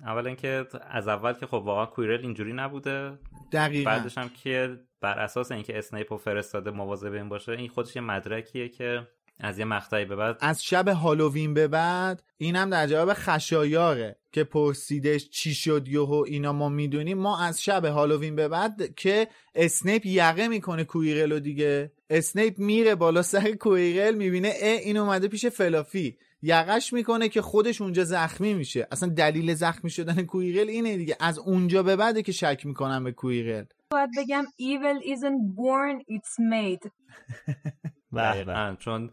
اول 0.00 0.26
اینکه 0.26 0.66
از 0.90 1.08
اول 1.08 1.32
که 1.32 1.46
خب 1.46 1.54
واقعا 1.54 1.86
کویرل 1.86 2.20
اینجوری 2.20 2.52
نبوده. 2.52 3.18
دقیقا. 3.52 3.90
بعدش 3.90 4.18
هم 4.18 4.28
که 4.28 4.78
بر 5.00 5.18
اساس 5.18 5.52
اینکه 5.52 5.78
اسنیپ 5.78 6.16
فرستاده 6.16 6.70
مواظب 6.70 7.12
این 7.12 7.28
باشه 7.28 7.52
این 7.52 7.68
خودش 7.68 7.96
یه 7.96 8.02
مدرکیه 8.02 8.68
که 8.68 9.08
از 9.40 9.58
یه 9.58 9.64
مقطعی 9.64 10.04
به 10.04 10.16
بعد؟ 10.16 10.36
از 10.40 10.64
شب 10.64 10.88
هالووین 10.88 11.54
به 11.54 11.68
بعد 11.68 12.22
اینم 12.38 12.70
در 12.70 12.86
جواب 12.86 13.12
خشایاره 13.14 14.16
که 14.32 14.44
پرسیدش 14.44 15.28
چی 15.28 15.54
شد 15.54 15.88
یهو 15.88 16.24
اینا 16.26 16.52
ما 16.52 16.68
می‌دونیم. 16.68 17.18
ما 17.18 17.40
از 17.40 17.62
شب 17.62 17.84
هالووین 17.84 18.36
به 18.36 18.48
بعد 18.48 18.94
که 18.94 19.28
اسنیپ 19.54 20.06
یقه 20.06 20.48
می‌کنه 20.48 20.84
کویرلو 20.84 21.40
دیگه. 21.40 21.92
اسنیپ 22.10 22.58
میره 22.58 22.94
بالا 22.94 23.22
سر 23.22 23.50
کویرل 23.50 24.14
می‌بینه 24.14 24.52
اه 24.60 24.78
این 24.78 24.96
اومده 24.96 25.28
پیش 25.28 25.46
فلافی. 25.46 26.18
یقش 26.42 26.92
می‌کنه 26.92 27.28
که 27.28 27.42
خودش 27.42 27.80
اونجا 27.80 28.04
زخمی 28.04 28.54
میشه. 28.54 28.86
اصلا 28.92 29.08
دلیل 29.08 29.54
زخمی 29.54 29.90
شدن 29.90 30.22
کویرل 30.22 30.68
اینه 30.68 30.96
دیگه. 30.96 31.16
از 31.20 31.38
اونجا 31.38 31.82
به 31.82 31.96
بعده 31.96 32.22
که 32.22 32.32
شک 32.32 32.62
می‌کنن 32.66 33.04
به 33.04 33.12
کویرل. 33.12 33.64
باید 33.90 34.10
بگم 34.18 34.44
evil 34.44 35.02
isn't 35.04 35.56
born 35.56 36.14
it's 36.14 36.34
made. 36.52 36.90
دقیقا. 38.16 38.76
چون 38.78 39.10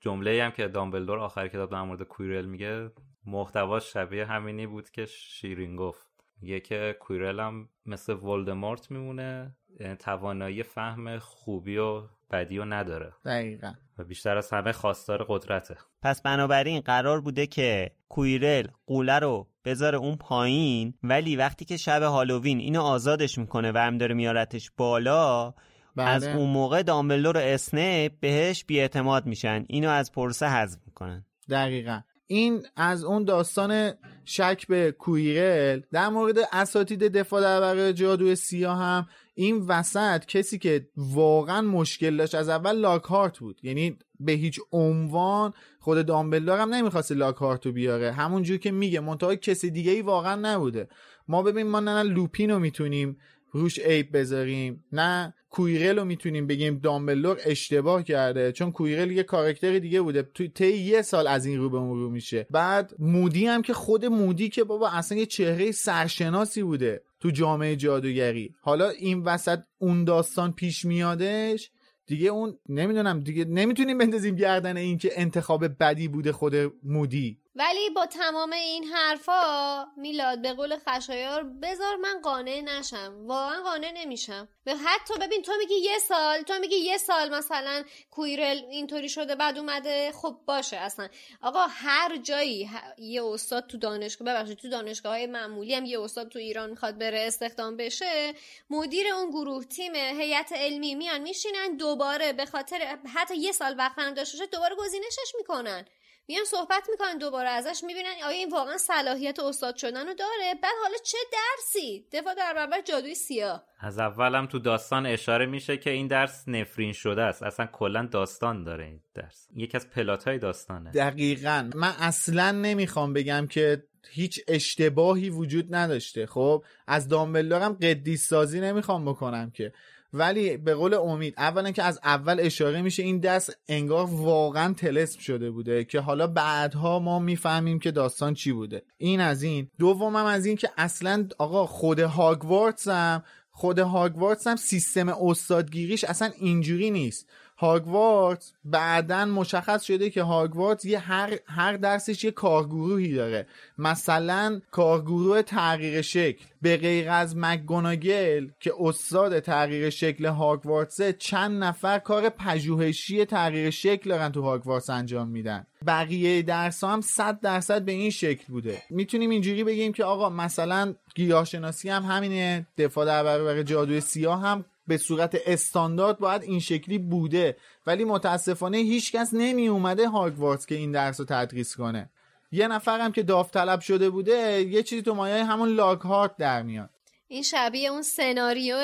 جمله 0.00 0.44
هم 0.44 0.50
که 0.50 0.68
دامبلدور 0.68 1.18
آخر 1.18 1.48
کتاب 1.48 1.70
در 1.70 1.82
مورد 1.82 2.02
کویرل 2.02 2.44
میگه 2.44 2.90
محتواش 3.26 3.92
شبیه 3.92 4.26
همینی 4.26 4.66
بود 4.66 4.90
که 4.90 5.06
شیرین 5.06 5.76
گفت. 5.76 6.08
میگه 6.40 6.60
که 6.60 6.96
کویرل 7.00 7.40
هم 7.40 7.68
مثل 7.86 8.12
ولدمورت 8.12 8.90
میمونه 8.90 9.56
یعنی 9.80 9.96
توانایی 9.96 10.62
فهم 10.62 11.18
خوبی 11.18 11.76
و 11.78 12.02
بدی 12.30 12.58
و 12.58 12.64
نداره. 12.64 13.12
دقیقا. 13.24 13.72
و 13.98 14.04
بیشتر 14.04 14.36
از 14.36 14.50
همه 14.50 14.72
خواستار 14.72 15.24
قدرته. 15.28 15.76
پس 16.02 16.22
بنابراین 16.22 16.80
قرار 16.80 17.20
بوده 17.20 17.46
که 17.46 17.90
کویرل 18.08 18.66
قوله 18.86 19.18
رو 19.18 19.48
بذاره 19.64 19.98
اون 19.98 20.16
پایین 20.16 20.94
ولی 21.02 21.36
وقتی 21.36 21.64
که 21.64 21.76
شب 21.76 22.02
هالووین 22.02 22.58
اینو 22.58 22.82
آزادش 22.82 23.38
می‌کنه 23.38 23.72
و 23.72 23.78
هم 23.78 23.98
داره 23.98 24.14
میارتش 24.14 24.70
بالا 24.76 25.54
بله. 25.98 26.08
از 26.08 26.26
اون 26.26 26.50
موقع 26.50 26.82
دامبلدور 26.82 27.36
و 27.36 27.40
اسنیپ 27.40 28.12
بهش 28.20 28.64
بیاعتماد 28.64 29.26
میشن. 29.26 29.64
اینو 29.68 29.90
از 29.90 30.12
پرسه 30.12 30.46
حذف 30.46 30.78
می‌کنن. 30.86 31.24
دقیقا. 31.50 32.00
این 32.26 32.62
از 32.76 33.04
اون 33.04 33.24
داستان 33.24 33.92
شک 34.24 34.66
به 34.68 34.92
کویرل 34.92 35.80
در 35.92 36.08
مورد 36.08 36.36
اساتید 36.52 37.02
دفاع 37.02 37.40
در 37.40 37.60
برای 37.60 37.92
جادوی 37.92 38.36
سیاه 38.36 38.78
هم 38.78 39.06
این 39.34 39.58
وسط 39.58 40.26
کسی 40.26 40.58
که 40.58 40.88
واقعا 40.96 41.62
مشکل 41.62 42.16
داشت 42.16 42.34
از 42.34 42.48
اول 42.48 42.72
لاکهارت 42.72 43.38
بود. 43.38 43.60
یعنی 43.62 43.98
به 44.20 44.32
هیچ 44.32 44.60
عنوان 44.72 45.52
خود 45.78 46.06
دامبلدور 46.06 46.58
هم 46.58 46.74
نمی‌خواست 46.74 47.12
لاکهارت 47.12 47.66
رو 47.66 47.72
بیاره. 47.72 48.12
همونجور 48.12 48.56
که 48.56 48.70
میگه 48.70 49.00
منتها 49.00 49.34
کسی 49.34 49.70
دیگه 49.70 49.92
ای 49.92 50.02
واقعا 50.02 50.34
نبوده. 50.34 50.88
ما 51.28 51.42
ببین 51.42 51.66
ما 51.66 51.80
نه 51.80 52.02
لوپین 52.02 52.50
رو 52.50 52.58
می‌تونیم 52.58 53.18
روش 53.52 53.78
عیب 53.78 54.16
بذاریم. 54.16 54.84
نه 54.92 55.34
کویرل 55.50 55.98
رو 55.98 56.04
می‌تونیم 56.04 56.46
بگیم 56.46 56.78
دامبلدور 56.78 57.38
اشتباه 57.44 58.02
کرده 58.02 58.52
چون 58.52 58.72
کویرل 58.72 59.10
یه 59.10 59.22
کاراکتر 59.22 59.78
دیگه 59.78 60.00
بوده. 60.00 60.22
تو 60.22 60.48
طی 60.48 60.76
یه 60.76 61.02
سال 61.02 61.26
از 61.26 61.46
این 61.46 61.58
رو 61.58 61.70
به 61.70 61.76
اون 61.76 62.00
رو 62.00 62.10
میشه. 62.10 62.46
بعد 62.50 62.94
مودی 62.98 63.46
هم 63.46 63.62
که 63.62 63.72
خود 63.72 64.04
مودی 64.04 64.48
که 64.48 64.64
بابا 64.64 64.88
اصلا 64.88 65.18
یه 65.18 65.26
چهره 65.26 65.72
سرشناسی 65.72 66.62
بوده 66.62 67.02
تو 67.20 67.30
جامعه 67.30 67.76
جادوگری. 67.76 68.54
حالا 68.60 68.88
این 68.88 69.22
وسط 69.22 69.58
اون 69.78 70.04
داستان 70.04 70.52
پیش 70.52 70.84
میادش 70.84 71.70
دیگه 72.06 72.28
اون 72.28 72.58
نمی‌دونم 72.68 73.20
دیگه 73.20 73.44
نمی‌تونیم 73.44 73.98
بندازیم 73.98 74.34
گردن 74.34 74.76
این 74.76 74.98
که 74.98 75.10
انتخاب 75.16 75.64
بدی 75.80 76.08
بوده 76.08 76.32
خود 76.32 76.54
مودی. 76.82 77.38
ولی 77.58 77.90
با 77.90 78.06
تمام 78.06 78.52
این 78.52 78.84
حرفا 78.84 79.84
میلاد 79.96 80.42
به 80.42 80.52
قول 80.52 80.76
خشایار 80.88 81.42
بذار 81.42 81.96
من 81.96 82.20
قانع 82.22 82.60
نشم. 82.60 83.26
واقعا 83.26 83.62
قانع 83.62 83.90
نمیشم. 83.90 84.48
به 84.64 84.76
حتی 84.76 85.14
ببین 85.20 85.42
تو 85.42 85.52
میگی 85.58 85.74
یه 85.74 85.98
سال 85.98 86.42
تو 86.42 86.58
میگی 86.58 86.76
یه 86.76 86.98
سال 86.98 87.34
مثلا 87.34 87.84
کویرل 88.10 88.58
اینطوری 88.70 89.08
شده 89.08 89.34
بعد 89.34 89.58
اومده 89.58 90.12
خب 90.12 90.38
باشه 90.46 90.76
اصلا. 90.76 91.08
آقا 91.42 91.66
هر 91.70 92.16
جایی 92.16 92.70
یه 92.98 93.24
استاد 93.24 93.66
تو 93.66 93.78
دانشگاه 93.78 94.28
ببخشید 94.28 94.58
تو 94.58 94.68
دانشگاه 94.68 95.12
های 95.12 95.26
معمولی 95.26 95.74
هم 95.74 95.84
یه 95.84 96.00
استاد 96.00 96.28
تو 96.28 96.38
ایران 96.38 96.70
می‌خواد 96.70 96.98
بره 96.98 97.20
استخدام 97.26 97.76
بشه 97.76 98.34
مدیر 98.70 99.06
اون 99.08 99.30
گروه 99.30 99.64
تیم 99.64 99.94
هیئت 99.94 100.52
علمی 100.52 100.94
میان 100.94 101.20
میشینن 101.20 101.76
دوباره 101.76 102.32
به 102.32 102.46
خاطر 102.46 102.98
حتی 103.14 103.36
یه 103.36 103.52
سال 103.52 103.74
وقت 103.78 104.14
داشته 104.14 104.46
دوباره 104.46 104.76
گزینشش 104.76 105.32
می‌کنن. 105.38 105.84
میان 106.28 106.44
صحبت 106.44 106.88
می‌کنن 106.90 107.18
دوباره 107.18 107.48
ازش 107.48 107.84
می‌بینن 107.86 108.14
آیا 108.24 108.28
این 108.28 108.50
واقعا 108.50 108.76
صلاحیت 108.76 109.40
استاد 109.40 109.76
شدن 109.76 110.06
رو 110.06 110.14
داره؟ 110.14 110.54
بعد 110.62 110.72
حالا 110.82 110.98
چه 111.04 111.18
درسی؟ 111.32 112.06
دفاع 112.12 112.34
در 112.34 112.54
برابر 112.54 112.80
جادوی 112.80 113.14
سیاه. 113.14 113.64
از 113.80 113.98
اولم 113.98 114.46
تو 114.46 114.58
داستان 114.58 115.06
اشاره 115.06 115.46
میشه 115.46 115.76
که 115.76 115.90
این 115.90 116.06
درس 116.06 116.44
نفرین 116.46 116.92
شده 116.92 117.22
است. 117.22 117.42
اصلا 117.42 117.66
کلا 117.66 118.08
داستان 118.12 118.64
داره 118.64 118.84
این 118.84 119.00
درس. 119.14 119.48
یکی 119.56 119.76
از 119.76 119.90
پلات 119.90 120.28
داستانه. 120.28 120.90
دقیقا. 120.90 121.70
من 121.74 121.94
اصلا 121.98 122.50
نمی‌خوام 122.50 123.12
بگم 123.12 123.46
که 123.46 123.84
هیچ 124.10 124.40
اشتباهی 124.48 125.30
وجود 125.30 125.74
نداشته. 125.74 126.26
خب 126.26 126.64
از 126.86 127.08
دامبلدورم 127.08 127.72
قدیس 127.72 128.28
سازی 128.28 128.60
نمی‌خوام 128.60 129.04
بکنم 129.04 129.50
که 129.50 129.72
ولی 130.12 130.56
به 130.56 130.74
قول 130.74 130.94
امید 130.94 131.34
اولا 131.36 131.70
که 131.70 131.82
از 131.82 132.00
اول 132.04 132.36
اشاره 132.40 132.82
میشه 132.82 133.02
این 133.02 133.18
دست 133.18 133.56
انگار 133.68 134.06
واقعا 134.10 134.72
تلسم 134.72 135.20
شده 135.20 135.50
بوده 135.50 135.84
که 135.84 136.00
حالا 136.00 136.26
بعدها 136.26 136.98
ما 136.98 137.18
می‌فهمیم 137.18 137.78
که 137.78 137.90
داستان 137.90 138.34
چی 138.34 138.52
بوده. 138.52 138.82
این 138.98 139.20
از 139.20 139.42
این. 139.42 139.70
دومم 139.78 140.16
از 140.16 140.46
این 140.46 140.56
که 140.56 140.70
اصلا 140.76 141.28
آقا 141.38 141.66
خود 141.66 141.98
هاگوارتس 142.00 142.88
هم 142.88 143.22
خود 143.50 143.78
هاگوارتس 143.78 144.46
هم 144.46 144.56
سیستم 144.56 145.08
استادگیریش 145.08 146.04
اصلا 146.04 146.30
اینجوری 146.40 146.90
نیست. 146.90 147.26
هاگوارتس 147.60 148.52
بعدا 148.64 149.24
مشخص 149.24 149.82
شده 149.82 150.10
که 150.10 150.22
هاگوارتس 150.22 150.84
یه 150.84 150.98
هر, 150.98 151.38
هر 151.46 151.76
درسش 151.76 152.24
یه 152.24 152.30
کارگروهی 152.30 153.14
داره. 153.14 153.46
مثلا 153.78 154.60
کارگروه 154.70 155.42
تغییر 155.42 156.02
شکل. 156.02 156.44
به 156.62 156.76
غیر 156.76 157.10
از 157.10 157.36
مکگوناگل 157.36 158.48
که 158.60 158.72
استاد 158.80 159.38
تغییر 159.38 159.90
شکل 159.90 160.26
هاگوارتسه 160.26 161.12
چند 161.12 161.64
نفر 161.64 161.98
کار 161.98 162.28
پژوهشی 162.28 163.24
تغییر 163.24 163.70
شکل 163.70 164.10
دارن 164.10 164.32
تو 164.32 164.42
هاگوارتس 164.42 164.90
انجام 164.90 165.28
میدن. 165.28 165.66
بقیه 165.86 166.42
درس 166.42 166.84
هم 166.84 167.00
صد 167.00 167.40
درصد 167.40 167.84
به 167.84 167.92
این 167.92 168.10
شکل 168.10 168.44
بوده. 168.48 168.82
می‌تونیم 168.90 169.30
اینجوری 169.30 169.64
بگیم 169.64 169.92
که 169.92 170.04
آقا 170.04 170.30
مثلا 170.30 170.94
گیاهشناسی 171.14 171.88
هم 171.88 172.02
همینه 172.02 172.66
دفاع 172.78 173.06
در 173.06 173.24
برابر 173.24 173.62
جادوی 173.62 174.00
سیاه 174.00 174.40
هم 174.42 174.64
به 174.88 174.96
صورت 174.96 175.38
استاندارد 175.46 176.18
باید 176.18 176.42
این 176.42 176.60
شکلی 176.60 176.98
بوده. 176.98 177.56
ولی 177.86 178.04
متاسفانه 178.04 178.76
هیچکس 178.76 179.30
نمی 179.32 179.68
اومده 179.68 180.08
هاگوارتس 180.08 180.66
که 180.66 180.74
این 180.74 180.92
درس 180.92 181.20
رو 181.20 181.26
تدریس 181.26 181.76
کنه. 181.76 182.10
یه 182.52 182.68
نفرم 182.68 183.12
که 183.12 183.22
داوطلب 183.22 183.80
شده 183.80 184.10
بوده 184.10 184.62
یه 184.62 184.82
چیزی 184.82 185.02
تو 185.02 185.14
مایه 185.14 185.44
همون 185.44 185.68
لاگهارت 185.68 186.36
در 186.36 186.62
میاد. 186.62 186.90
این 187.30 187.42
شبیه 187.42 187.90
اون 187.90 188.02
سناریو 188.02 188.76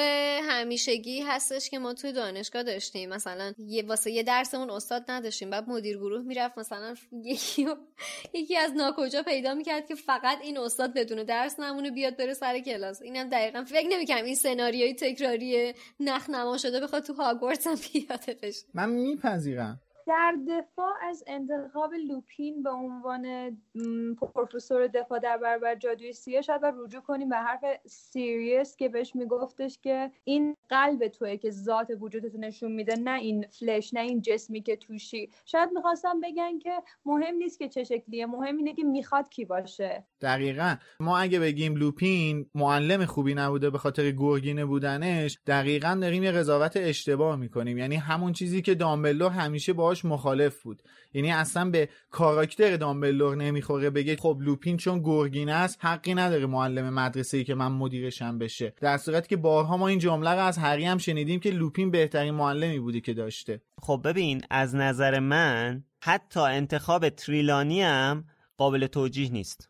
همیشگی 0.43 1.21
هستش 1.21 1.71
که 1.71 1.79
ما 1.79 1.95
توی 1.95 2.13
دانشگاه 2.13 2.63
داشتیم. 2.63 3.09
مثلا 3.09 3.53
یه 3.59 3.83
واسه 3.87 4.11
یه 4.11 4.23
درس 4.23 4.55
اون 4.55 4.71
استاد 4.71 5.05
نداشتیم. 5.09 5.51
بعد 5.51 5.69
مدیر 5.69 5.97
گروه 5.97 6.23
می‌رفت 6.23 6.59
مثلا 6.59 6.95
یکی 7.25 7.67
یکی 8.35 8.57
از 8.57 8.73
ناکجا 8.73 9.23
پیدا 9.23 9.55
می‌کرد 9.55 9.87
که 9.87 9.95
فقط 9.95 10.39
این 10.43 10.59
استاد 10.59 10.95
بدون 10.95 11.23
درس 11.23 11.61
نمونه 11.61 11.91
بیاد 11.91 12.17
بره 12.17 12.35
سر 12.35 12.59
کلاس. 12.59 13.03
اینم 13.03 13.29
دقیقا 13.31 13.65
فکر 13.65 13.89
نمی‌کنم 13.89 14.25
این 14.25 14.35
سناریوی 14.35 14.95
تکراری 14.95 15.75
نخنما 16.01 16.59
شده 16.59 16.81
بخواد 16.81 17.03
تو 17.03 17.13
هاگوارتس 17.13 17.67
هم 17.67 17.77
پیاده 17.77 18.39
بشه. 18.43 18.67
من 18.75 18.89
میپذیرم. 18.89 19.81
در 20.07 20.37
دفاع 20.49 20.93
از 21.03 21.25
انتخاب 21.27 21.95
لوپین 22.09 22.63
به 22.63 22.71
عنوان 22.71 23.57
پروفسور 24.35 24.87
دفاع 24.87 25.19
در 25.19 25.37
برابر 25.37 25.75
جادوی 25.75 26.13
سیاه 26.13 26.43
شاید 26.43 26.63
و 26.63 26.73
رجوع 26.85 27.01
کنیم 27.01 27.29
به 27.29 27.37
حرف 27.37 27.65
سیریس 27.87 28.77
که 28.77 28.89
بهش 28.89 29.15
میگفتش 29.15 29.79
که 29.83 30.11
این 30.25 30.57
قلب 30.69 31.09
توه 31.09 31.37
که 31.37 31.51
ذات 31.51 31.89
وجودتو 32.01 32.39
نشون 32.39 32.73
میده 32.73 32.97
نه 32.97 33.19
این 33.21 33.47
flesh 33.47 33.95
نه 33.95 34.01
این 34.01 34.21
جسمی 34.21 34.63
که 34.63 34.77
توشی. 34.77 35.31
شاید 35.45 35.71
می‌خواستن 35.75 36.21
بگن 36.21 36.59
که 36.59 36.83
مهم 37.07 37.35
نیست 37.35 37.59
که 37.59 37.69
چه 37.69 37.85
شکلیه 37.85 38.27
مهم 38.27 38.57
اینه 38.57 38.75
که 38.75 38.85
می‌خواد 38.85 39.29
کی 39.29 39.45
باشه. 39.45 40.05
دقیقا. 40.21 40.77
ما 41.01 41.19
اگه 41.19 41.41
بگیم 41.41 41.77
لوپین 41.77 42.47
معلم 42.55 43.05
خوبی 43.05 43.35
نبوده 43.35 43.71
به 43.71 43.79
خاطر 43.79 44.11
گرگینه 44.11 44.65
بودنش 44.65 45.39
دقیقا 45.47 45.99
داریم 46.01 46.23
یه 46.23 46.33
قضاوت 46.33 46.77
اشتباه 46.77 47.37
می‌کنیم. 47.37 47.79
یعنی 47.79 47.97
همون 47.97 48.33
چیزی 48.33 48.63
که 48.63 48.75
دامبلدور 48.75 49.31
همیشه 49.31 49.73
با 50.03 50.09
مخالف 50.09 50.63
بود. 50.63 50.83
یعنی 51.15 51.33
اصلا 51.33 51.71
به 51.71 51.89
کاراکتر 52.11 52.77
دامبلور 52.77 53.37
نمی‌خوره 53.37 53.91
بگه 53.91 54.17
خب 54.17 54.39
لوپین 54.41 54.77
چون 54.77 55.03
گرگینه 55.03 55.53
است 55.53 55.79
حقی 55.81 56.15
نداره 56.15 56.47
معلم 56.47 56.95
مدرسه 56.95 57.37
ای 57.37 57.45
که 57.45 57.55
من 57.55 57.73
مدیرشم 57.73 58.39
بشه. 58.39 58.75
در 58.81 58.97
صورتی 58.97 59.29
که 59.29 59.37
بارها 59.37 59.77
ما 59.77 59.89
این 59.89 59.99
جمله 59.99 60.31
رو 60.31 60.45
از 60.45 60.59
هری 60.59 60.85
هم 60.85 60.99
شنیدیم 60.99 61.41
که 61.41 61.51
لوپین 61.51 61.91
بهترین 61.91 62.35
معلمی 62.35 62.79
بوده 62.79 63.01
که 63.01 63.15
داشته. 63.15 63.61
خب 63.83 64.01
ببین 64.05 64.43
از 64.51 64.75
نظر 64.75 65.19
من 65.19 65.85
حتی 66.03 66.41
انتخاب 66.41 67.09
تریلانی 67.09 67.83
هم 67.83 68.25
قابل 68.57 68.87
توجیه 68.87 69.33
نیست. 69.33 69.69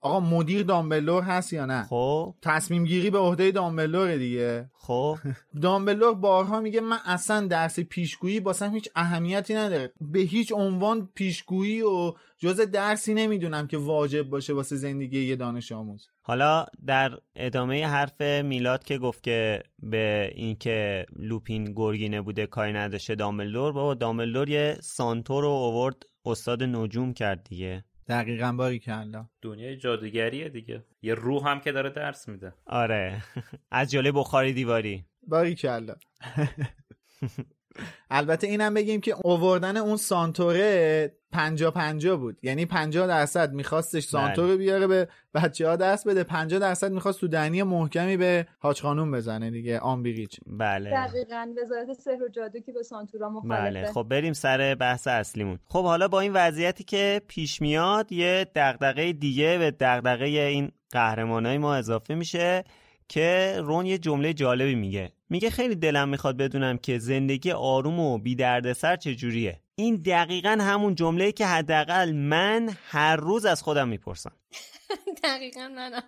آقا 0.00 0.20
مدیر 0.20 0.62
دامبلور 0.62 1.22
هست 1.22 1.52
یا 1.52 1.66
نه؟ 1.66 1.82
خب. 1.82 2.34
تصمیم 2.42 2.84
گیری 2.84 3.10
به 3.10 3.18
عهده 3.18 3.50
دامبلور 3.50 4.16
دیگه. 4.16 4.70
خب. 4.74 5.18
دامبلور 5.62 6.14
بارها 6.14 6.60
میگه 6.60 6.80
من 6.80 6.98
اصلا 7.04 7.46
درس 7.46 7.80
پیشگویی 7.80 8.40
باسم 8.40 8.74
هیچ 8.74 8.88
اهمیتی 8.96 9.54
نداره. 9.54 9.92
به 10.00 10.20
هیچ 10.20 10.52
عنوان 10.52 11.08
پیشگویی 11.14 11.82
و 11.82 12.12
جز 12.38 12.60
درسی 12.60 13.14
نمی‌دونم 13.14 13.66
که 13.66 13.78
واجب 13.78 14.22
باشه 14.22 14.52
واسه 14.52 14.76
زندگی 14.76 15.24
یه 15.24 15.36
دانش 15.36 15.72
آموز. 15.72 16.08
حالا 16.20 16.66
در 16.86 17.18
ادامه 17.36 17.86
حرف 17.86 18.20
میلاد 18.20 18.84
که 18.84 18.98
گفت 18.98 19.22
که 19.22 19.62
به 19.82 20.32
اینکه 20.34 21.06
لوپین 21.16 21.72
گرگینه 21.76 22.20
بوده 22.22 22.46
کاری 22.46 22.72
نداشته 22.72 23.14
دامبلدور 23.14 23.72
بابا 23.72 23.94
دامبلدور 23.94 24.48
یه 24.48 24.78
سانتو 24.80 25.40
رو 25.40 25.48
اوورد 25.48 26.02
استاد 26.24 26.62
نجوم 26.62 27.14
کرد 27.14 27.44
دیگه. 27.44 27.84
دقیقا 28.12 28.52
باری 28.52 28.78
کلا 28.78 29.28
دنیای 29.42 29.76
جادوگریه 29.76 30.48
دیگه. 30.48 30.84
یه 31.02 31.14
روح 31.14 31.48
هم 31.48 31.60
که 31.60 31.72
داره 31.72 31.90
درس 31.90 32.28
میده. 32.28 32.52
آره. 32.66 33.22
از 33.70 33.90
جلوی 33.90 34.12
بخاری 34.12 34.52
دیواری. 34.52 35.04
باری 35.28 35.54
کلا 35.54 35.94
البته 38.10 38.46
اینم 38.46 38.74
بگیم 38.74 39.00
که 39.00 39.14
اووردن 39.24 39.76
اون 39.76 39.96
سانتوره 39.96 41.12
پنجا 41.32 41.70
پنجا 41.70 42.16
بود. 42.16 42.38
یعنی 42.42 42.66
پنجا 42.66 43.06
درصد 43.06 43.52
میخواستش 43.52 44.04
سانتور 44.04 44.56
بیاره 44.56 44.86
به 44.86 45.08
بچه 45.34 45.68
ها 45.68 45.76
دست 45.76 46.08
بده. 46.08 46.24
پنجا 46.24 46.58
درصد 46.58 46.92
می‌خواست 46.92 47.20
تو 47.20 47.28
دنی 47.28 47.62
محکمی 47.62 48.16
به 48.16 48.46
حاج 48.58 48.80
خانوم 48.80 49.10
بزنه 49.10 49.50
دیگه 49.50 49.78
آمبیریچ. 49.78 50.40
بله. 50.46 50.90
دقیقا 50.90 51.54
وزارت 51.62 51.92
سحر 51.92 52.22
و 52.22 52.28
جادو 52.28 52.60
که 52.60 52.72
به 52.72 52.82
سانتورا 52.82 53.30
مخالفه. 53.30 53.70
بله. 53.70 53.92
خب 53.92 54.06
بریم 54.10 54.32
سر 54.32 54.74
بحث 54.74 55.06
اصلیمون. 55.06 55.58
خب 55.68 55.84
حالا 55.84 56.08
با 56.08 56.20
این 56.20 56.32
وضعیتی 56.32 56.84
که 56.84 57.22
پیش 57.28 57.62
میاد 57.62 58.12
یه 58.12 58.46
دغدغه 58.54 59.12
دیگه 59.12 59.58
به 59.58 59.70
دغدغه 59.70 60.24
این 60.24 60.70
قهرمانای 60.90 61.58
ما 61.58 61.74
اضافه 61.74 62.14
میشه 62.14 62.64
که 63.08 63.56
رون 63.58 63.86
یه 63.86 63.98
جمله 63.98 64.32
جالبی 64.32 64.74
میگه. 64.74 65.12
میگه 65.32 65.50
خیلی 65.50 65.74
دلم 65.74 66.08
می‌خواد 66.08 66.36
بدونم 66.36 66.78
که 66.78 66.98
زندگی 66.98 67.50
آروم 67.50 68.00
و 68.00 68.18
بی 68.18 68.34
دردسر 68.34 68.96
چجوریه. 68.96 69.60
این 69.74 69.96
دقیقا 69.96 70.58
همون 70.60 70.94
جمله 70.94 71.32
که 71.32 71.46
حداقل 71.46 72.12
من 72.12 72.76
هر 72.88 73.16
روز 73.16 73.44
از 73.44 73.62
خودم 73.62 73.88
می‌پرسم. 73.88 74.32
دقیقا 75.24 75.68
منم. 75.68 76.02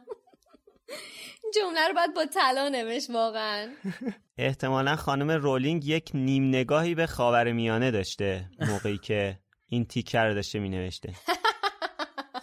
جمله 1.55 1.89
رو 1.89 1.95
باید 1.95 2.15
با 2.15 2.27
طلا 2.27 2.69
نوشت 2.69 3.11
واقعا. 3.11 3.69
احتمالا 4.39 4.97
خانم 4.97 5.31
رولینگ 5.31 5.87
یک 5.87 6.11
نیم 6.15 6.49
نگاهی 6.49 6.95
به 6.95 7.07
خاور 7.07 7.53
میانه 7.53 7.91
داشته 7.91 8.51
موقعی 8.61 8.99
که 8.99 9.39
این 9.69 9.85
تیکر 9.85 10.27
رو 10.29 10.35
داشته 10.35 10.59
مینوشته. 10.59 11.13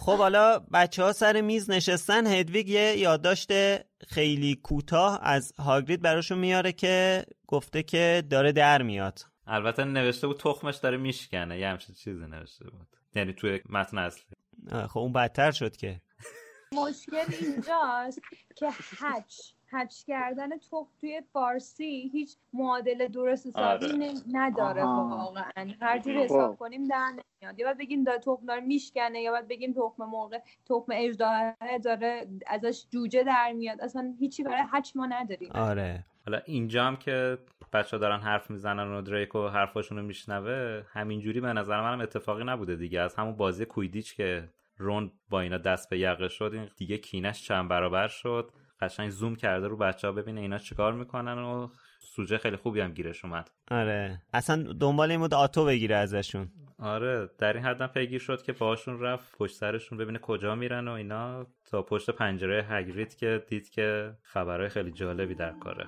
خب 0.02 0.18
حالا 0.18 0.60
بچه 0.60 1.04
ها 1.04 1.14
سر 1.14 1.42
میز 1.42 1.70
نشستن 1.70 2.28
هدویگ 2.28 2.70
یه 2.70 2.98
یادداشت 2.98 3.52
خیلی 4.08 4.56
کوتاه 4.56 5.20
از 5.24 5.54
هاگرید 5.60 6.02
براشون 6.02 6.38
میاره 6.38 6.72
که 6.72 7.26
گفته 7.48 7.84
که 7.84 8.24
داره 8.30 8.52
در 8.52 8.82
میاد. 8.82 9.20
البته 9.48 9.84
نوشته 9.84 10.28
بود 10.28 10.40
تخمش 10.40 10.76
داره 10.76 10.98
میشکنه 10.98 11.60
یه 11.60 11.68
همچین 11.68 11.96
چیزی 11.96 12.26
نوشته 12.26 12.70
بود. 12.70 12.88
یعنی 13.16 13.34
توی 13.34 13.60
متن 13.70 13.98
اصلی. 13.98 14.24
خب 14.88 15.00
اون 15.00 15.14
بدتر 15.14 15.52
شد 15.52 15.78
که. 15.78 16.02
مشکل 16.74 17.34
اینجاست 17.42 18.22
که 18.56 18.70
هچ 18.98 19.36
هچ 19.72 20.04
کردن 20.04 20.58
تخم 20.58 20.88
توی 21.02 21.22
فارسی 21.34 22.10
هیچ 22.14 22.38
معادل 22.54 23.08
درست 23.08 23.48
حسابی 23.48 23.86
آره. 23.86 24.12
نداره 24.32 24.84
واقعا. 24.84 25.74
هر 25.82 26.00
جور 26.00 26.18
حساب 26.18 26.58
کنیم 26.58 26.88
در 26.88 27.10
نمیاد. 27.10 27.60
یا 27.60 27.66
باید 27.66 27.78
بگیم 27.78 28.04
داره 28.04 28.20
تخم 28.20 28.46
داره 28.46 28.62
میشکنه 28.62 29.22
یا 29.22 29.32
باید 29.32 29.48
بگیم 29.48 29.74
تخم 29.74 30.04
موقع 30.04 30.40
تخم 30.66 30.92
اژدها 30.92 31.54
داره 31.84 32.28
ازش 32.48 32.86
جوجه 32.90 33.24
در 33.24 33.52
میاد. 33.52 33.82
اصلا 33.82 34.14
هیچی 34.20 34.44
برای 34.44 34.64
هچ 34.72 34.96
ما 34.96 35.06
نداریم. 35.06 35.52
آره. 35.52 36.06
حالا 36.26 36.42
اینجا 36.46 36.84
هم 36.84 36.96
که 36.96 37.38
بچه 37.74 37.98
دارن 37.98 38.20
حرف 38.20 38.52
می‌زنن 38.52 38.94
و 38.94 39.02
دریکو 39.02 39.48
حرفاشون 39.48 39.98
رو 39.98 40.04
میشنوه 40.04 40.84
همینجوری 40.92 41.42
به 41.42 41.54
نظر 41.54 41.82
منم 41.82 42.02
اتفاقی 42.02 42.44
نبوده 42.44 42.76
دیگه. 42.76 43.02
از 43.02 43.16
همون 43.16 43.36
بازی 43.36 43.66
کویدیچ 43.66 44.16
که 44.16 44.50
رون 44.78 45.12
با 45.30 45.42
اینا 45.42 45.58
دست 45.58 45.90
به 45.90 46.00
یقه 46.00 46.28
شد 46.28 46.52
این 46.54 46.70
دیگه 46.78 46.98
کینش 46.98 47.44
چند 47.44 47.70
برابر 47.70 48.08
شد. 48.08 48.52
قشنگ 48.82 49.10
زوم 49.10 49.36
کرده 49.36 49.68
رو 49.68 49.78
بچه 49.78 50.08
ها 50.08 50.14
ببینه 50.14 50.42
اینا 50.42 50.58
چیکار 50.58 50.94
می‌کنن 50.94 51.38
و 51.38 51.68
سوژه 52.00 52.38
خیلی 52.38 52.56
خوبی 52.56 52.82
هم 52.82 52.94
گیرش 52.94 53.26
اومد. 53.26 53.52
آره. 53.72 54.22
اصلا 54.34 54.74
دنبال 54.80 55.12
این 55.12 55.20
بود 55.20 55.34
آتو 55.34 55.66
بگیره 55.66 55.96
ازشون. 55.96 56.50
آره 56.80 57.30
در 57.38 57.54
این 57.54 57.66
حدم 57.66 57.88
پیگیر 57.88 58.20
شد 58.20 58.44
که 58.44 58.54
باهاشون 58.54 59.00
رفت 59.00 59.38
پشت 59.38 59.56
سرشون 59.56 59.98
ببینه 59.98 60.20
کجا 60.20 60.56
میرن 60.56 60.88
و 60.88 60.92
اینا. 60.92 61.48
تا 61.66 61.82
پشت 61.82 62.10
پنجره 62.10 62.66
هگرید 62.70 63.16
که 63.16 63.46
دید 63.48 63.70
که 63.70 64.14
خبرهای 64.22 64.70
خیلی 64.70 64.92
جالبی 64.92 65.36
در 65.36 65.52
کاره. 65.52 65.88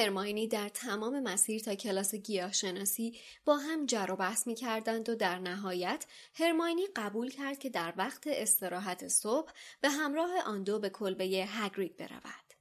هرماینی 0.00 0.48
در 0.48 0.68
تمام 0.68 1.20
مسیر 1.20 1.60
تا 1.60 1.74
کلاس 1.74 2.14
گیاهشناسی 2.14 3.20
با 3.44 3.56
هم 3.56 3.86
جر 3.86 4.10
و 4.10 4.16
بحث 4.16 4.46
می 4.46 4.54
کردند 4.54 5.08
و 5.08 5.14
در 5.14 5.38
نهایت 5.38 6.06
هرماینی 6.34 6.86
قبول 6.96 7.30
کرد 7.30 7.58
که 7.58 7.70
در 7.70 7.94
وقت 7.96 8.22
استراحت 8.26 9.08
صبح 9.08 9.52
به 9.80 9.88
همراه 9.88 10.30
آن 10.46 10.62
دو 10.62 10.78
به 10.78 10.90
کلبه 10.90 11.24
هگرید 11.24 11.96
برود. 11.96 12.54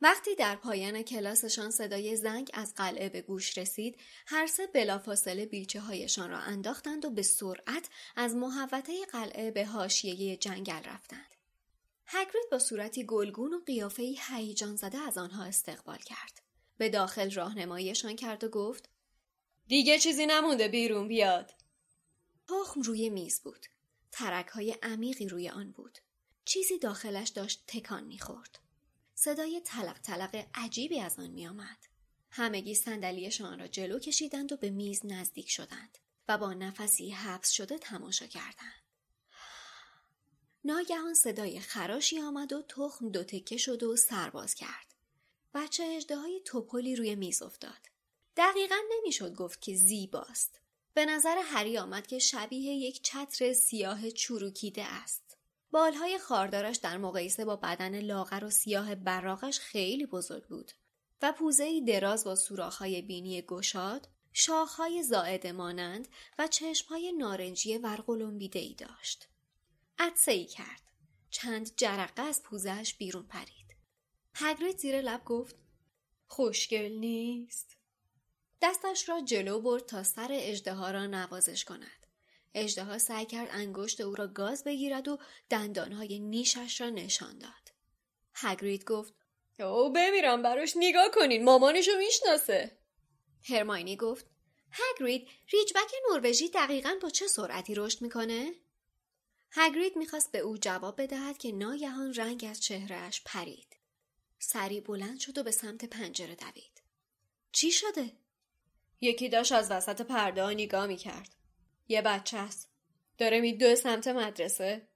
وقتی 0.00 0.34
در 0.34 0.56
پایان 0.56 1.02
کلاسشان 1.02 1.70
صدای 1.70 2.16
زنگ 2.16 2.50
از 2.54 2.74
قلعه 2.74 3.08
به 3.08 3.22
گوش 3.22 3.58
رسید، 3.58 4.00
هر 4.26 4.46
سه 4.46 4.66
بلافاصله 4.66 5.46
بیلچه 5.46 5.80
هایشان 5.80 6.30
را 6.30 6.38
انداختند 6.38 7.04
و 7.04 7.10
به 7.10 7.22
سرعت 7.22 7.88
از 8.16 8.34
محوطه 8.34 9.06
قلعه 9.12 9.50
به 9.50 9.66
حاشیه 9.66 10.36
جنگل 10.36 10.82
رفتند. 10.84 11.34
هگرید 12.06 12.50
با 12.50 12.58
صورتی 12.58 13.06
گلگون 13.06 13.54
و 13.54 13.60
قیافه‌ای 13.66 14.18
هیجان 14.28 14.76
زده 14.76 14.98
از 14.98 15.18
آنها 15.18 15.44
استقبال 15.44 15.98
کرد. 15.98 16.43
به 16.76 16.88
داخل 16.88 17.30
راهنماییشان 17.30 18.16
کرد 18.16 18.44
و 18.44 18.48
گفت: 18.48 18.88
دیگه 19.66 19.98
چیزی 19.98 20.26
نمونده 20.26 20.68
بیرون 20.68 21.08
بیاد. 21.08 21.54
تخم 22.48 22.82
روی 22.82 23.10
میز 23.10 23.40
بود. 23.40 23.66
ترک 24.12 24.46
های 24.46 24.76
عمیقی 24.82 25.28
روی 25.28 25.48
آن 25.48 25.72
بود. 25.72 25.98
چیزی 26.44 26.78
داخلش 26.78 27.28
داشت 27.28 27.64
تکان 27.66 28.04
می‌خورد. 28.04 28.58
صدای 29.14 29.60
تلق 29.60 30.00
تلق 30.00 30.46
عجیبی 30.54 31.00
از 31.00 31.18
آن 31.18 31.30
میآمد. 31.30 31.78
همگی 32.30 32.74
صندلیشان 32.74 33.58
را 33.58 33.66
جلو 33.66 33.98
کشیدند 33.98 34.52
و 34.52 34.56
به 34.56 34.70
میز 34.70 35.00
نزدیک 35.04 35.50
شدند 35.50 35.98
و 36.28 36.38
با 36.38 36.52
نفسی 36.52 37.10
حبس 37.10 37.50
شده 37.50 37.78
تماشا 37.78 38.26
کردند. 38.26 38.82
ناگهان 40.64 41.14
صدای 41.14 41.60
خراشی 41.60 42.20
آمد 42.20 42.52
و 42.52 42.62
تخم 42.62 43.08
دو 43.08 43.24
تکه 43.24 43.56
شد 43.56 43.82
و 43.82 43.96
سرباز 43.96 44.54
کرد. 44.54 44.93
بچه 45.54 45.84
اجده 45.84 46.16
های 46.16 46.40
توپلی 46.44 46.96
روی 46.96 47.14
میز 47.14 47.42
افتاد. 47.42 47.88
دقیقا 48.36 48.76
نمی‌شد 48.98 49.34
گفت 49.34 49.60
که 49.60 49.74
زیباست. 49.74 50.60
به 50.94 51.06
نظر 51.06 51.38
هری 51.44 51.78
آمد 51.78 52.06
که 52.06 52.18
شبیه 52.18 52.72
یک 52.72 53.02
چتر 53.02 53.52
سیاه 53.52 54.10
چروکیده 54.10 54.84
است. 54.84 55.36
بالهای 55.70 56.18
خاردارش 56.18 56.76
در 56.76 56.96
مقایسه 56.96 57.44
با 57.44 57.56
بدن 57.56 58.00
لاغر 58.00 58.44
و 58.44 58.50
سیاه 58.50 58.94
براغش 58.94 59.58
خیلی 59.58 60.06
بزرگ 60.06 60.44
بود 60.44 60.72
و 61.22 61.32
پوزهی 61.32 61.80
دراز 61.80 62.24
با 62.24 62.34
سوراخ‌های 62.34 63.02
بینی 63.02 63.42
گشاد، 63.42 64.08
شاخهای 64.32 65.02
زائد 65.02 65.46
مانند 65.46 66.08
و 66.38 66.46
چشمهای 66.46 67.12
نارنجی 67.12 67.78
ورقلومبیده 67.78 68.58
ای 68.58 68.74
داشت. 68.74 69.28
عدسه 69.98 70.32
ای 70.32 70.44
کرد. 70.44 70.82
چند 71.30 71.76
جرقه 71.76 72.22
از 72.22 72.42
پوزش 72.42 72.94
بیرون 72.98 73.26
پرید. 73.26 73.63
هگرید 74.34 74.78
زیر 74.78 75.00
لب 75.00 75.24
گفت 75.24 75.56
خوشگل 76.26 76.92
نیست. 76.92 77.76
دستش 78.62 79.08
را 79.08 79.20
جلو 79.20 79.60
برد 79.60 79.86
تا 79.86 80.02
سر 80.02 80.28
اجدها 80.30 80.90
را 80.90 81.06
نوازش 81.06 81.64
کند. 81.64 82.06
اجدها 82.54 82.98
سعی 82.98 83.26
کرد 83.26 83.48
انگشت 83.52 84.00
او 84.00 84.14
را 84.14 84.26
گاز 84.26 84.64
بگیرد 84.64 85.08
و 85.08 85.18
دندانهای 85.50 86.18
نیشش 86.18 86.80
را 86.80 86.90
نشان 86.90 87.38
داد. 87.38 87.72
هگرید 88.34 88.84
گفت 88.84 89.14
او 89.58 89.92
بمیرم 89.92 90.42
براش 90.42 90.72
نگاه 90.76 91.10
کنین 91.10 91.44
مامانشو 91.44 91.92
می‌شناسه. 91.98 92.78
هرماینی 93.42 93.96
گفت 93.96 94.26
هگرید 94.70 95.28
ریجبک 95.52 95.92
نروژی 96.10 96.48
دقیقا 96.48 96.94
با 97.02 97.10
چه 97.10 97.26
سرعتی 97.26 97.74
رشد 97.74 98.02
می‌کنه؟ 98.02 98.54
هگرید 99.50 99.96
می‌خواست 99.96 100.32
به 100.32 100.38
او 100.38 100.58
جواب 100.58 101.02
بدهد 101.02 101.38
که 101.38 101.52
ناگهان 101.52 102.14
رنگ 102.14 102.46
از 102.50 102.60
چهرهش 102.60 103.22
پرید. 103.24 103.73
سری 104.44 104.80
بلند 104.80 105.20
شد 105.20 105.38
و 105.38 105.42
به 105.42 105.50
سمت 105.50 105.84
پنجره 105.84 106.34
دوید. 106.34 106.82
چی 107.52 107.70
شده؟ 107.70 108.12
یکی 109.00 109.28
داشت 109.28 109.52
از 109.52 109.70
وسط 109.70 110.00
پرده 110.00 110.42
ها 110.42 110.50
نگاه 110.50 110.86
می‌کرد. 110.86 111.34
یه 111.88 112.02
بچه 112.02 112.36
است. 112.38 112.70
داره 113.18 113.40
میدوه 113.40 113.74
سمت 113.74 114.08
مدرسه. 114.08 114.88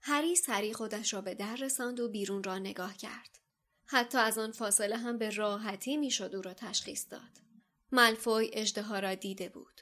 هری 0.00 0.36
سری 0.36 0.72
خودش 0.72 1.14
را 1.14 1.20
به 1.20 1.34
در 1.34 1.56
رساند 1.56 2.00
و 2.00 2.08
بیرون 2.08 2.42
را 2.42 2.58
نگاه 2.58 2.96
کرد. 2.96 3.38
حتی 3.86 4.18
از 4.18 4.38
آن 4.38 4.52
فاصله 4.52 4.96
هم 4.96 5.18
به 5.18 5.30
راحتی 5.30 5.96
می‌شد 5.96 6.36
او 6.36 6.42
را 6.42 6.54
تشخیص 6.54 7.06
داد. 7.10 7.40
ملفوی 7.92 8.50
اجدها 8.52 8.98
را 8.98 9.14
دیده 9.14 9.48
بود. 9.48 9.79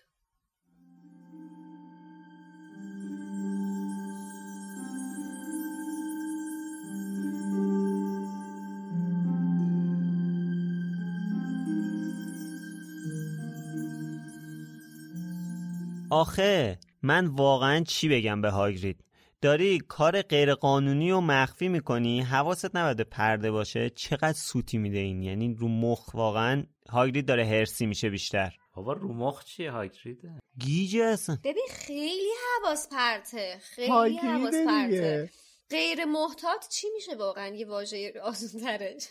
آخه 16.11 16.79
من 17.03 17.27
واقعا 17.27 17.85
چی 17.85 18.09
بگم 18.09 18.41
به 18.41 18.51
هاگرید؟ 18.51 19.05
داری 19.41 19.79
کار 19.79 20.23
غیرقانونی 20.23 21.11
و 21.11 21.21
مخفی 21.21 21.69
می‌کنی؟ 21.69 22.21
حواست 22.21 22.77
نباید 22.77 23.01
پرت 23.01 23.51
باشه. 23.51 23.91
چقدر 23.91 24.33
سوتی 24.33 24.79
میده 24.79 24.99
این؟ 24.99 25.23
یعنی 25.23 25.55
رو 25.55 25.69
مخ 25.69 26.15
واقعا 26.15 26.65
هاگرید 26.89 27.27
داره 27.27 27.47
حرصی 27.47 27.87
میشه 27.87 28.11
بیشتر. 28.11 28.57
بابا 28.75 28.93
رو 28.93 29.15
مخ 29.15 29.45
چیه 29.45 29.71
هاگریده؟ 29.71 30.41
گیجه 30.59 31.05
اصلا. 31.05 31.39
ببین 31.45 31.67
خیلی 31.71 32.31
حواس 32.65 32.89
پرته. 32.89 33.59
خیلی 33.63 34.17
حواس 34.17 34.55
پرته. 34.67 35.31
غیر 35.71 36.05
محتاط 36.05 36.69
چی 36.69 36.87
میشه 36.95 37.17
واقعا؟ 37.17 37.55
یه 37.55 37.67
واژه 37.67 38.13
آسون 38.23 38.61
ترش 38.61 39.09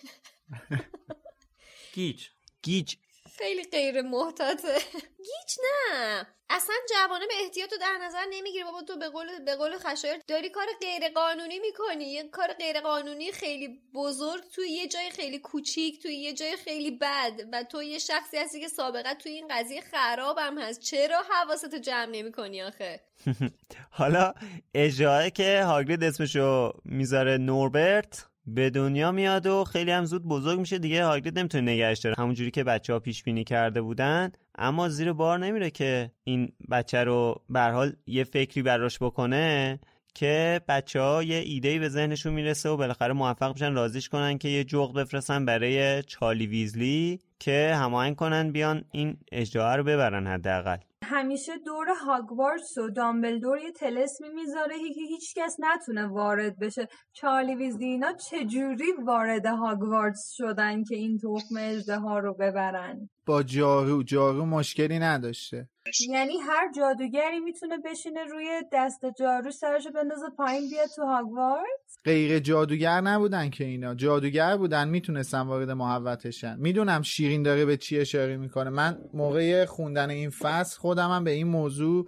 گیج. 1.94 2.28
گیج. 2.62 2.96
خیلی 3.38 3.64
غیر 3.64 4.02
محتاطه. 4.02 4.74
گیج 5.18 5.52
نه. 5.64 6.28
اصلا 6.50 6.76
جوانب 6.90 7.34
احتیاط 7.44 7.72
رو 7.72 7.78
در 7.78 7.98
نظر 8.06 8.26
نمی‌گیره. 8.30 8.66
بابا 8.66 8.82
تو 8.82 8.98
به 8.98 9.10
قول 9.10 9.40
به 9.46 9.56
قول 9.56 9.78
خشایر 9.78 10.22
داری 10.28 10.50
کار 10.50 10.66
غیر 10.82 11.10
قانونی 11.10 11.60
می‌کنی. 11.60 12.06
یه 12.06 12.24
کار 12.24 12.54
غیر 12.54 12.80
قانونی 12.80 13.32
خیلی 13.32 13.80
بزرگ 13.94 14.44
توی 14.56 14.70
یه 14.70 14.88
جای 14.88 15.10
خیلی 15.10 15.40
کوچیک 15.40 16.02
توی 16.02 16.16
یه 16.16 16.34
جای 16.34 16.56
خیلی 16.56 16.92
بد 16.92 17.32
و 17.54 17.64
تو 17.64 17.84
یه 17.84 18.00
شخصی 18.00 18.38
هستی 18.38 18.60
که 18.62 18.68
سابقه 18.68 19.14
توی 19.14 19.32
این 19.32 19.48
قضیه 19.52 19.82
خرابم 19.82 20.58
هست. 20.58 20.80
چرا 20.82 21.24
حواستو 21.30 21.78
جمع 21.78 22.06
نمی‌کنی 22.12 22.62
آخه؟ 22.64 23.00
حالا 23.92 24.34
اجراه 24.74 25.30
که 25.30 25.64
هاگرید 25.64 26.04
اسمشو 26.04 26.74
می‌ذاره 26.86 27.38
نوربرت 27.38 28.26
به 28.48 28.70
دنیا 28.70 29.12
میاد 29.12 29.46
و 29.46 29.64
خیلی 29.64 29.92
هم 29.92 30.06
زود 30.06 30.24
بزرگ 30.24 30.60
میشه. 30.60 30.80
دیگه 30.80 31.06
هاگرید 31.06 31.40
نمی‌تونه 31.40 31.72
نگهش 31.72 32.00
داره. 32.00 32.16
همونجوری 32.18 32.52
که 32.52 32.64
بچه 32.64 32.94
ها 32.94 33.00
پیش 33.00 33.24
بینی 33.24 33.44
کرده 33.44 33.82
بودن 33.82 34.32
اما 34.58 34.90
زیر 34.90 35.14
بار 35.14 35.40
نمیره 35.40 35.70
که 35.70 36.12
این 36.24 36.52
بچه 36.72 37.04
رو 37.04 37.42
به 37.50 37.62
حال 37.62 37.94
یه 38.08 38.24
فکری 38.24 38.62
براش 38.62 39.00
بکنه 39.00 39.80
که 40.14 40.62
بچه 40.68 41.02
ها 41.02 41.24
یه 41.24 41.36
ایده 41.38 41.80
به 41.80 41.90
ذهنشون 41.90 42.34
می‌رسه 42.34 42.70
و 42.70 42.78
بالاخره 42.78 43.14
موفق 43.14 43.54
میشن 43.54 43.74
رازیش 43.74 44.10
کنن 44.10 44.38
که 44.38 44.50
یه 44.50 44.64
جغد 44.64 44.96
بفرستن 44.96 45.46
برای 45.46 46.04
چالی 46.04 46.48
ویزلی 46.48 47.20
که 47.40 47.74
هماهنگ 47.76 48.16
کنن 48.16 48.52
بیان 48.52 48.84
این 48.92 49.18
اجدها 49.32 49.76
رو 49.76 49.84
ببرن 49.84 50.28
حداقل. 50.28 50.78
همیشه 51.08 51.58
دور 51.58 51.88
هاگوارتس 52.06 52.78
و 52.78 52.90
دامبلدور 52.90 53.58
یه 53.60 53.72
تلسمی 53.72 54.30
می‌ذاره. 54.30 54.76
که 54.96 55.02
هیچ 55.02 55.34
کس 55.36 55.58
نتونه 55.60 56.08
وارد 56.08 56.60
بشه. 56.60 56.88
چارلی 57.14 57.56
ویزلی 57.56 57.86
اینا 57.86 58.14
چجوری 58.14 58.92
وارد 59.06 59.46
هاگوارتس 59.46 60.32
شدن 60.38 60.84
که 60.84 60.96
این 60.96 61.18
تخم 61.18 61.56
اجدها 61.60 62.20
رو 62.20 62.34
ببرن؟ 62.34 63.10
با 63.28 63.44
جارو 63.44 64.04
جارو 64.04 64.46
مشکلی 64.46 65.00
نداشته. 65.00 65.70
یعنی 66.10 66.38
هر 66.38 66.72
جادوگری 66.76 67.40
می‌تونه 67.40 67.78
بشینه 67.86 68.24
روی 68.24 68.62
دست 68.74 69.02
جارو 69.20 69.52
سرشو 69.52 69.92
بندازه 69.92 70.30
پایین 70.38 70.70
بیاد 70.70 70.88
تو 70.96 71.02
هاگوارتس 71.02 71.98
غیر 72.06 72.40
جادوگر 72.40 73.02
نبودن 73.02 73.50
که 73.50 73.64
اینا. 73.64 73.96
جادوگر 73.96 74.58
بودن 74.58 74.90
می‌تونستن 74.90 75.42
وارد 75.42 75.72
محوتشن 75.72 76.60
می‌دونم 76.60 77.02
شیرین 77.02 77.44
داره 77.44 77.66
به 77.66 77.78
چی 77.78 78.00
اشاره 78.00 78.38
می‌کنه. 78.38 78.70
من 78.70 78.98
موقع 79.14 79.66
خوندن 79.66 80.10
این 80.10 80.30
فصل 80.30 80.80
خودم 80.80 81.10
هم 81.10 81.24
به 81.24 81.32
این 81.32 81.48
موضوع 81.48 82.08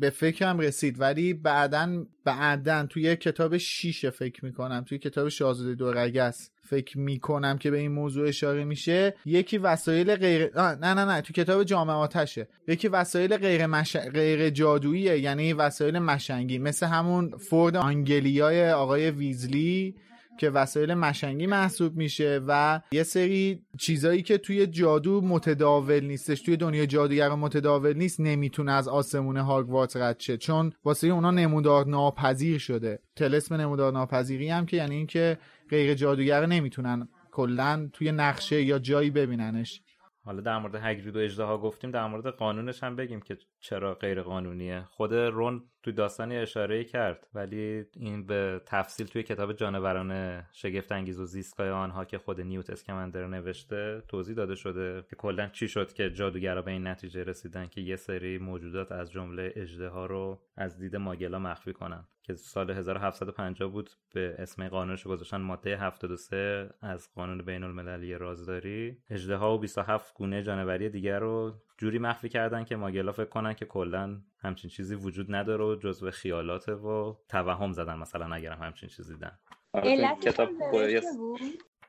به 0.00 0.10
فکرم 0.10 0.58
رسید. 0.58 1.00
ولی 1.00 1.34
بعدا 1.34 2.04
بعدا 2.24 2.86
توی 2.86 3.16
کتاب 3.16 3.56
شیشه 3.56 4.10
فکر 4.10 4.44
می‌کنم. 4.44 4.84
توی 4.88 4.98
کتاب 4.98 5.28
شاهزاده 5.28 5.74
دورگس 5.74 6.50
فکر 6.74 6.98
می‌کنم 6.98 7.58
که 7.58 7.70
به 7.70 7.78
این 7.78 7.92
موضوع 7.92 8.28
اشاره 8.28 8.64
میشه. 8.64 9.14
یکی 9.26 9.58
وسایل 9.58 10.16
غیر 10.16 10.50
نه 10.58 10.94
نه 10.94 11.04
نه 11.04 11.20
تو 11.20 11.32
کتاب 11.32 11.64
جامعه 11.64 11.96
آتشه. 11.96 12.48
یکی 12.68 12.88
وسایل 12.88 13.36
غیر, 13.36 13.66
مش... 13.66 13.96
غیر 13.96 14.50
جادوییه 14.50 15.18
یعنی 15.18 15.52
وسایل 15.52 15.98
مشنگی. 15.98 16.58
مثل 16.58 16.86
همون 16.86 17.36
فورد 17.36 17.76
آنگلیای 17.76 18.70
آقای 18.70 19.10
ویزلی 19.10 19.94
که 20.40 20.50
وسایل 20.50 20.94
مشنگی 20.94 21.46
محسوب 21.46 21.96
میشه 21.96 22.40
و 22.48 22.80
یه 22.92 23.02
سری 23.02 23.62
چیزایی 23.78 24.22
که 24.22 24.38
توی 24.38 24.66
جادو 24.66 25.20
متداول 25.20 26.00
نیستش. 26.04 26.42
توی 26.42 26.56
دنیا 26.56 26.86
جادوگر 26.86 27.28
متداول 27.28 27.92
نیست 27.96 28.20
نمی‌تونه 28.20 28.72
از 28.72 28.88
آسمون 28.88 29.36
هاگوارت 29.36 29.96
رد 29.96 30.20
شه. 30.20 30.36
چون 30.36 30.72
واسه 30.84 31.06
اونا 31.06 31.30
نمودار 31.30 31.86
ناپذیر 31.86 32.58
شده. 32.58 32.98
تلسم 33.16 33.54
نمودار 33.54 33.92
ناپذیری 33.92 34.48
هم 34.48 34.66
که 34.66 34.76
یعنی 34.76 34.94
اینکه 34.94 35.38
غیر 35.70 35.94
جادوگر 35.94 36.46
نمی‌تونن 36.46 37.08
کلا 37.30 37.90
توی 37.92 38.12
نقشه 38.12 38.62
یا 38.62 38.78
جایی 38.78 39.10
ببیننش. 39.10 39.82
حالا 40.24 40.40
در 40.40 40.58
مورد 40.58 40.74
هگرید 40.74 41.16
و 41.16 41.18
اجدها 41.18 41.58
گفتیم 41.58 41.90
در 41.90 42.06
مورد 42.06 42.26
قانونش 42.26 42.82
هم 42.82 42.96
بگیم 42.96 43.20
که 43.20 43.38
چرا 43.64 43.94
غیر 43.94 44.22
قانونیه 44.22 44.84
خود 44.90 45.14
رون 45.14 45.62
تو 45.82 45.92
داستانی 45.92 46.36
اشاره 46.36 46.84
کرد 46.84 47.26
ولی 47.34 47.84
این 47.96 48.26
به 48.26 48.60
تفصیل 48.66 49.06
توی 49.06 49.22
کتاب 49.22 49.52
جانوران 49.52 50.42
شگفت 50.52 50.92
انگیز 50.92 51.20
و 51.20 51.24
زیستگاه 51.24 51.70
آنها 51.70 52.04
که 52.04 52.18
خود 52.18 52.40
نیوت 52.40 52.70
اسکمندر 52.70 53.26
نوشته 53.26 54.02
توضیح 54.08 54.36
داده 54.36 54.54
شده 54.54 55.04
که 55.10 55.16
کلا 55.16 55.48
چی 55.48 55.68
شد 55.68 55.92
که 55.92 56.10
جادوگرا 56.10 56.62
به 56.62 56.70
این 56.70 56.86
نتیجه 56.86 57.24
رسیدن 57.24 57.66
که 57.66 57.80
یه 57.80 57.96
سری 57.96 58.38
موجودات 58.38 58.92
از 58.92 59.12
جمله 59.12 59.52
اژدها 59.56 60.06
رو 60.06 60.40
از 60.56 60.78
دید 60.78 60.96
ماگلا 60.96 61.38
مخفی 61.38 61.72
کنن. 61.72 62.04
که 62.24 62.34
سال 62.34 62.70
1750 62.70 63.70
بود 63.70 63.90
به 64.14 64.34
اسم 64.38 64.68
قانونش 64.68 65.06
گذاشتن 65.06 65.36
ماده 65.36 65.78
73 65.78 66.70
از 66.80 67.08
قانون 67.14 67.42
بین 67.42 67.64
المللی 67.64 68.14
رازداری. 68.14 68.98
اژدها 69.10 69.54
و 69.54 69.58
27 69.58 70.14
گونه 70.14 70.42
جانوری 70.42 70.88
دیگر 70.88 71.18
رو 71.18 71.54
جوری 71.78 71.98
مخفی 71.98 72.28
کردن 72.28 72.64
که 72.64 72.76
ماگلا 72.76 73.12
فکر 73.12 73.24
کنن 73.24 73.54
که 73.54 73.64
کلا 73.64 74.20
همچین 74.38 74.70
چیزی 74.70 74.94
وجود 74.94 75.34
نداره 75.34 75.64
و 75.64 75.76
جزو 75.76 76.10
خیالاته 76.10 76.72
و 76.72 77.14
توهم 77.28 77.72
زدن 77.72 77.94
مثلا 77.94 78.34
اگر 78.34 78.52
هم 78.52 78.66
همچین 78.66 78.88
چیزی 78.88 79.14
دیدن 79.14 79.38
کتاب 80.22 80.48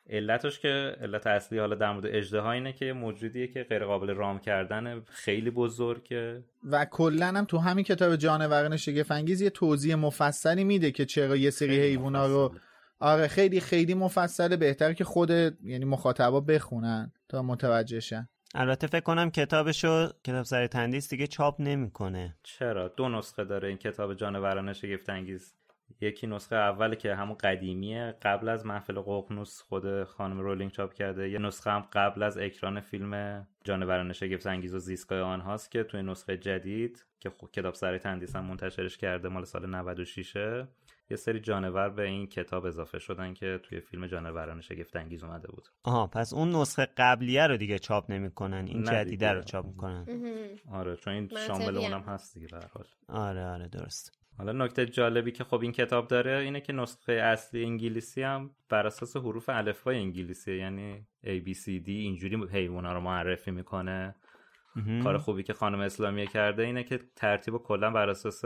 علتش 0.10 0.60
که 0.60 0.96
علت 1.02 1.28
اصلی 1.28 1.60
حالا 1.60 1.76
در 1.76 1.92
مورد 1.92 2.06
اجده 2.06 2.46
اینه 2.46 2.74
که 2.74 2.94
موجودیه 2.94 3.48
که 3.48 3.64
غیر 3.64 3.86
قابل 3.86 4.10
رام 4.10 4.40
کردن 4.40 5.02
خیلی 5.08 5.52
بزرگه. 5.52 6.44
و 6.64 6.86
کلا 6.86 7.28
هم 7.28 7.46
تو 7.46 7.58
همین 7.58 7.84
کتاب 7.84 8.16
جانوران 8.16 8.78
شگفنگیز 8.78 9.42
یه 9.42 9.50
توضیح 9.50 9.96
مفصلی 9.96 10.64
میده 10.64 10.92
که 10.92 11.06
چرا 11.06 11.36
یه 11.36 11.50
سری 11.50 11.80
حیوونا 11.80 12.28
رو 12.28 12.56
آره 13.00 13.28
خیلی 13.28 13.60
خیلی 13.60 13.94
مفصله 13.94 14.58
بهتر 14.58 14.94
که 14.94 15.04
خود 15.04 15.30
یعنی 15.64 15.86
مخاطبا 15.86 16.40
بخونن 16.40 17.12
تا 17.30 17.42
متوجه 17.42 18.00
شن. 18.00 18.30
البته 18.58 18.88
فکر 18.88 19.00
کنم 19.00 19.30
کتابشو 19.32 20.08
کتاب 20.24 20.44
سر 20.44 20.68
تندیس 20.68 21.10
دیگه 21.10 21.28
چاپ 21.28 21.56
نمی‌کنه. 21.62 22.36
چرا؟ 22.44 22.88
دو 22.88 23.10
نسخه 23.10 23.44
داره 23.44 23.68
این 23.68 23.78
کتاب 23.78 24.14
جانوران 24.14 24.74
شگفت 24.74 25.10
انگیز 25.10 25.54
یکی 26.02 26.28
نسخه 26.28 26.56
اول 26.56 26.96
که 26.96 27.16
همون 27.16 27.38
قدیمیه 27.38 28.16
قبل 28.22 28.50
از 28.50 28.66
محفل 28.66 29.00
ققنوس 29.00 29.62
خود 29.62 30.04
خانم 30.04 30.40
رولینگ 30.40 30.72
چاپ 30.72 30.94
کرده. 30.94 31.30
یه 31.30 31.40
نسخه 31.40 31.72
هم 31.72 31.86
قبل 31.94 32.24
از 32.24 32.38
اکران 32.38 32.80
فیلم 32.80 33.48
جانوران 33.64 34.14
شگفت 34.14 34.48
انگیز 34.48 34.76
و 34.76 34.80
زیستگاه 34.80 35.22
آنهاست 35.22 35.72
که 35.72 35.84
توی 35.84 36.02
نسخه 36.04 36.38
جدید 36.38 37.06
که 37.20 37.32
کتاب 37.54 37.74
سر 37.74 37.98
تندیس 37.98 38.36
هم 38.36 38.46
منتشرش 38.46 38.98
کرده 38.98 39.30
مال 39.30 39.44
سال 39.44 39.66
96 39.66 40.38
یه 41.10 41.18
سری 41.18 41.40
جانور 41.40 41.90
به 41.90 42.04
این 42.04 42.28
کتاب 42.28 42.66
اضافه 42.66 43.00
شدن 43.00 43.34
که 43.34 43.60
توی 43.64 43.80
فیلم 43.80 44.08
جانوران 44.08 44.62
شگفت 44.62 44.96
انگیز 44.96 45.24
اومده 45.24 45.48
بود. 45.48 45.68
آها 45.84 46.08
پس 46.08 46.34
اون 46.34 46.56
نسخه 46.56 46.88
قبلیه 46.98 47.48
رو 47.48 47.58
دیگه 47.58 47.80
چاپ 47.80 48.12
نمی‌کنن 48.12 48.66
این 48.68 48.84
جدیده 48.84 49.32
رو 49.32 49.42
چاپ 49.42 49.66
می‌کنن. 49.66 50.06
آره 50.72 50.96
چون 50.96 51.14
این 51.14 51.32
شامل 51.48 51.78
اونم 51.78 52.02
هست 52.02 52.34
دیگه 52.34 52.48
به 52.48 52.60
حال. 52.74 52.86
آره 53.10 53.46
آره 53.46 53.68
درست. 53.68 54.12
حالا 54.38 54.66
نکته 54.66 54.86
جالبی 54.86 55.32
که 55.32 55.44
خب 55.44 55.62
این 55.62 55.72
کتاب 55.72 56.08
داره 56.08 56.38
اینه 56.38 56.62
که 56.62 56.74
نسخه 56.74 57.14
اصلی 57.14 57.66
انگلیسی 57.66 58.22
هم 58.22 58.56
بر 58.70 58.88
اساس 58.88 59.18
حروف 59.18 59.50
الفبای 59.50 59.98
انگلیسی 59.98 60.58
یعنی 60.58 61.08
A 61.24 61.48
B 61.48 61.54
C 61.54 61.66
D 61.66 61.88
اینجوری 61.88 62.48
حیونا 62.52 62.94
رو 62.94 63.02
معرفی 63.02 63.52
می‌کنه. 63.52 64.16
کار 65.04 65.18
خوبی 65.18 65.44
که 65.44 65.54
خانم 65.54 65.80
اسلامیه 65.80 66.28
کرده 66.28 66.64
اینه 66.64 66.84
که 66.84 67.00
ترتیب 67.16 67.58
کلا 67.58 67.92
بر 67.92 68.10
اساس 68.10 68.46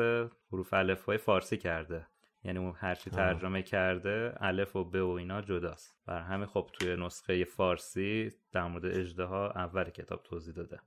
حروف 0.51 0.73
الفبای 0.73 1.17
فارسی 1.17 1.57
کرده. 1.57 2.07
یعنی 2.43 2.59
اون 2.59 2.73
هرچی 2.77 3.09
ترجمه 3.09 3.61
کرده 3.61 4.33
الف 4.39 4.75
و 4.75 4.83
ب 4.83 4.95
و 4.95 5.11
اینا 5.11 5.41
جداست. 5.41 5.97
بر 6.05 6.21
همین 6.21 6.45
خب 6.45 6.69
توی 6.73 6.95
نسخه 6.95 7.43
فارسی 7.43 8.31
در 8.53 8.67
مورد 8.67 8.85
اجدها 8.85 9.49
اول 9.49 9.89
کتاب 9.89 10.23
توضیح 10.23 10.53
داده. 10.53 10.79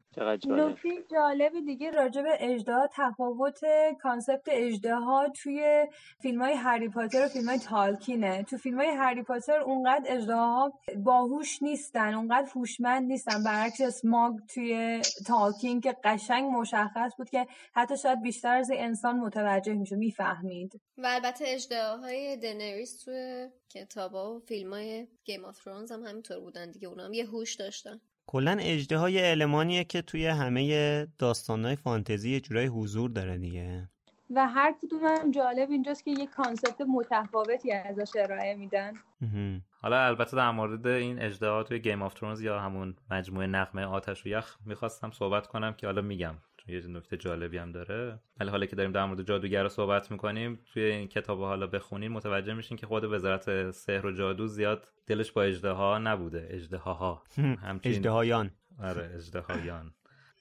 نکته 0.47 0.89
جالب 1.11 1.53
دیگه 1.67 1.91
راجع 1.91 2.23
به 2.23 2.37
اژدها 2.41 2.89
تفاوت 2.93 3.61
concept 4.03 4.49
اژدها 4.49 5.29
توی 5.43 5.87
فیلم 6.23 6.43
های 6.43 6.55
هری 6.55 6.89
پاتر 6.89 7.25
و 7.25 7.29
فیلم 7.29 7.49
های 7.49 7.59
تالکینه. 7.59 8.43
تو 8.43 8.57
فیلم 8.57 8.81
های 8.81 8.91
هری 8.99 9.23
پاتر 9.23 9.61
اونقدر 9.61 10.05
اژدها 10.07 10.73
باهوش 10.97 11.63
نیستن 11.63 12.15
اونقدر 12.15 12.49
هوشمند 12.55 13.07
نیستن. 13.07 13.45
برعکس 13.45 13.81
اسماگ 13.81 14.39
توی 14.55 15.03
تالکین 15.27 15.81
که 15.81 15.97
قشنگ 16.05 16.51
مشخص 16.51 17.13
بود 17.19 17.31
که 17.31 17.47
حتی 17.75 17.97
شاید 17.97 18.23
بیشتر 18.23 18.57
از 18.57 18.71
انسان 18.75 19.17
متوجه 19.17 19.75
میشه 19.75 19.97
می‌فهمید. 19.97 20.81
و 20.99 21.07
البته 21.07 21.45
اژدهای 21.49 22.37
دنریس 22.37 23.05
توی 23.05 23.49
کتابا 23.69 24.37
و 24.37 24.41
فیلم 24.41 24.73
های 24.73 25.09
Game 25.25 25.45
of 25.45 25.65
Thrones 25.65 25.93
هم 25.93 26.03
همینطور 26.03 26.41
بودن 26.41 26.71
دیگه. 26.71 26.89
اونا 26.89 27.05
هم 27.05 27.13
یه 27.13 27.27
هوش 27.27 27.52
داشتن. 27.57 28.01
کلا 28.27 28.57
اژدها 28.61 29.31
المانیه 29.31 29.85
که 29.85 30.03
توی 30.03 30.27
همه 30.27 31.07
داستانهای 31.19 31.77
فانتزی 31.77 32.31
یه 32.31 32.41
جورای 32.41 32.67
حضور 32.67 33.11
داره 33.11 33.39
دیگه. 33.39 33.89
و 34.35 34.49
هر 34.49 34.75
کدوم 34.83 35.01
هم 35.05 35.31
جالب 35.31 35.71
اینجاست 35.71 36.05
که 36.05 36.11
یه 36.11 36.27
concept 36.27 36.81
متفاوتی 36.81 37.73
ازش 37.73 38.11
ارائه 38.17 38.55
میدن. 38.55 38.93
حالا 39.81 40.07
البته 40.07 40.37
در 40.37 40.51
مورد 40.51 40.87
این 40.87 41.23
اژدها 41.23 41.63
توی 41.63 41.79
Game 41.79 42.03
of 42.03 42.15
Thrones 42.15 42.41
یا 42.41 42.61
همون 42.61 42.97
مجموعه 43.11 43.47
نغمه 43.47 43.85
آتش 43.85 44.27
و 44.27 44.29
یخ 44.29 44.57
می‌خواستم 44.67 45.11
صحبت 45.11 45.47
کنم 45.47 45.75
که 45.75 45.87
حالا 45.87 46.03
میگم. 46.03 46.35
یه 46.69 46.87
نکته 46.87 47.17
جالبی 47.17 47.59
هم 47.59 47.73
داره. 47.73 48.21
ولی 48.41 48.51
حالا 48.51 48.67
که 48.67 48.77
داریم 48.77 48.93
در 48.93 49.05
مورد 49.05 49.23
جادوگرا 49.23 49.63
رو 49.63 49.69
صحبت 49.69 50.11
می‌کنیم 50.11 50.61
توی 50.73 50.83
این 50.83 51.09
کتاب 51.09 51.41
حالا 51.41 51.67
بخونیم 51.67 52.13
متوجه 52.13 52.55
میشین 52.55 52.77
که 52.77 52.87
خود 52.87 53.05
وزارت 53.05 53.71
سحر 53.71 54.07
و 54.07 54.13
جادو 54.13 54.47
زیاد 54.47 54.89
دلش 55.07 55.33
با 55.33 55.43
اژدها 55.43 55.99
نبوده. 55.99 56.49
اژدها 56.51 57.23
همچین 57.67 57.93
اژدهایان 57.93 58.51
آره 58.79 59.11
اجده 59.15 59.41
هایان 59.41 59.95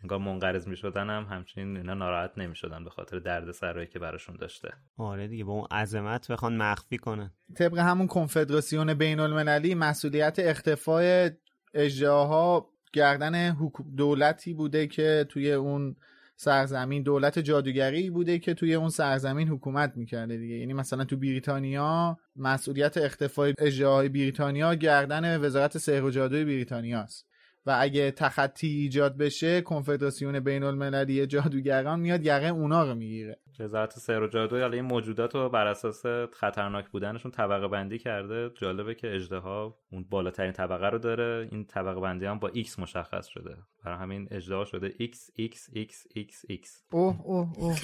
انگار 0.04 0.20
منقرض 0.20 0.68
می‌شدن 0.68 1.10
هم 1.10 1.24
همچنین 1.24 1.78
اینا 1.78 1.94
ناراحت 1.94 2.38
نمی‌شدن 2.38 2.84
به 2.84 2.90
خاطر 2.90 3.20
درد 3.20 3.52
سرایی 3.52 3.88
که 3.88 4.00
براشون 4.00 4.36
داشته. 4.36 4.74
آره 4.98 5.28
دیگه 5.28 5.44
با 5.44 5.54
اون 5.54 5.68
عظمت 5.72 6.32
بخوان 6.32 6.58
مخفی 6.58 6.98
کنن. 6.98 7.32
طبق 7.58 7.78
همون 7.78 8.08
کنفدراسیون 8.08 8.94
بین 8.94 9.20
المللی 9.20 9.76
مسئولیت 9.76 10.40
اختفای 10.40 11.32
اجداها 11.74 12.68
گردن 12.94 13.58
دولتی 13.98 14.54
بوده 14.54 14.88
که 14.88 15.26
توی 15.30 15.52
اون 15.52 15.96
سرزمین 16.36 17.04
دولت 17.04 17.39
جادوگری 17.39 18.10
بوده 18.10 18.39
که 18.39 18.54
توی 18.54 18.74
اون 18.74 18.89
سرزمین 18.89 19.48
حکومت 19.48 19.94
می‌کرده 19.96 20.38
دیگه. 20.38 20.56
یعنی 20.56 20.74
مثلا 20.74 21.06
تو 21.06 21.18
بریتانیا 21.18 22.20
مسئولیت 22.36 22.98
اختفای 22.98 23.54
اجراهای 23.58 24.10
بریتانیا 24.10 24.76
گردن 24.76 25.42
وزارت 25.42 25.78
سحر 25.78 26.04
و 26.04 26.12
جادوی 26.12 26.46
بریتانیاست. 26.46 27.31
و 27.66 27.78
اگه 27.80 28.12
تخطی 28.12 28.68
ایجاد 28.68 29.18
بشه 29.18 29.62
کنفدراسیون 29.62 30.39
بین 30.39 30.64
المللی 30.64 31.28
جادوگران 31.28 31.99
میاد 31.99 32.26
یقه 32.26 32.47
اونا 32.47 32.84
رو 32.84 32.95
می‌گیره. 32.95 33.39
وزارت 33.59 33.99
سحر 33.99 34.24
و 34.24 34.28
جادو 34.28 34.59
حالا 34.59 34.74
این 34.74 34.86
موجودات 34.86 35.36
رو 35.36 35.49
بر 35.49 35.68
اساس 35.68 36.05
خطرناک 36.34 36.89
بودنشون 36.89 37.32
طبقه 37.32 37.68
بندی 37.68 37.99
کرده. 37.99 38.49
جالبه 38.55 38.95
که 38.95 39.16
اجدها 39.16 39.78
اون 39.91 40.05
بالاترین 40.09 40.51
طبقه 40.51 40.89
رو 40.89 40.97
داره. 40.99 41.47
این 41.51 41.66
طبقه 41.66 41.99
بندی 41.99 42.26
هم 42.26 42.39
با 42.39 42.49
X 42.49 42.80
مشخص 42.80 43.28
شده. 43.28 43.57
برای 43.86 43.97
همین 43.97 44.28
اجدها 44.32 44.66
شده 44.66 44.89
X 44.89 45.16
X 45.39 45.55
X 45.76 45.93
X 46.18 46.51
X. 46.51 46.68
اوه 46.91 47.22
اوه 47.24 47.53
اوه. 47.57 47.78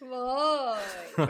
وای. 0.10 1.26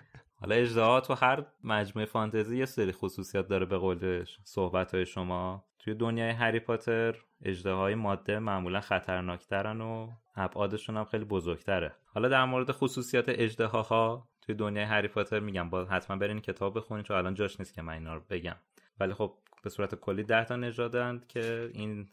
حالا 0.44 0.56
اجدها 0.56 1.00
تو 1.00 1.14
هر 1.14 1.46
مجموعه 1.64 2.06
فانتزی 2.06 2.58
یه 2.58 2.64
سری 2.64 2.92
خصوصیت 2.92 3.48
داره 3.48 3.66
به 3.66 3.78
قول 3.78 4.24
صحبت 4.44 4.94
های 4.94 5.06
شما. 5.06 5.64
توی 5.78 5.94
دنیای 5.94 6.30
هری 6.30 6.60
پاتر 6.60 7.16
های 7.64 7.94
ماده 7.94 8.38
معمولا 8.38 8.80
خطرناکترن 8.80 9.80
و 9.80 10.10
ابعادشون 10.36 10.96
هم 10.96 11.04
خیلی 11.04 11.24
بزرگتره. 11.24 11.94
حالا 12.06 12.28
در 12.28 12.44
مورد 12.44 12.72
خصوصیات 12.72 13.24
اجدهاها 13.28 14.28
توی 14.42 14.54
دنیای 14.54 14.84
هری 14.84 15.08
پاتر 15.08 15.40
میگم. 15.40 15.70
با 15.70 15.84
حتما 15.84 16.16
برین 16.16 16.40
کتاب 16.40 16.76
بخونین 16.76 17.04
چون 17.04 17.16
الان 17.16 17.34
جاش 17.34 17.60
نیست 17.60 17.74
که 17.74 17.82
من 17.82 17.92
اینا 17.92 18.14
رو 18.14 18.20
بگم. 18.30 18.56
ولی 19.00 19.14
خب 19.14 19.34
به 19.62 19.70
صورت 19.70 19.94
کلی 19.94 20.22
ده 20.22 20.44
تا 20.44 20.56
نژادند 20.56 21.26
که 21.26 21.70
این 21.74 22.08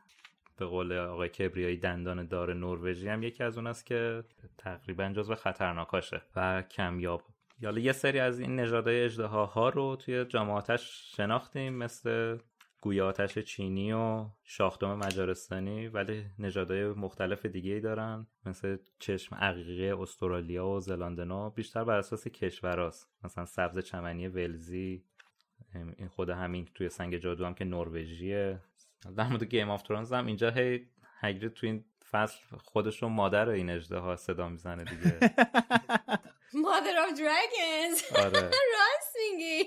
به 0.57 0.65
قول 0.65 0.93
آقای 0.93 1.29
کبریایی 1.29 1.77
دندان 1.77 2.27
دار 2.27 2.53
نروژی 2.53 3.07
هم 3.07 3.23
یکی 3.23 3.43
از 3.43 3.57
اون 3.57 3.67
است 3.67 3.85
که 3.85 4.23
تقریبا 4.57 5.09
جزو 5.15 5.35
خطرناکاشه 5.35 6.21
و 6.35 6.61
کمیاب 6.61 7.21
حالا 7.63 7.79
یه 7.79 7.91
سری 7.91 8.19
از 8.19 8.39
این 8.39 8.59
نژادهای 8.59 9.05
اژدهاها 9.05 9.69
رو 9.69 9.95
توی 9.95 10.25
جام 10.25 10.54
آتش 10.54 11.11
شناختیم 11.15 11.73
مثل 11.73 12.37
گوی 12.81 13.07
آتشین 13.07 13.39
چینی 13.39 13.93
و 13.93 14.25
شاخدام 14.43 14.97
مجارستانی 14.97 15.87
ولی 15.87 16.25
نژادهای 16.39 16.87
مختلف 16.87 17.45
دیگه 17.45 17.73
ای 17.73 17.79
دارن 17.79 18.27
مثل 18.45 18.77
چشم 18.99 19.35
عقیقی 19.35 20.01
استرالیا 20.01 20.67
و 20.67 20.79
زلاندنو. 20.79 21.49
بیشتر 21.49 21.83
بر 21.83 21.97
اساس 21.97 22.27
کشوراست. 22.27 23.09
مثلا 23.23 23.45
سبز 23.45 23.79
چمنی 23.79 24.27
ولزی 24.27 25.03
این 25.73 26.07
خود 26.07 26.29
همین 26.29 26.67
توی 26.75 26.89
سنگ 26.89 27.17
جادو 27.17 27.45
هم 27.45 27.53
که 27.53 27.65
نروژیه. 27.65 28.59
در 29.17 29.27
مورد 29.27 29.43
Game 29.43 29.69
of 29.69 29.83
Thrones 29.83 30.13
هم 30.13 30.25
اینجا 30.25 30.49
هی 30.49 30.87
هگرید 31.19 31.53
توی 31.53 31.69
این 31.69 31.85
فصل 32.11 32.39
خودش 32.57 33.03
رو 33.03 33.09
مادر 33.09 33.49
این 33.49 33.69
اژدها 33.69 34.15
صدا 34.15 34.49
می‌زنه 34.49 34.83
دیگه. 34.83 35.19
Mother 36.53 36.95
of 37.05 37.17
Dragons. 37.17 38.17
آره. 38.19 38.41
راست 38.73 39.15
میگی. 39.31 39.63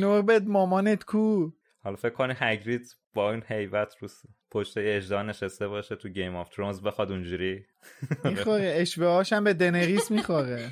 نوربت 0.00 0.42
مامانت 0.42 1.04
کو؟ 1.04 1.50
حالا 1.84 1.96
فکر 1.96 2.10
کنی 2.10 2.34
هگرید 2.36 2.96
با 3.14 3.32
این 3.32 3.42
هیبت 3.42 3.94
رو 4.00 4.08
پشت 4.50 4.74
اژدها 4.76 5.22
نشسته 5.22 5.68
باشه 5.68 5.96
تو 5.96 6.08
Game 6.08 6.36
of 6.36 6.48
Thrones 6.48 6.80
بخواد 6.80 7.10
اونجوری. 7.12 7.66
می‌خوره. 8.24 8.74
اشوه 8.76 9.22
هم 9.32 9.44
به 9.44 9.54
دنریس 9.54 10.10
می‌خوره. 10.10 10.70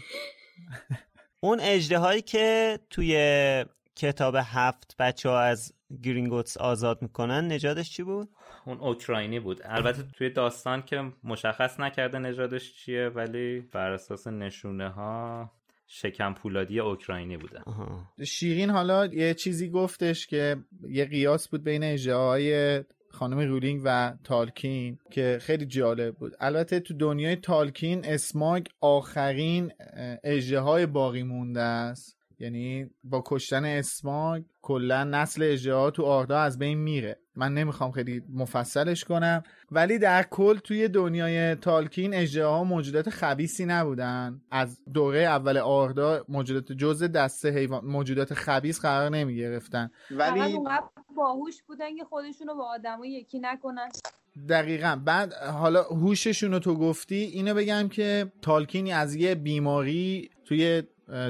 اون 1.40 1.60
اژدهایی 1.60 2.22
که 2.22 2.78
توی 2.90 3.64
کتاب 3.96 4.36
هفت 4.38 4.96
بچه 4.98 5.28
ها 5.28 5.40
از 5.40 5.72
گرینگوتس 6.02 6.56
آزاد 6.56 7.02
می‌کنن 7.02 7.46
نژادش 7.46 7.90
چی 7.90 8.02
بود؟ 8.02 8.28
اون 8.66 8.78
اوکراینی 8.78 9.40
بود. 9.40 9.60
البته 9.64 10.02
توی 10.02 10.30
داستان 10.30 10.82
که 10.82 11.12
مشخص 11.24 11.80
نکرده 11.80 12.18
نژادش 12.18 12.74
چیه 12.74 13.08
ولی 13.08 13.60
بر 13.60 13.90
اساس 13.90 14.26
نشونه 14.26 14.88
ها 14.88 15.50
شکم 15.86 16.34
پولادی 16.34 16.80
اوکراینی 16.80 17.36
بوده. 17.36 17.60
شیرین 18.24 18.70
حالا 18.70 19.06
یه 19.06 19.34
چیزی 19.34 19.68
گفتش 19.68 20.26
که 20.26 20.56
یه 20.88 21.04
قیاس 21.04 21.48
بود 21.48 21.64
بین 21.64 21.84
اجراهای 21.84 22.80
خانم 23.10 23.38
رولینگ 23.38 23.80
و 23.84 24.12
تالکین 24.24 24.98
که 25.10 25.38
خیلی 25.40 25.66
جالب 25.66 26.14
بود. 26.14 26.32
البته 26.40 26.80
تو 26.80 26.94
دنیای 26.94 27.36
تالکین 27.36 28.04
اسماگ 28.04 28.66
آخرین 28.80 29.72
اجراهای 30.24 30.86
باقی 30.86 31.22
مونده 31.22 31.60
است. 31.60 32.21
یعنی 32.42 32.90
با 33.04 33.22
کشتن 33.26 33.64
اسماگ 33.64 34.42
کلا 34.62 35.04
نسل 35.04 35.42
اجراها 35.42 35.90
تو 35.90 36.04
آردا 36.04 36.38
از 36.38 36.58
بین 36.58 36.78
میره. 36.78 37.18
من 37.36 37.54
نمی‌خوام 37.54 37.90
خیلی 37.90 38.22
مفصلش 38.34 39.04
کنم. 39.04 39.42
ولی 39.70 39.98
در 39.98 40.22
کل 40.22 40.58
توی 40.58 40.88
دنیای 40.88 41.54
تالکین 41.54 42.14
اجراها 42.14 42.64
موجودات 42.64 43.10
خبیسی 43.10 43.66
نبودن. 43.66 44.40
از 44.50 44.80
دوره 44.94 45.20
اول 45.20 45.58
آردا 45.58 46.24
موجودات 46.28 46.72
جز 46.72 47.02
دسته 47.02 47.50
حیوان 47.50 47.84
موجودات 47.84 48.34
خبیس 48.34 48.80
قرار 48.80 49.10
نمی 49.10 49.36
گرفتن 49.36 49.90
ولی 50.10 50.58
باهوش 51.16 51.62
بودن 51.62 51.96
که 51.96 52.04
خودشون 52.04 52.48
رو 52.48 52.54
با 52.54 52.64
آدمو 52.64 53.04
یکی 53.04 53.40
نکنن. 53.40 53.88
دقیقا. 54.48 55.00
بعد 55.04 55.32
حالا 55.32 55.82
هوششون 55.82 56.52
رو 56.52 56.58
تو 56.58 56.74
گفتی 56.74 57.14
اینو 57.14 57.54
بگم 57.54 57.88
که 57.88 58.32
تالکینی 58.42 58.92
از 58.92 59.14
یه 59.14 59.34
بیماری 59.34 60.30
توی 60.44 60.82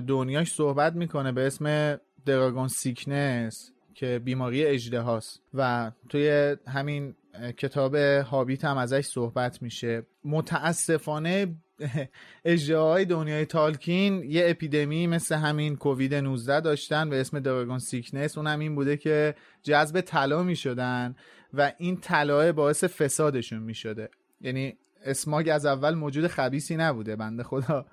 دنیاش 0.08 0.52
صحبت 0.52 0.92
می‌کنه 0.94 1.32
به 1.32 1.46
اسم 1.46 1.96
دراگون 2.26 2.68
سیکنس 2.68 3.70
که 3.94 4.18
بیماری 4.24 4.64
اجده 4.64 5.00
هاست 5.00 5.42
و 5.54 5.90
توی 6.08 6.56
همین 6.66 7.14
کتاب 7.56 7.94
هابیت 7.94 8.64
هم 8.64 8.78
ازش 8.78 9.06
صحبت 9.06 9.62
میشه. 9.62 10.06
متاسفانه 10.24 11.54
های 12.70 13.04
دنیای 13.04 13.46
تالکین 13.46 14.22
یه 14.24 14.44
اپیدمی 14.46 15.06
مثل 15.06 15.34
همین 15.34 15.76
کووید 15.76 16.14
19 16.14 16.60
داشتن 16.60 17.10
به 17.10 17.20
اسم 17.20 17.40
دراگون 17.40 17.78
سیکنس. 17.78 18.38
اون 18.38 18.46
هم 18.46 18.58
این 18.58 18.74
بوده 18.74 18.96
که 18.96 19.34
جذب 19.62 20.00
طلا 20.00 20.42
می‌شدن 20.42 21.16
و 21.54 21.72
این 21.78 21.96
طلاه 21.96 22.52
باعث 22.52 22.84
فسادشون 22.84 23.58
می‌شده. 23.58 24.08
یعنی 24.40 24.76
اسماگ 25.04 25.48
از 25.52 25.66
اول 25.66 25.94
موجود 25.94 26.26
خبیسی 26.26 26.76
نبوده 26.76 27.16
بنده 27.16 27.42
خدا. 27.42 27.86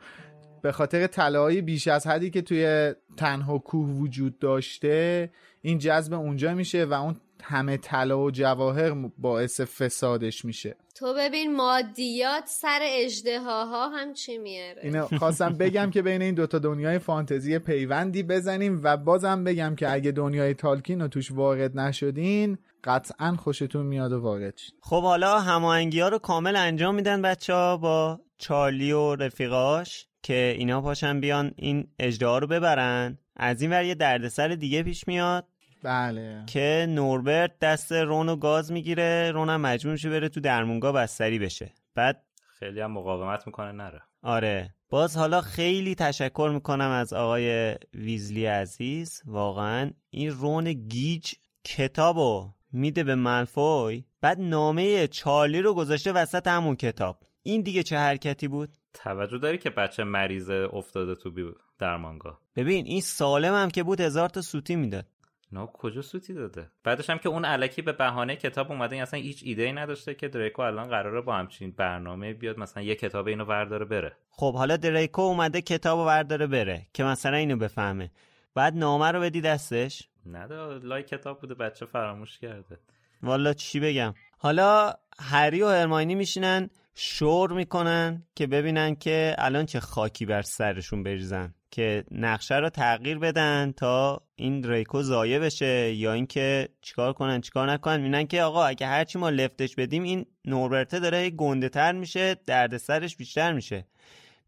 به 0.61 0.71
خاطر 0.71 1.07
طلاهای 1.07 1.61
بیش 1.61 1.87
از 1.87 2.07
حدی 2.07 2.29
که 2.29 2.41
توی 2.41 2.93
تنها 3.17 3.57
کوه 3.57 3.89
وجود 3.89 4.39
داشته 4.39 5.29
این 5.61 5.77
جذب 5.77 6.13
اونجا 6.13 6.53
میشه 6.53 6.85
و 6.85 6.93
اون 6.93 7.15
همه 7.43 7.77
طلا 7.77 8.19
و 8.19 8.31
جواهر 8.31 8.91
باعث 9.17 9.61
فسادش 9.61 10.45
میشه. 10.45 10.75
تو 10.95 11.13
ببین 11.17 11.55
مادیات 11.55 12.43
سر 12.45 12.79
اجدهاها 12.81 13.89
هم 13.89 14.13
چی 14.13 14.37
میاره؟ 14.37 14.81
اینو 14.83 15.05
خواستم 15.05 15.53
بگم 15.53 15.89
که 15.91 16.01
بین 16.01 16.21
این 16.21 16.35
دوتا 16.35 16.59
دنیای 16.59 16.99
فانتزی 16.99 17.59
پیوندی 17.59 18.23
بزنیم 18.23 18.79
و 18.83 18.97
بازم 18.97 19.43
بگم 19.43 19.75
که 19.75 19.91
اگه 19.91 20.11
دنیای 20.11 20.53
تالکین 20.53 21.01
رو 21.01 21.07
توش 21.07 21.31
وارد 21.31 21.79
نشدین 21.79 22.57
قطعا 22.83 23.35
خوشتون 23.35 23.85
میاد 23.85 24.11
و 24.11 24.19
وارد 24.21 24.57
شید. 24.57 24.73
خب 24.81 25.01
حالا 25.01 25.39
هماهنگی 25.39 25.99
ها 25.99 26.09
رو 26.09 26.17
کامل 26.17 26.55
انجام 26.55 26.95
میدن 26.95 27.21
بچه 27.21 27.53
ها 27.53 27.77
با 27.77 28.19
چارلی 28.39 28.91
و 28.91 29.15
رفیقاش 29.15 30.07
که 30.23 30.55
اینا 30.57 30.81
پاشن 30.81 31.19
بیان 31.19 31.51
این 31.55 31.87
اجده 31.99 32.39
رو 32.39 32.47
ببرن. 32.47 33.17
از 33.35 33.61
این 33.61 33.71
ور 33.71 33.83
یه 33.83 33.95
دردسر 33.95 34.47
دیگه 34.47 34.83
پیش 34.83 35.07
میاد 35.07 35.47
بله. 35.83 36.43
که 36.47 36.85
نوربرت 36.89 37.59
دست 37.59 37.91
رونو 37.91 38.35
گاز 38.35 38.71
می‌گیره 38.71 39.31
رون 39.31 39.49
هم 39.49 39.61
مجبور 39.61 39.91
میشه 39.91 40.09
بره 40.09 40.29
تو 40.29 40.39
درمونگا 40.39 40.91
بستری 40.91 41.39
بشه. 41.39 41.73
بعد 41.95 42.23
خیلی 42.59 42.81
هم 42.81 42.91
مقاومت 42.91 43.47
می‌کنه 43.47 43.71
نره. 43.71 44.01
آره. 44.23 44.75
باز 44.89 45.17
حالا 45.17 45.41
خیلی 45.41 45.95
تشکر 45.95 46.51
می‌کنم 46.53 46.89
از 46.89 47.13
آقای 47.13 47.75
ویزلی 47.93 48.45
عزیز. 48.45 49.21
واقعا 49.25 49.91
این 50.09 50.31
رون 50.31 50.73
گیج 50.73 51.33
کتابو 51.63 52.49
میده 52.71 53.03
به 53.03 53.15
ملفوی 53.15 54.03
بعد 54.21 54.41
نامه 54.41 55.07
چارلی 55.07 55.61
رو 55.61 55.73
گذاشته 55.73 56.11
وسط 56.11 56.47
همون 56.47 56.75
کتاب. 56.75 57.17
این 57.49 57.61
دیگه 57.61 57.83
چه 57.83 57.97
حرکتی 57.97 58.47
بود؟ 58.47 58.69
توجه 58.93 59.37
داری 59.37 59.57
که 59.57 59.69
بچه 59.69 60.03
مریض 60.03 60.49
افتاده 60.49 61.15
تو 61.15 61.31
بی 61.31 61.51
درمانگاه. 61.79 62.41
ببین 62.55 62.85
این 62.85 63.01
سالم 63.01 63.53
هم 63.53 63.69
که 63.69 63.83
بود 63.83 64.01
هزار 64.01 64.29
تا 64.29 64.41
سوتی 64.41 64.75
می‌داد. 64.75 65.05
نه 65.51 65.65
کجا 65.73 66.01
سوتی 66.01 66.33
داده؟ 66.33 66.71
بعدش 66.83 67.09
هم 67.09 67.17
که 67.17 67.29
اون 67.29 67.45
علکی 67.45 67.81
به 67.81 67.91
بهانه 67.91 68.35
کتاب 68.35 68.71
اومده 68.71 68.95
این 68.95 69.03
اصلا 69.03 69.19
هیچ 69.19 69.41
ایده 69.45 69.63
ای 69.63 69.73
نداشته 69.73 70.13
که 70.13 70.27
دریکو 70.27 70.61
الان 70.61 70.87
قراره 70.87 71.21
با 71.21 71.35
همچین 71.35 71.71
برنامه 71.71 72.33
بیاد 72.33 72.59
مثلا 72.59 72.83
یه 72.83 72.95
کتاب 72.95 73.27
اینو 73.27 73.45
ورداره 73.45 73.85
بره. 73.85 74.15
خب 74.29 74.53
حالا 74.53 74.77
دریکو 74.77 75.21
اومده 75.21 75.61
کتابو 75.61 76.05
ورداره 76.05 76.47
بره 76.47 76.87
که 76.93 77.03
مثلا 77.03 77.37
اینو 77.37 77.57
بفهمه. 77.57 78.11
بعد 78.55 78.77
نامه 78.77 79.11
رو 79.11 79.19
بدی 79.21 79.41
دستش؟ 79.41 80.09
نه 80.25 80.47
لای 80.83 81.03
کتاب 81.03 81.39
بوده 81.39 81.53
بچه 81.53 81.85
فراموش 81.85 82.39
کرده. 82.39 82.79
والا 83.23 83.53
چی 83.53 83.79
بگم؟ 83.79 84.13
حالا 84.37 84.93
هری 85.19 85.61
و 85.61 85.67
هرماینی 85.67 86.15
میشینن 86.15 86.69
شور 87.01 87.51
می‌کنن 87.51 88.23
که 88.35 88.47
ببینن 88.47 88.95
که 88.95 89.35
الان 89.37 89.65
چه 89.65 89.79
خاکی 89.79 90.25
بر 90.25 90.41
سرشون 90.41 91.03
بریزن 91.03 91.53
که 91.71 92.03
نقشه 92.11 92.55
رو 92.55 92.69
تغییر 92.69 93.19
بدن 93.19 93.73
تا 93.77 94.21
این 94.35 94.63
ریکو 94.63 95.01
زایه 95.01 95.39
بشه 95.39 95.93
یا 95.93 96.13
اینکه 96.13 96.69
چیکار 96.81 97.13
کنن 97.13 97.41
چیکار 97.41 97.71
نکنن. 97.71 97.97
می‌بینن 97.97 98.27
که 98.27 98.41
آقا 98.41 98.65
اگه 98.65 98.87
هرچی 98.87 99.19
ما 99.19 99.29
لفتش 99.29 99.75
بدیم 99.75 100.03
این 100.03 100.25
نوربرته 100.45 100.99
داره 100.99 101.29
گنده 101.29 101.69
تر 101.69 101.91
میشه 101.91 102.35
دردسرش 102.45 103.15
بیشتر 103.15 103.53
میشه. 103.53 103.85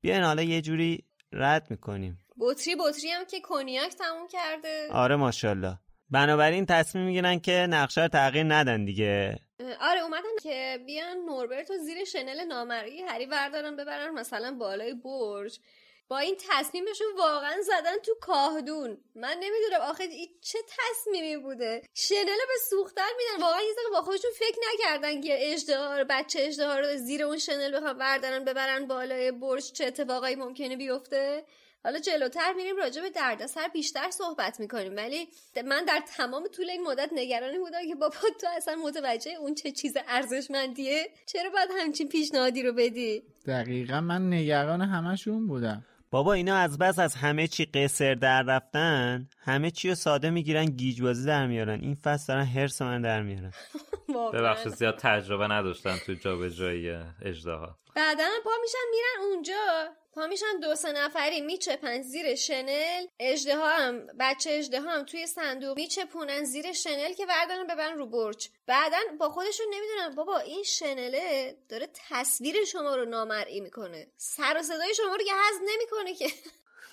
بیاین 0.02 0.24
حالا 0.24 0.43
یه 0.43 0.62
جوری 0.62 1.04
رد 1.32 1.68
می‌کنیم. 1.70 2.18
بطری 2.39 2.76
بطری 2.76 3.10
هم 3.10 3.26
که 3.26 3.39
کنیاک 3.41 3.91
تموم 3.91 4.28
کرده. 4.28 4.88
آره 4.91 5.16
ماشاءالله. 5.16 5.78
بنابراین 6.12 6.66
تصمیم 6.66 7.05
می‌گیرن 7.05 7.39
که 7.39 7.51
نقشه 7.51 8.01
رو 8.01 8.07
تغییر 8.07 8.45
ندن 8.47 8.86
دیگه. 8.86 9.39
آره 9.82 10.01
اومدن 10.01 10.36
که 10.41 10.80
بیان 10.86 11.18
نوربرت 11.18 11.72
و 11.72 11.78
زیر 11.78 12.05
شنل 12.05 12.43
نامرئی 12.43 13.01
هری 13.01 13.26
بردارن 13.26 13.76
ببرن 13.76 14.09
مثلا 14.14 14.55
بالای 14.59 14.93
برج. 14.93 15.59
با 16.07 16.18
این 16.18 16.36
تصمیمشون 16.49 17.07
واقعا 17.18 17.62
زدن 17.62 17.97
تو 18.05 18.12
کاهدون. 18.22 18.97
من 19.16 19.38
نمی‌دونم 19.39 19.82
آخه 19.82 20.03
این 20.03 20.30
چه 20.41 20.59
تصمیمی 20.68 21.38
بوده؟ 21.38 21.82
شنل 21.93 22.26
به 22.26 22.57
سوختن 22.70 23.09
میدن. 23.18 23.43
واقعا 23.43 23.62
یه 23.62 23.74
با 23.91 24.01
خودشون 24.01 24.32
فکر 24.39 24.57
نکردن 24.74 25.22
که 25.22 25.53
اجدهار 25.53 26.03
بچه 26.03 26.39
اجدهار 26.41 26.82
رو 26.82 26.97
زیر 26.97 27.24
اون 27.24 27.38
شنل 27.38 27.78
بخوام 27.78 27.97
بردارن 27.97 28.45
ببرن 28.45 28.88
بالای 28.88 29.32
برج 29.32 29.72
چه 29.72 29.86
اتفاقایی 29.86 30.36
ممکنه 30.36 30.76
بیفته. 30.76 31.43
حالا 31.84 32.00
جلوتر 32.00 32.54
میریم 32.54 32.76
راجع 32.78 33.02
به 33.02 33.10
دردسر 33.10 33.68
بیشتر 33.74 34.10
صحبت 34.12 34.60
می‌کنیم. 34.60 34.96
ولی 34.96 35.28
من 35.66 35.86
در 35.86 36.02
تمام 36.18 36.48
طول 36.48 36.70
این 36.70 36.84
مدت 36.84 37.10
نگرانی 37.14 37.60
بودم 37.60 37.88
که 37.88 37.96
بابا 37.96 38.16
تو 38.42 38.48
اصلا 38.58 38.76
متوجه 38.76 39.32
اون 39.40 39.56
چه 39.56 39.72
چیز 39.72 39.94
ارزشمندیه؟ 40.08 41.10
چرا 41.26 41.50
باید 41.50 41.70
همچین 41.80 42.10
پیشنهادی 42.10 42.64
رو 42.64 42.74
بدی؟ 42.74 43.24
دقیقا 43.46 44.02
من 44.02 44.34
نگران 44.34 44.82
همشون 44.82 45.48
بودم. 45.48 45.86
بابا 46.12 46.34
اینا 46.34 46.56
از 46.56 46.78
بس 46.78 47.00
از 47.00 47.16
همه 47.16 47.48
چی 47.48 47.66
قصر 47.66 48.14
در 48.14 48.44
رفتن 48.44 49.30
همه 49.40 49.72
چی 49.72 49.90
رو 49.90 49.96
ساده 49.96 50.30
می‌گیرن 50.30 50.66
گیجبازی 50.66 51.26
در 51.26 51.48
میارن. 51.48 51.82
این 51.82 51.96
فصل 51.96 52.34
دارن 52.34 52.46
هرس 52.46 52.82
من 52.82 53.02
در 53.02 53.22
میارن. 53.22 53.52
ببخشید 54.34 54.72
زیاد 54.72 54.98
تجربه 54.98 55.48
نداشتن 55.48 55.98
تو 56.06 56.14
جابجایی 56.14 56.92
اجدها 57.26 57.78
بعدا 57.96 58.30
پا 58.44 58.52
میشن 58.62 58.78
میرن 58.92 59.30
اونجا. 59.30 59.96
پا 60.14 60.28
میشن 60.28 60.60
دو 60.62 60.76
سه 60.76 60.92
نفری 60.92 61.42
میچپن 61.42 62.02
زیر 62.02 62.36
شنل. 62.36 63.06
اجده 63.20 63.56
هم 63.56 64.08
بچه 64.20 64.50
اجده 64.52 64.82
هم 64.82 65.04
توی 65.04 65.28
صندوق 65.28 65.78
میچپونن 65.78 66.44
زیر 66.44 66.74
شنل 66.74 67.14
که 67.14 67.26
بردارن 67.26 67.68
ببرن 67.68 67.98
رو 67.98 68.06
برج. 68.06 68.50
بعدا 68.68 68.98
با 69.20 69.30
خودشون 69.30 69.66
نمی‌دونن 69.74 70.16
بابا 70.16 70.38
این 70.38 70.64
شنله 70.64 71.58
داره 71.70 71.90
تصویر 72.10 72.66
شما 72.66 72.96
رو 72.96 73.06
نامرئی 73.06 73.62
می‌کنه. 73.62 74.08
سر 74.18 74.58
و 74.60 74.64
صدای 74.64 74.96
شما 74.96 75.16
رو 75.16 75.24
که 75.24 75.34
حذف 75.34 75.62
نمی‌کنه 75.62 76.14
که. 76.16 76.28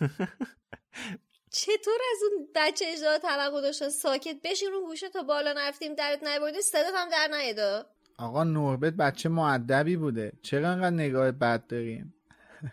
چطور 1.60 1.98
از 2.12 2.18
اون 2.22 2.48
بچه 2.54 2.84
اجده 2.88 3.18
توقع 3.18 3.60
داشتن 3.60 3.88
ساکت 3.88 4.36
بشین 4.44 4.70
رو 4.72 4.86
گوشه 4.86 5.08
تا 5.08 5.22
بالا 5.22 5.52
نرفتیم 5.52 5.94
درت 5.94 6.18
نبردی 6.22 6.62
صدات 6.62 6.94
هم 6.94 7.08
در 7.08 7.36
نیدا 7.38 7.86
آقا 8.18 8.44
نوربت 8.44 8.92
بچه 8.92 9.28
معدبی 9.28 9.96
بوده. 9.96 10.32
چرا 10.42 10.68
انقدر 10.68 10.90
نگاه 10.90 11.32
بد 11.32 11.66
داریم؟ 11.66 12.14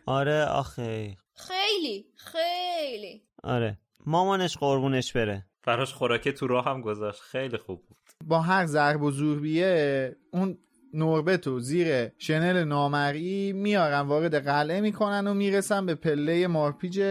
آره 0.05 0.45
آخه. 0.45 1.17
خیلی 1.33 2.05
خیلی. 2.15 3.23
آره. 3.43 3.77
مامانش 4.05 4.57
قربونش 4.57 5.13
بره. 5.13 5.45
فراش 5.63 5.93
خوراکه 5.93 6.31
تو 6.31 6.47
راه 6.47 6.65
هم 6.65 6.81
گذاشت. 6.81 7.21
خیلی 7.21 7.57
خوب 7.57 7.85
بود. 7.87 7.97
با 8.23 8.41
هر 8.41 8.65
ضرب 8.65 9.01
و 9.01 9.11
زور 9.11 9.39
بیه 9.39 10.15
اون 10.31 10.57
نوربتو 10.95 11.59
زیر 11.59 12.11
شنل 12.17 12.63
نامرئی 12.63 13.53
میارن 13.53 13.99
وارد 13.99 14.35
قلعه 14.35 14.81
می‌کنن 14.81 15.27
و 15.27 15.33
می‌رسن 15.33 15.85
به 15.85 15.95
پله 15.95 16.47
مارپیج 16.47 17.01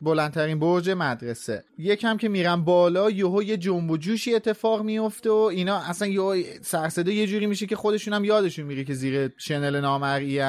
بلندترین 0.00 0.58
برج 0.58 0.90
مدرسه. 0.90 1.64
یکم 1.78 2.16
که 2.16 2.28
میرن 2.28 2.56
بالا 2.56 3.10
یهو 3.10 3.42
یه 3.42 3.56
جنب 3.56 3.90
و 3.90 3.96
جوشی 3.96 4.34
اتفاق 4.34 4.82
میفته 4.82 5.30
و 5.30 5.34
اینا 5.34 5.76
اصلا 5.76 6.08
یهو 6.08 6.42
سرصدا 6.62 7.12
یه 7.12 7.26
جوری 7.26 7.46
میشه 7.46 7.66
که 7.66 7.76
خودشون 7.76 8.14
هم 8.14 8.24
یادشون 8.24 8.66
میره 8.66 8.84
که 8.84 8.94
زیر 8.94 9.30
شنل 9.36 9.80
نامرئی 9.80 10.40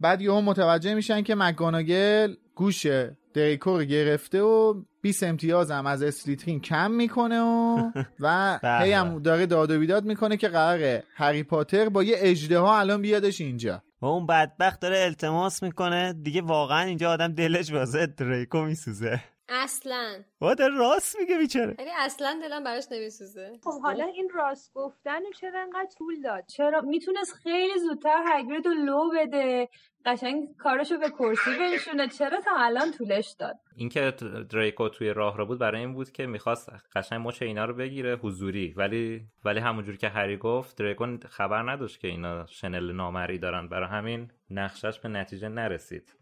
بعد 0.00 0.22
یهو 0.22 0.40
متوجه 0.40 0.94
میشن 0.94 1.22
که 1.22 1.34
مکگاناگل 1.34 2.34
گوش 2.54 2.86
دریکو 3.34 3.78
رو 3.78 3.84
گرفته 3.84 4.42
و 4.42 4.82
20 5.02 5.22
امتیاز 5.22 5.70
هم 5.70 5.86
از 5.86 6.02
اسلیترین 6.02 6.60
کم 6.60 6.90
می‌کنه 6.90 7.40
و 7.40 7.76
و 8.20 8.58
هی 8.82 8.92
هم 8.92 9.18
داره 9.18 9.46
داد 9.46 9.70
و 9.70 9.78
بیداد 9.78 10.04
می‌کنه 10.04 10.36
که 10.36 10.48
قراره 10.48 11.02
هری 11.14 11.42
پاتر 11.42 11.88
با 11.88 12.02
یه 12.02 12.16
اجده 12.18 12.58
ها 12.58 12.78
الان 12.78 13.02
بیادش 13.02 13.40
اینجا. 13.40 13.82
و 14.00 14.06
اون 14.06 14.26
بدبخت 14.26 14.80
داره 14.80 14.98
التماس 14.98 15.62
می‌کنه. 15.62 16.12
دیگه 16.12 16.42
واقعا 16.42 16.82
اینجا 16.82 17.10
آدم 17.10 17.28
دلش 17.28 17.72
واسه 17.72 18.06
دریکو 18.06 18.62
میسوزه. 18.62 19.20
اصلا. 19.48 20.22
وادر 20.40 20.68
راست 20.68 21.16
میگه 21.20 21.38
بیچاره. 21.38 21.76
یعنی 21.78 21.90
اصلا 21.98 22.38
دلم 22.42 22.64
براش 22.64 22.84
نمیسوزه. 22.90 23.52
خب 23.64 23.82
حالا 23.82 24.04
این 24.04 24.30
راست 24.34 24.74
گفتن 24.74 25.20
چرا 25.40 25.60
انقدر 25.60 25.90
طول 25.98 26.22
داد؟ 26.22 26.44
چرا؟ 26.46 26.80
می‌تونست 26.80 27.32
خیلی 27.32 27.78
زودتر 27.78 28.24
هگرید 28.26 28.66
رو 28.66 28.72
لو 28.72 29.10
بده. 29.16 29.68
قشنگ 30.04 30.56
کارشو 30.58 30.98
به 30.98 31.10
کرسی 31.10 31.50
بنشونه. 31.58 32.08
چرا 32.08 32.40
تا 32.40 32.50
الان 32.56 32.92
طولش 32.92 33.36
داد؟ 33.38 33.56
اینکه 33.76 34.14
دریکو 34.50 34.88
توی 34.88 35.12
راه 35.12 35.36
رو 35.36 35.46
بود 35.46 35.58
برای 35.58 35.80
این 35.80 35.94
بود 35.94 36.10
که 36.10 36.26
می‌خواست 36.26 36.70
قشنگ 36.94 37.28
مچ 37.28 37.42
اینا 37.42 37.64
رو 37.64 37.74
بگیره 37.74 38.16
حضوری. 38.16 38.74
ولی 38.76 39.26
ولی 39.44 39.60
همونجور 39.60 39.96
که 39.96 40.08
هری 40.08 40.36
گفت 40.36 40.78
دریکو 40.78 41.16
خبر 41.28 41.70
نداشت 41.70 42.00
که 42.00 42.08
اینا 42.08 42.46
شنل 42.46 42.92
نامری 42.92 43.38
دارن. 43.38 43.68
برای 43.68 43.88
همین 43.88 44.30
نقشش 44.50 44.98
به 44.98 45.08
نتیجه 45.08 45.48
نرسید. 45.48 46.14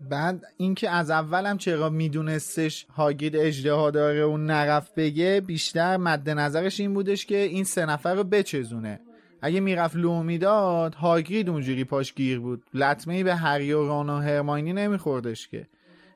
بعد 0.00 0.44
اینکه 0.56 0.90
از 0.90 1.10
اولم 1.10 1.58
چرا 1.58 1.88
میدونستش 1.88 2.86
هاگید 2.96 3.36
اجده 3.36 3.90
داره 3.90 4.24
و 4.24 4.36
نرفت 4.36 4.94
بگه 4.94 5.42
بیشتر 5.46 5.96
مد 5.96 6.30
نظرش 6.30 6.80
این 6.80 6.94
بودش 6.94 7.26
که 7.26 7.36
این 7.36 7.64
سه 7.64 7.86
نفر 7.86 8.14
رو 8.14 8.24
بچزونه. 8.24 9.00
اگه 9.42 9.60
می‌رفت 9.60 9.96
لو 9.96 10.22
می‌داد 10.22 10.94
هاگرید 10.94 11.48
اونجوری 11.48 11.84
پاش 11.84 12.14
گیر 12.14 12.40
بود. 12.40 12.62
لطمه 12.74 13.24
به 13.24 13.34
هری 13.34 13.72
و 13.72 13.86
ران 13.86 14.10
و 14.10 14.18
هرماینی 14.18 14.72
نمیخوردش 14.72 15.48
که. 15.48 15.66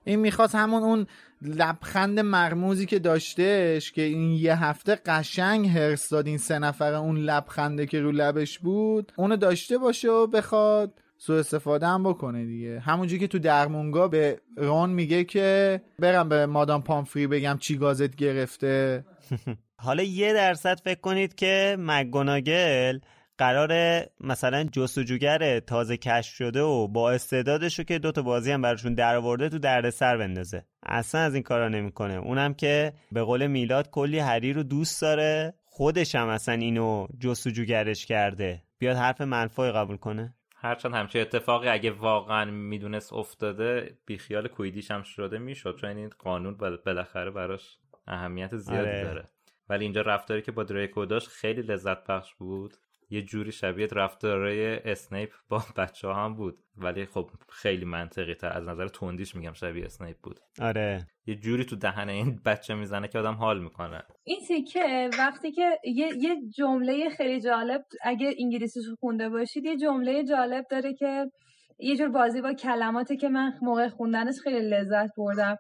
این 0.05 0.19
می‌خواست 0.19 0.55
همون 0.55 0.83
اون 0.83 1.07
لبخند 1.43 2.21
مرموزی 2.21 2.87
که 2.87 2.99
داشتش 2.99 3.93
که 3.93 4.03
این 4.03 4.31
یه 4.33 4.65
هفته 4.65 4.95
قشنگ 5.07 5.69
هرس 5.69 6.09
داد 6.09 6.27
این 6.27 6.39
سه 6.39 6.59
نفر 6.59 6.95
اون 6.95 7.17
لبخنده 7.17 7.87
که 7.87 8.01
رو 8.01 8.13
لبش 8.13 8.59
بود 8.59 9.13
اونو 9.17 9.37
داشته 9.37 9.79
باشه 9.79 10.11
و 10.11 10.27
بخواد. 10.27 11.02
سو 11.25 11.33
استفاده 11.33 11.87
هم 11.87 12.03
بکنه 12.03 12.45
دیگه. 12.45 12.81
همونجوری 12.81 13.21
که 13.21 13.27
تو 13.27 13.39
درمونگا 13.39 14.09
به 14.09 14.41
رون 14.57 14.91
میگه 14.91 15.25
که 15.25 15.81
برم 15.99 16.29
به 16.29 16.47
مادام 16.47 16.83
پامفری 16.83 17.27
بگم 17.27 17.57
چی 17.61 17.77
گازت 17.77 18.17
گرفته. 18.17 19.05
حالا 19.85 20.03
یه 20.03 20.33
درصد 20.33 20.81
فکر 20.81 21.01
کنید 21.01 21.35
که 21.35 21.77
مگوناگل 21.79 22.99
قرار 23.39 24.03
مثلا 24.21 24.65
جستجوگر 24.65 25.61
تازه 25.61 25.97
کشف 25.97 26.35
شده 26.35 26.63
و 26.63 26.89
با 26.89 27.11
استعدادش 27.11 27.79
رو 27.79 27.85
که 27.85 27.99
دوتا 27.99 28.23
بازی 28.23 28.53
هم 28.53 28.63
براشون 28.63 28.95
درآورده 28.95 29.49
تو 29.49 29.59
دردسر 29.59 30.17
بندازه. 30.17 30.65
اصلا 30.83 31.21
از 31.21 31.35
این 31.35 31.43
کارا 31.43 31.69
نمی‌کنه. 31.69 32.15
اونم 32.15 32.55
که 32.55 32.93
به 33.13 33.23
قول 33.23 33.47
میلاد 33.47 33.91
کلی 33.91 34.19
هری 34.19 34.53
رو 34.53 34.63
دوست 34.63 35.03
داره. 35.03 35.55
خودش 35.65 36.15
هم 36.15 36.29
اصلا 36.29 36.55
اینو 36.55 37.07
جستجوگرش 37.21 38.07
کرده. 38.07 38.63
بیاد 38.79 38.97
حرف 38.97 39.21
منفای 39.21 39.73
قبول 39.73 39.97
کنه. 39.97 40.35
هرچند 40.63 40.95
همچه 40.95 41.19
اتفاقی 41.19 41.69
اگه 41.69 41.91
واقعا 41.91 42.51
می‌دونست 42.51 43.13
افتاده 43.13 43.99
بیخیال 44.07 44.49
کویدیش 44.49 44.91
هم 44.91 45.03
شده 45.03 45.39
می‌شد. 45.39 45.77
چون 45.77 45.97
این 45.97 46.11
قانون 46.19 46.57
بالاخره 46.57 47.31
براش 47.31 47.79
اهمیت 48.07 48.57
زیادی 48.57 48.89
آره. 48.89 49.05
داره. 49.05 49.29
ولی 49.69 49.85
اینجا 49.85 50.01
رفتاری 50.01 50.43
که 50.43 50.53
با 50.53 50.65
دریکو 50.65 51.05
داشت 51.05 51.29
خیلی 51.29 51.63
لذت 51.63 52.07
بخش 52.07 52.35
بود. 52.35 52.77
یه 53.13 53.23
جوری 53.23 53.53
شبیه 53.53 53.87
رفتارای 53.87 54.77
اسنیپ 54.91 55.31
با 55.49 55.63
بچه 55.79 56.09
ها 56.09 56.25
هم 56.25 56.35
بود. 56.35 56.59
ولی 56.77 57.07
خب 57.07 57.31
خیلی 57.49 57.85
منطقی 57.85 58.35
تر 58.35 58.53
از 58.53 58.69
نظر 58.69 58.89
تندیش 58.89 59.37
میگم 59.37 59.53
شبیه 59.53 59.85
اسنیپ 59.85 60.17
بود. 60.23 60.41
آره. 60.61 61.07
یه 61.27 61.35
جوری 61.35 61.65
تو 61.65 61.77
دهن 61.77 62.09
این 62.09 62.41
بچه 62.45 62.75
می‌زنه 62.75 63.09
که 63.09 63.19
آدم 63.19 63.35
حال 63.35 63.63
می‌کنه. 63.63 64.03
این 64.25 64.41
تیکه 64.49 65.11
وقتی 65.19 65.53
که 65.53 65.79
یه, 65.85 66.09
یه 66.19 66.37
جمله 66.57 67.11
خیلی 67.11 67.41
جالب 67.41 67.85
اگه 68.03 68.35
انگلیسیش 68.39 68.85
خونده 69.01 69.29
باشید 69.29 69.65
یه 69.65 69.77
جمله 69.77 70.25
جالب 70.25 70.65
داره 70.71 70.95
که 70.95 71.31
یه 71.79 71.97
جور 71.97 72.09
بازی 72.09 72.41
با 72.41 72.53
کلماتی 72.53 73.17
که 73.17 73.29
من 73.29 73.53
موقع 73.63 73.89
خوندنش 73.89 74.35
خیلی 74.45 74.69
لذت 74.69 75.15
بردم. 75.17 75.57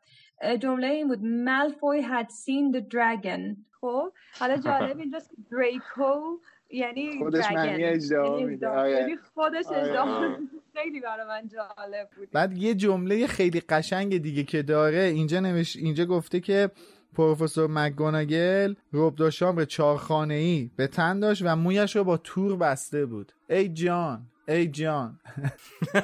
جمله 0.61 0.87
این 0.87 1.09
بود 1.09 1.19
Malfoy 1.19 2.05
had 2.05 2.27
seen 2.27 2.77
the 2.77 2.81
dragon. 2.95 3.57
خب 3.81 4.13
حالا 4.41 4.57
جالب 4.57 4.99
اینجاست 5.01 5.31
که 5.31 5.37
دریکو 5.51 6.39
یعنی 6.73 7.19
خودش 7.19 7.45
معنی 7.51 7.85
اجدها 7.85 8.39
یعنی 8.39 8.45
میده. 8.45 8.91
یعنی 8.91 9.17
خودش 9.35 9.67
اجدها 9.67 10.37
خیلی 10.77 11.01
برای 11.01 11.27
من 11.27 11.49
جالب 11.49 12.09
بود. 12.17 12.31
بعد 12.31 12.57
یه 12.57 12.75
جمله 12.75 13.27
خیلی 13.27 13.61
قشنگ 13.61 14.23
دیگه 14.23 14.43
که 14.43 14.63
داره 14.63 14.99
اینجا 14.99 15.41
نوش... 15.41 15.77
اینجا 15.77 16.05
گفته 16.05 16.41
که 16.41 16.71
پروفسور 17.15 17.71
مکگوناگل 17.71 18.75
ربداشام 18.93 19.65
چارخانه 19.65 20.35
ای 20.35 20.71
به 20.77 20.87
تن 20.87 21.21
داشت 21.21 21.43
و 21.45 21.57
مویش 21.57 21.97
رو 21.97 22.05
با 22.05 22.17
تور 22.17 22.57
بسته 22.57 23.07
بود. 23.07 23.33
ای 23.51 23.69
جان 23.69 24.27
ای 24.49 24.67
جان. 24.67 25.21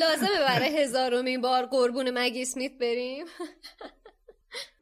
لازمه 0.00 0.40
برای 0.48 0.82
هزارمین 0.82 1.40
بار 1.40 1.66
قربون 1.66 2.18
مگی 2.18 2.42
اسمیت 2.42 2.78
بریم. 2.78 3.26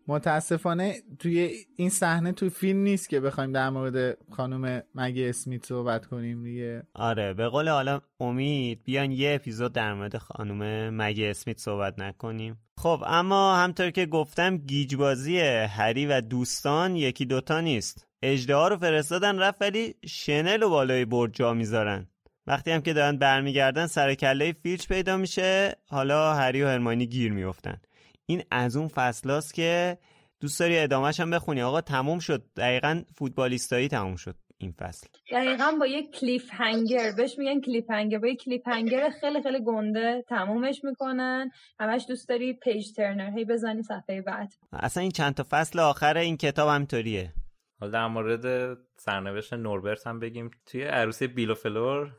متاسفانه 0.08 0.94
توی 1.18 1.50
این 1.76 1.90
صحنه 1.90 2.32
تو 2.32 2.48
فیلم 2.48 2.78
نیست 2.78 3.08
که 3.08 3.20
بخوایم 3.20 3.52
در 3.52 3.70
مورد 3.70 4.18
خانم 4.30 4.82
مگی 4.94 5.28
اسمیت 5.28 5.66
صحبت 5.66 6.06
کنیم 6.06 6.42
دیگه. 6.42 6.82
آره 6.94 7.34
به 7.34 7.48
قول 7.48 7.68
حالا 7.68 8.00
امید 8.20 8.84
بیان 8.84 9.12
یه 9.12 9.34
اپیزود 9.34 9.72
در 9.72 9.94
مورد 9.94 10.18
خانم 10.18 10.90
مگی 11.02 11.26
اسمیت 11.26 11.58
صحبت 11.58 11.98
نکنیم. 11.98 12.58
خب 12.78 13.02
اما 13.06 13.56
همطور 13.56 13.90
که 13.90 14.06
گفتم 14.06 14.56
گیجبازی 14.56 15.38
هری 15.38 16.06
و 16.06 16.20
دوستان 16.20 16.96
یکی 16.96 17.24
دوتا 17.24 17.60
نیست. 17.60 18.06
اجده 18.22 18.68
رو 18.68 18.76
فرستادن 18.76 19.38
رفت 19.38 19.62
ولی 19.62 19.94
شنل 20.06 20.62
و 20.62 20.68
بالای 20.68 21.04
برد 21.04 21.32
جا 21.32 21.54
می‌ذارن. 21.54 22.06
وقتی 22.46 22.70
هم 22.70 22.80
که 22.80 22.92
دارن 22.92 23.18
برمیگردن 23.18 23.86
سر 23.86 24.14
کله 24.14 24.52
فیلچ 24.52 24.88
پیدا 24.88 25.16
میشه. 25.16 25.76
حالا 25.88 26.34
هری 26.34 26.62
و 26.62 26.66
هرماینی 26.66 27.06
گیر 27.06 27.32
میفتن 27.32 27.80
این 28.26 28.42
از 28.50 28.76
اون 28.76 28.88
فصلاست 28.88 29.54
که 29.54 29.98
دوست 30.40 30.60
داری 30.60 30.78
ادامهش 30.78 31.20
هم 31.20 31.30
بخونی. 31.30 31.62
آقا 31.62 31.80
تموم 31.80 32.18
شد. 32.18 32.42
دقیقا 32.56 33.02
فوتبالیستایی 33.14 33.88
تموم 33.88 34.16
شد 34.16 34.34
این 34.58 34.72
فصل. 34.72 35.06
دقیقا 35.32 35.72
با 35.80 35.86
یک 35.86 36.10
cliffhanger 36.10 37.12
بهش 37.16 37.38
میگن 37.38 37.60
cliffhanger 37.60 38.18
با 38.18 38.28
یک 38.28 38.42
cliffhanger 38.44 39.10
خیلی 39.20 39.42
خیلی 39.42 39.64
گنده 39.64 40.24
تمومش 40.28 40.80
می‌کنن. 40.84 41.50
همش 41.80 42.04
دوست 42.08 42.28
داری 42.28 42.52
page 42.52 42.92
turner. 42.96 43.38
هی 43.38 43.44
بزنی 43.44 43.82
صفحه 43.82 44.22
بعد. 44.22 44.52
اصلا 44.72 45.00
این 45.00 45.10
چند 45.10 45.34
تا 45.34 45.46
فصل 45.50 45.78
آخر 45.78 46.16
این 46.16 46.36
کتاب 46.36 46.68
همینطوریه 46.68 47.32
حالا 47.80 47.92
در 47.92 48.06
مورد 48.06 48.78
سرنوشت 48.96 49.52
نوربرت 49.52 50.06
هم 50.06 50.20
بگیم. 50.20 50.50
توی 50.66 50.82
عروسی 50.82 51.26
بیلوفلور 51.26 52.12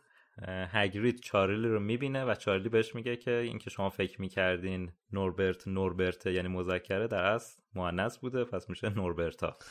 هگرید 0.47 1.19
چارلی 1.19 1.67
رو 1.67 1.79
می‌بینه 1.79 2.25
و 2.25 2.35
چارلی 2.35 2.69
بهش 2.69 2.95
میگه 2.95 3.15
که 3.15 3.31
اینکه 3.31 3.69
شما 3.69 3.89
فکر 3.89 4.21
می‌کردین 4.21 4.91
نوربرت 5.11 5.67
نوربرت 5.67 6.25
یعنی 6.25 6.47
مذکره 6.47 7.07
در 7.07 7.23
اصل 7.23 7.61
مؤنث 7.75 8.17
بوده 8.17 8.43
پس 8.43 8.69
میشه 8.69 8.89
نوربرتا. 8.89 9.57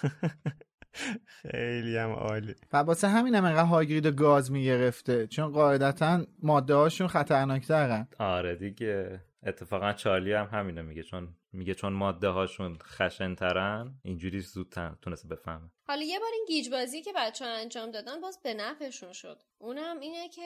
خیلی 1.43 1.97
هم 1.97 2.11
عالی. 2.11 2.55
و 2.73 2.77
واسه 2.77 3.09
همین 3.09 3.35
هم 3.35 3.45
انقدر 3.45 3.65
هاگرید 3.65 4.07
گاز 4.07 4.53
می‌گرفته 4.53 5.27
چون 5.27 5.53
قاعدتا 5.53 6.27
ماده 6.43 6.75
هاشون 6.75 7.07
خطرناکترن. 7.07 8.09
آره 8.19 8.55
دیگه. 8.55 9.21
اتفاقا 9.47 9.93
چارلی 9.93 10.33
هم 10.33 10.49
همینو 10.53 10.83
میگه 10.83 11.03
چون 11.03 11.29
میگه 11.53 11.75
چون 11.75 11.93
ماده 11.93 12.29
هاشون 12.29 12.79
خشن 12.79 13.35
ترن 13.35 13.95
اینجوری 14.03 14.41
زودتر 14.41 14.95
تونسته 15.03 15.29
بفهمه. 15.29 15.71
حالا 15.87 16.03
یه 16.03 16.19
بار 16.19 16.29
این 16.33 16.45
گیج 16.49 16.71
بازی 16.71 17.03
که 17.03 17.13
بچه 17.17 17.45
ها 17.45 17.51
انجام 17.51 17.91
دادن 17.91 18.21
باز 18.21 18.39
به 18.43 18.55
نفعشون 18.55 19.13
شد. 19.13 19.43
اونم 19.59 20.01
اینه 20.01 20.29
که 20.29 20.43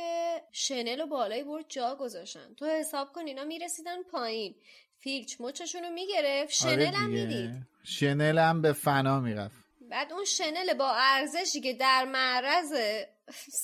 شنل 0.52 1.00
و 1.00 1.06
بالای 1.06 1.44
برد 1.44 1.64
جا 1.68 1.96
گذاشتن. 2.00 2.54
تو 2.54 2.66
حساب 2.66 3.12
کن 3.12 3.26
اینا 3.26 3.44
می‌رسیدن 3.44 4.02
پایین. 4.02 4.54
فیلچ 4.98 5.36
مچشون 5.40 5.82
رو 5.82 5.90
می‌گرفت 5.90 6.52
شنل 6.52 6.94
هم 6.94 7.04
آره 7.04 7.06
می‌دید. 7.06 7.50
شنل 7.84 8.38
هم 8.38 8.62
به 8.62 8.72
فنا 8.72 9.20
می‌رفت. 9.20 9.65
بعد 9.90 10.12
اون 10.12 10.24
شنل 10.24 10.74
با 10.78 10.92
ارزشی 10.96 11.60
که 11.60 11.72
در 11.72 12.04
معرض 12.04 12.72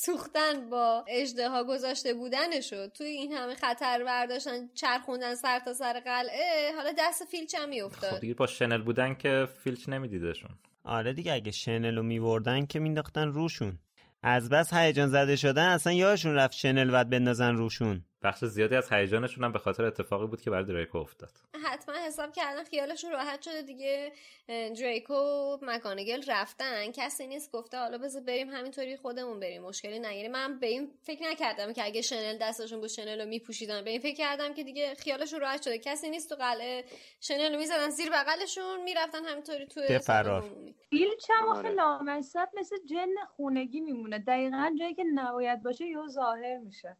سوختن 0.04 0.70
با 0.70 1.04
اجده 1.08 1.48
گذاشته 1.68 2.14
بودنشو 2.14 2.88
توی 2.88 3.06
این 3.06 3.32
همه 3.32 3.54
خطر 3.54 4.04
برداشتن 4.04 4.68
چرخوندن 4.74 5.34
سر 5.34 5.58
تا 5.58 5.74
سر 5.74 6.00
قلعه 6.00 6.72
حالا 6.76 6.92
دست 6.98 7.24
فیلچ 7.24 7.54
هم 7.54 7.68
میافتاد. 7.68 8.10
خب 8.10 8.20
دیگه 8.20 8.34
با 8.34 8.46
شنل 8.46 8.82
بودن 8.82 9.14
که 9.14 9.48
فیلچ 9.64 9.88
نمیدیدشون. 9.88 10.50
آره 10.84 11.12
دیگه 11.12 11.32
اگه 11.32 11.50
شنل 11.50 11.96
رو 11.96 12.02
میوردن 12.02 12.66
که 12.66 12.78
مینداختن 12.78 13.28
روشون. 13.28 13.78
از 14.22 14.48
بس 14.48 14.74
هیجان 14.74 15.08
زده 15.08 15.36
شدن 15.36 15.68
اصلا 15.68 15.92
یادشون 15.92 16.34
رفت 16.34 16.54
شنل 16.54 16.90
بعد 16.90 17.10
بندازن 17.10 17.54
روشون. 17.54 18.04
بخش 18.22 18.44
زیادی 18.44 18.76
از 18.76 18.92
هیجانشون 18.92 19.44
هم 19.44 19.52
به 19.52 19.58
خاطر 19.58 19.84
اتفاقی 19.84 20.26
بود 20.26 20.40
که 20.40 20.50
برای 20.50 20.64
دریکو 20.64 20.98
افتاد. 20.98 21.30
حتما 21.64 21.94
حساب 21.94 22.32
کردن 22.32 22.64
خیالشون 22.64 23.10
راحت 23.10 23.42
شده 23.42 23.62
دیگه. 23.62 24.12
دریکو 24.48 25.14
مکانگل 25.62 26.22
رفتن. 26.28 26.92
کسی 26.92 27.26
نیست 27.26 27.52
گفته 27.52 27.78
حالا 27.78 27.98
بذار 27.98 28.22
بریم 28.22 28.50
همینطوری 28.50 28.96
خودمون 28.96 29.40
بریم. 29.40 29.62
مشکلی 29.62 29.98
نگیریم. 29.98 30.32
من 30.32 30.58
به 30.58 30.66
این 30.66 30.90
فکر 31.02 31.22
نکردم 31.22 31.72
که 31.72 31.84
اگه 31.84 32.02
شنل 32.02 32.38
دستشون 32.38 32.80
بود 32.80 32.88
شنل 32.88 33.20
رو 33.20 33.28
میپوشیدن. 33.28 33.84
به 33.84 33.90
این 33.90 34.00
فکر 34.00 34.16
کردم 34.16 34.54
که 34.54 34.64
دیگه 34.64 34.94
خیالشون 34.94 35.40
راحت 35.40 35.62
شده. 35.62 35.78
کسی 35.78 36.10
نیست 36.10 36.28
تو 36.28 36.34
قلعه 36.34 36.84
شنل 37.20 37.52
رو 37.52 37.58
می‌زدن 37.58 37.90
زیر 37.90 38.10
بغلشون 38.10 38.82
می‌رفتن 38.82 39.24
همینطوری 39.24 39.66
تو 39.66 39.98
فرار. 39.98 40.44
فیل 40.90 41.08
چم 41.26 41.48
آخه 41.48 41.68
لامصب 41.68 42.48
مثل 42.56 42.76
جن 42.90 43.14
خونگی 43.36 43.80
میمونه. 43.80 44.18
دقیقا 44.18 44.70
جایی 44.78 44.94
که 44.94 45.04
نباید 45.14 45.62
باشه 45.62 45.86
یه 45.86 45.96
ظاهر 46.08 46.58
میشه. 46.58 46.96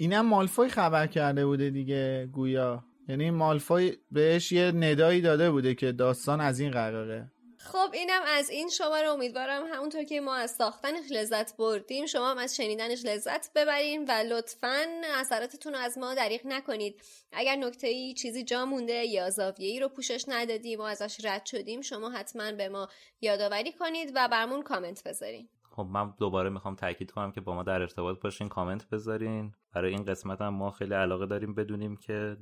اینم 0.00 0.26
مالفوی 0.26 0.68
خبر 0.68 1.06
کرده 1.06 1.46
بوده 1.46 1.70
دیگه 1.70 2.28
گویا. 2.32 2.84
یعنی 3.08 3.30
مالفوی 3.30 3.96
بهش 4.10 4.52
یه 4.52 4.72
ندایی 4.72 5.20
داده 5.20 5.50
بوده 5.50 5.74
که 5.74 5.92
داستان 5.92 6.40
از 6.40 6.60
این 6.60 6.70
قراره 6.70 7.32
خب 7.58 7.90
اینم 7.92 8.22
از 8.26 8.50
این 8.50 8.68
شما 8.68 9.00
رو 9.00 9.12
امیدوارم 9.12 9.62
همونطور 9.72 10.04
که 10.04 10.20
ما 10.20 10.34
از 10.34 10.50
ساختنش 10.50 11.04
لذت 11.10 11.56
بردیم 11.56 12.06
شما 12.06 12.30
هم 12.30 12.38
از 12.38 12.56
شنیدنش 12.56 13.04
لذت 13.04 13.52
ببرین 13.54 14.04
و 14.04 14.10
لطفا 14.10 14.76
اثراتتون 15.20 15.72
رو 15.72 15.78
از 15.78 15.98
ما 15.98 16.14
دریغ 16.14 16.40
نکنید. 16.44 17.02
اگر 17.32 17.56
نکته 17.56 17.86
ای 17.86 18.14
چیزی 18.14 18.44
جا 18.44 18.66
مونده 18.66 19.04
یا 19.04 19.30
زاویه 19.30 19.68
ای 19.68 19.80
رو 19.80 19.88
پوشش 19.88 20.24
ندادیم 20.28 20.80
و 20.80 20.82
ازش 20.82 21.24
رد 21.24 21.46
شدیم 21.46 21.80
شما 21.80 22.10
حتما 22.10 22.52
به 22.52 22.68
ما 22.68 22.88
یادآوری 23.20 23.72
کنید 23.72 24.12
و 24.14 24.28
برمون 24.28 24.62
کامنت 24.62 25.02
بذارین. 25.04 25.48
خب 25.70 25.82
من 25.82 26.14
دوباره 26.18 26.50
می‌خوام 26.50 26.76
تاکید 26.76 27.10
کنم 27.10 27.32
که 27.32 27.40
با 27.40 27.54
ما 27.54 27.62
در 27.62 27.80
ارتباط 27.80 28.20
باشین 28.20 28.48
کامنت 28.48 28.88
بذارین. 28.88 29.54
برای 29.72 29.90
این 29.90 30.04
قسمت 30.04 30.40
هم 30.40 30.54
ما 30.54 30.70
خیلی 30.70 30.94
علاقه 30.94 31.26
داریم 31.26 31.54
بدونیم 31.54 31.96
که 31.96 32.36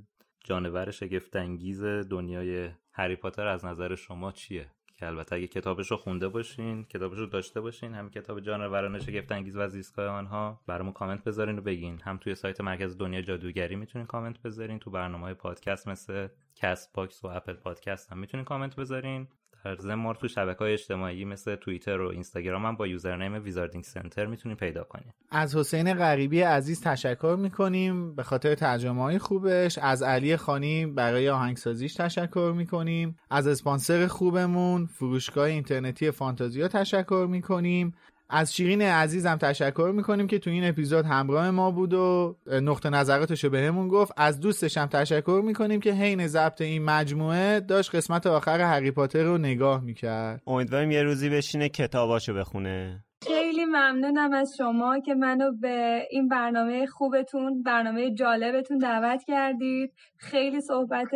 جانور 0.45 0.91
شگفتانگیز 0.91 1.85
دنیای 1.85 2.71
هری 2.93 3.17
پاتر 3.17 3.47
از 3.47 3.65
نظر 3.65 3.95
شما 3.95 4.33
چیه؟ 4.33 4.71
که 4.97 5.07
البته 5.07 5.37
اگه 5.37 5.47
کتابش 5.47 5.91
رو 5.91 5.97
خونده 5.97 6.29
باشین 6.29 6.85
کتابش 6.85 7.19
رو 7.19 7.27
داشته 7.27 7.61
باشین 7.61 7.95
هم 7.95 8.11
کتاب 8.11 8.41
جانوران 8.41 8.99
شگفتانگیز 8.99 9.57
و 9.57 9.69
زیستگاه 9.69 10.09
آنها 10.09 10.61
برامون 10.67 10.93
کامنت 10.93 11.25
بذارین 11.25 11.59
و 11.59 11.63
بگین. 11.63 12.01
هم 12.01 12.17
توی 12.17 12.35
سایت 12.35 12.61
مرکز 12.61 12.99
دنیا 12.99 13.23
جادوگری 13.23 13.77
می‌تونین 13.77 14.07
کامنت 14.07 14.43
بذارین 14.43 14.79
تو 14.79 14.91
برنامه 14.91 15.25
های 15.25 15.35
پادکست 15.35 15.89
مثل 15.89 16.29
Castbox 16.57 17.25
و 17.25 17.29
Apple 17.29 17.53
Podcast 17.53 18.13
هم 18.13 18.19
می‌تونین 18.19 18.45
کامنت 18.45 18.77
بذارین. 18.77 19.29
در 19.69 19.77
ضمن 19.77 19.95
ما 19.95 20.15
تو 20.15 20.29
شبکه 20.29 20.59
های 20.59 20.73
اجتماعی 20.73 21.25
مثل 21.25 21.57
توییتر 21.57 22.01
و 22.01 22.11
اینستاگرام 22.11 22.67
هم 22.67 22.77
با 22.77 22.87
username 22.87 23.45
Wizarding 23.45 23.85
Center 23.85 24.27
می‌تونین 24.27 24.57
پیدا 24.57 24.85
کنیم 24.85 25.15
از 25.31 25.57
حسین 25.57 25.95
غریبی 25.95 26.41
عزیز 26.41 26.83
تشکر 26.83 27.37
می‌کنیم. 27.39 28.15
به 28.15 28.23
خاطر 28.23 28.55
ترجمه 28.55 29.03
های 29.03 29.19
خوبش. 29.19 29.79
از 29.79 30.03
علی 30.03 30.37
خانی 30.37 30.87
برای 30.87 31.29
آهنگسازیش 31.29 31.95
تشکر 31.95 32.53
می‌کنیم. 32.57 33.17
از 33.31 33.47
اسپانسر 33.47 34.07
خوبمون 34.07 34.87
فروشگاه 34.87 35.45
اینترنتی 35.45 36.11
فانتازیا 36.11 36.69
تشکر 36.69 37.27
می‌کنیم. 37.31 37.95
از 38.31 38.55
شیرین 38.55 38.83
عزیزم 38.83 39.37
تشکر 39.37 39.93
می‌کنیم 39.95 40.27
که 40.27 40.39
تو 40.39 40.51
این 40.51 40.69
اپیزود 40.69 41.05
همراه 41.05 41.51
ما 41.51 41.71
بود 41.71 41.95
و 41.95 42.37
نقطه 42.47 42.91
نظراتش 42.91 43.45
رو 43.45 43.51
بهمون 43.51 43.89
گفت. 43.89 44.13
از 44.17 44.41
دوستش 44.41 44.79
هم 44.79 44.87
تشکر 44.87 45.43
می‌کنیم 45.45 45.81
که 45.81 45.93
حین 45.93 46.27
ضبط 46.27 46.61
این 46.61 46.85
مجموعه 46.85 47.61
داشت 47.61 47.95
قسمت 47.95 48.27
آخر 48.27 48.61
هری 48.61 48.91
پاتر 48.91 49.23
رو 49.23 49.39
نگاه 49.39 49.81
می‌کرد. 49.85 50.43
امیدواریم 50.47 50.91
یه 50.91 51.03
روزی 51.03 51.29
بشینه 51.29 51.69
کتاباشو 51.69 52.35
بخونه. 52.35 53.05
خیلی 53.27 53.65
ممنونم 53.65 54.33
از 54.33 54.55
شما 54.59 55.01
که 55.01 55.15
منو 55.15 55.53
به 55.61 56.03
این 56.11 56.29
برنامه 56.29 56.87
خوبتون 56.87 57.63
برنامه 57.63 58.15
جالبتون 58.15 58.79
دعوت 58.79 59.23
کردید. 59.27 59.93
خیلی 60.17 60.61
صحبت 60.61 61.09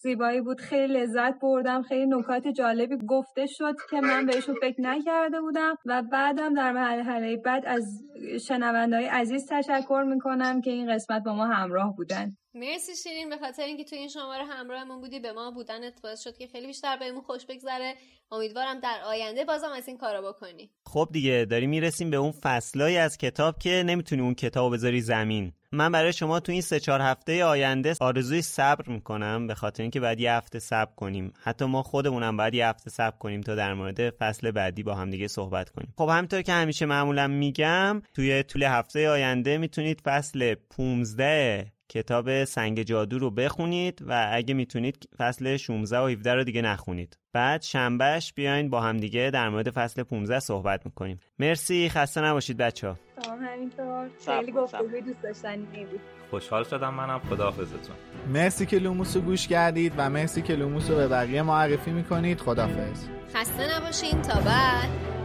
زیبایی 0.00 0.40
بود. 0.40 0.60
خیلی 0.60 0.92
لذت 0.92 1.40
بردم. 1.42 1.82
خیلی 1.82 2.06
نکات 2.06 2.48
جالبی 2.48 2.96
گفته 3.08 3.46
شد 3.46 3.74
که 3.90 4.00
من 4.00 4.26
بهشون 4.26 4.54
فکر 4.60 4.80
نکرده 4.80 5.40
بودم 5.40 5.76
و 5.86 6.02
بعدم 6.12 6.54
در 6.54 6.72
مرحله 6.72 7.36
بعد 7.36 7.62
از 7.66 7.84
شنوندهای 8.48 9.04
عزیز 9.04 9.46
تشکر 9.50 10.04
می‌کنم 10.06 10.60
که 10.60 10.70
این 10.70 10.94
قسمت 10.94 11.22
با 11.22 11.34
ما 11.34 11.46
همراه 11.46 11.96
بودن. 11.96 12.30
مرسی 12.54 12.96
شیرین. 12.96 13.28
به 13.28 13.36
خاطر 13.36 13.62
اینکه 13.62 13.84
تو 13.84 13.96
این 13.96 14.08
شماره 14.08 14.44
همراهمون 14.44 15.00
بودی 15.00 15.20
به 15.20 15.32
ما 15.32 15.50
بودن 15.50 15.80
باعث 16.02 16.20
شد 16.20 16.36
که 16.36 16.46
خیلی 16.46 16.66
بیشتر 16.66 16.96
بهمون 16.96 17.20
خوش 17.20 17.46
بگذره. 17.46 17.94
امیدوارم 18.30 18.80
در 18.80 19.00
آینده 19.06 19.44
بازم 19.44 19.70
از 19.76 19.88
این 19.88 19.96
کارا 19.96 20.32
بکنی. 20.32 20.70
خب 20.86 21.08
دیگه 21.12 21.46
داریم 21.50 21.70
می‌رسیم 21.70 22.10
به 22.10 22.16
اون 22.16 22.32
فصلایی 22.32 22.96
از 22.96 23.16
کتاب 23.18 23.58
که 23.58 23.82
نمی‌تونی 23.86 24.22
اون 24.22 24.34
کتاب 24.34 24.72
بذاری 24.72 25.00
زمین. 25.00 25.52
من 25.72 25.92
برای 25.92 26.12
شما 26.12 26.40
تو 26.40 26.52
این 26.52 26.60
سه 26.60 26.80
چهار 26.80 27.00
هفته 27.00 27.44
آینده 27.44 27.94
آرزوی 28.00 28.42
صبر 28.42 28.88
می‌کنم 28.88 29.46
به 29.46 29.54
خاطر 29.54 29.82
اینکه 29.82 30.00
بعد 30.00 30.20
یه 30.20 30.32
هفته 30.32 30.58
صبر 30.58 30.92
کنیم. 30.96 31.32
حتی 31.42 31.64
ما 31.64 31.82
خودمونم 31.82 32.36
باید 32.36 32.54
یه 32.54 32.66
هفته 32.66 32.90
صبر 32.90 33.18
کنیم 33.18 33.40
تا 33.40 33.54
در 33.54 33.74
مورد 33.74 34.10
فصل 34.10 34.50
بعدی 34.50 34.82
با 34.82 34.94
هم 34.94 35.10
دیگه 35.10 35.28
صحبت 35.28 35.70
کنیم. 35.70 35.94
خب 35.98 36.08
همینطور 36.08 36.42
که 36.42 36.52
همیشه 36.52 36.86
معمولا 36.86 37.26
میگم 37.26 38.02
توی 38.14 38.42
طول 38.42 38.62
هفته 38.62 39.08
آینده 39.08 39.58
می‌تونید 39.58 40.00
فصل 40.00 40.54
15 40.54 41.72
کتاب 41.88 42.44
سنگ 42.44 42.82
جادو 42.82 43.18
رو 43.18 43.30
بخونید 43.30 44.02
و 44.06 44.28
اگه 44.32 44.54
می‌تونید 44.54 45.08
فصل 45.18 45.56
16 45.56 45.98
و 45.98 46.06
17 46.06 46.34
رو 46.34 46.44
دیگه 46.44 46.62
نخونید. 46.62 47.18
بعد 47.32 47.62
شنبهش 47.62 48.32
بیاین 48.32 48.70
با 48.70 48.80
هم 48.80 48.96
دیگه 48.96 49.30
در 49.34 49.48
مورد 49.48 49.70
فصل 49.70 50.02
15 50.02 50.40
صحبت 50.40 50.86
می‌کنیم. 50.86 51.20
مرسی 51.38 51.88
خسته 51.88 52.20
نباشید 52.20 52.56
بچه 52.56 52.88
ها 52.88 52.96
همینطور. 53.52 54.08
خیلی 54.26 54.52
گفتگوی 54.52 55.00
دوست 55.00 55.22
داشتنی 55.22 55.84
بود. 55.84 56.00
خوشحال 56.30 56.64
شدم 56.64 56.94
منم. 56.94 57.18
خداحافظتون. 57.18 57.96
مرسی 58.32 58.66
که 58.66 58.78
لوموس 58.78 59.16
رو 59.16 59.22
گوش 59.22 59.48
کردید 59.48 59.92
و 59.96 60.10
مرسی 60.10 60.42
که 60.42 60.54
لوموس 60.54 60.90
رو 60.90 60.96
به 60.96 61.08
بقیه 61.08 61.42
معرفی 61.42 61.90
می‌کنید. 61.90 62.40
خدافظ 62.40 63.04
خسته 63.34 63.76
نباشین. 63.76 64.22
تا 64.22 64.40
بعد. 64.40 65.17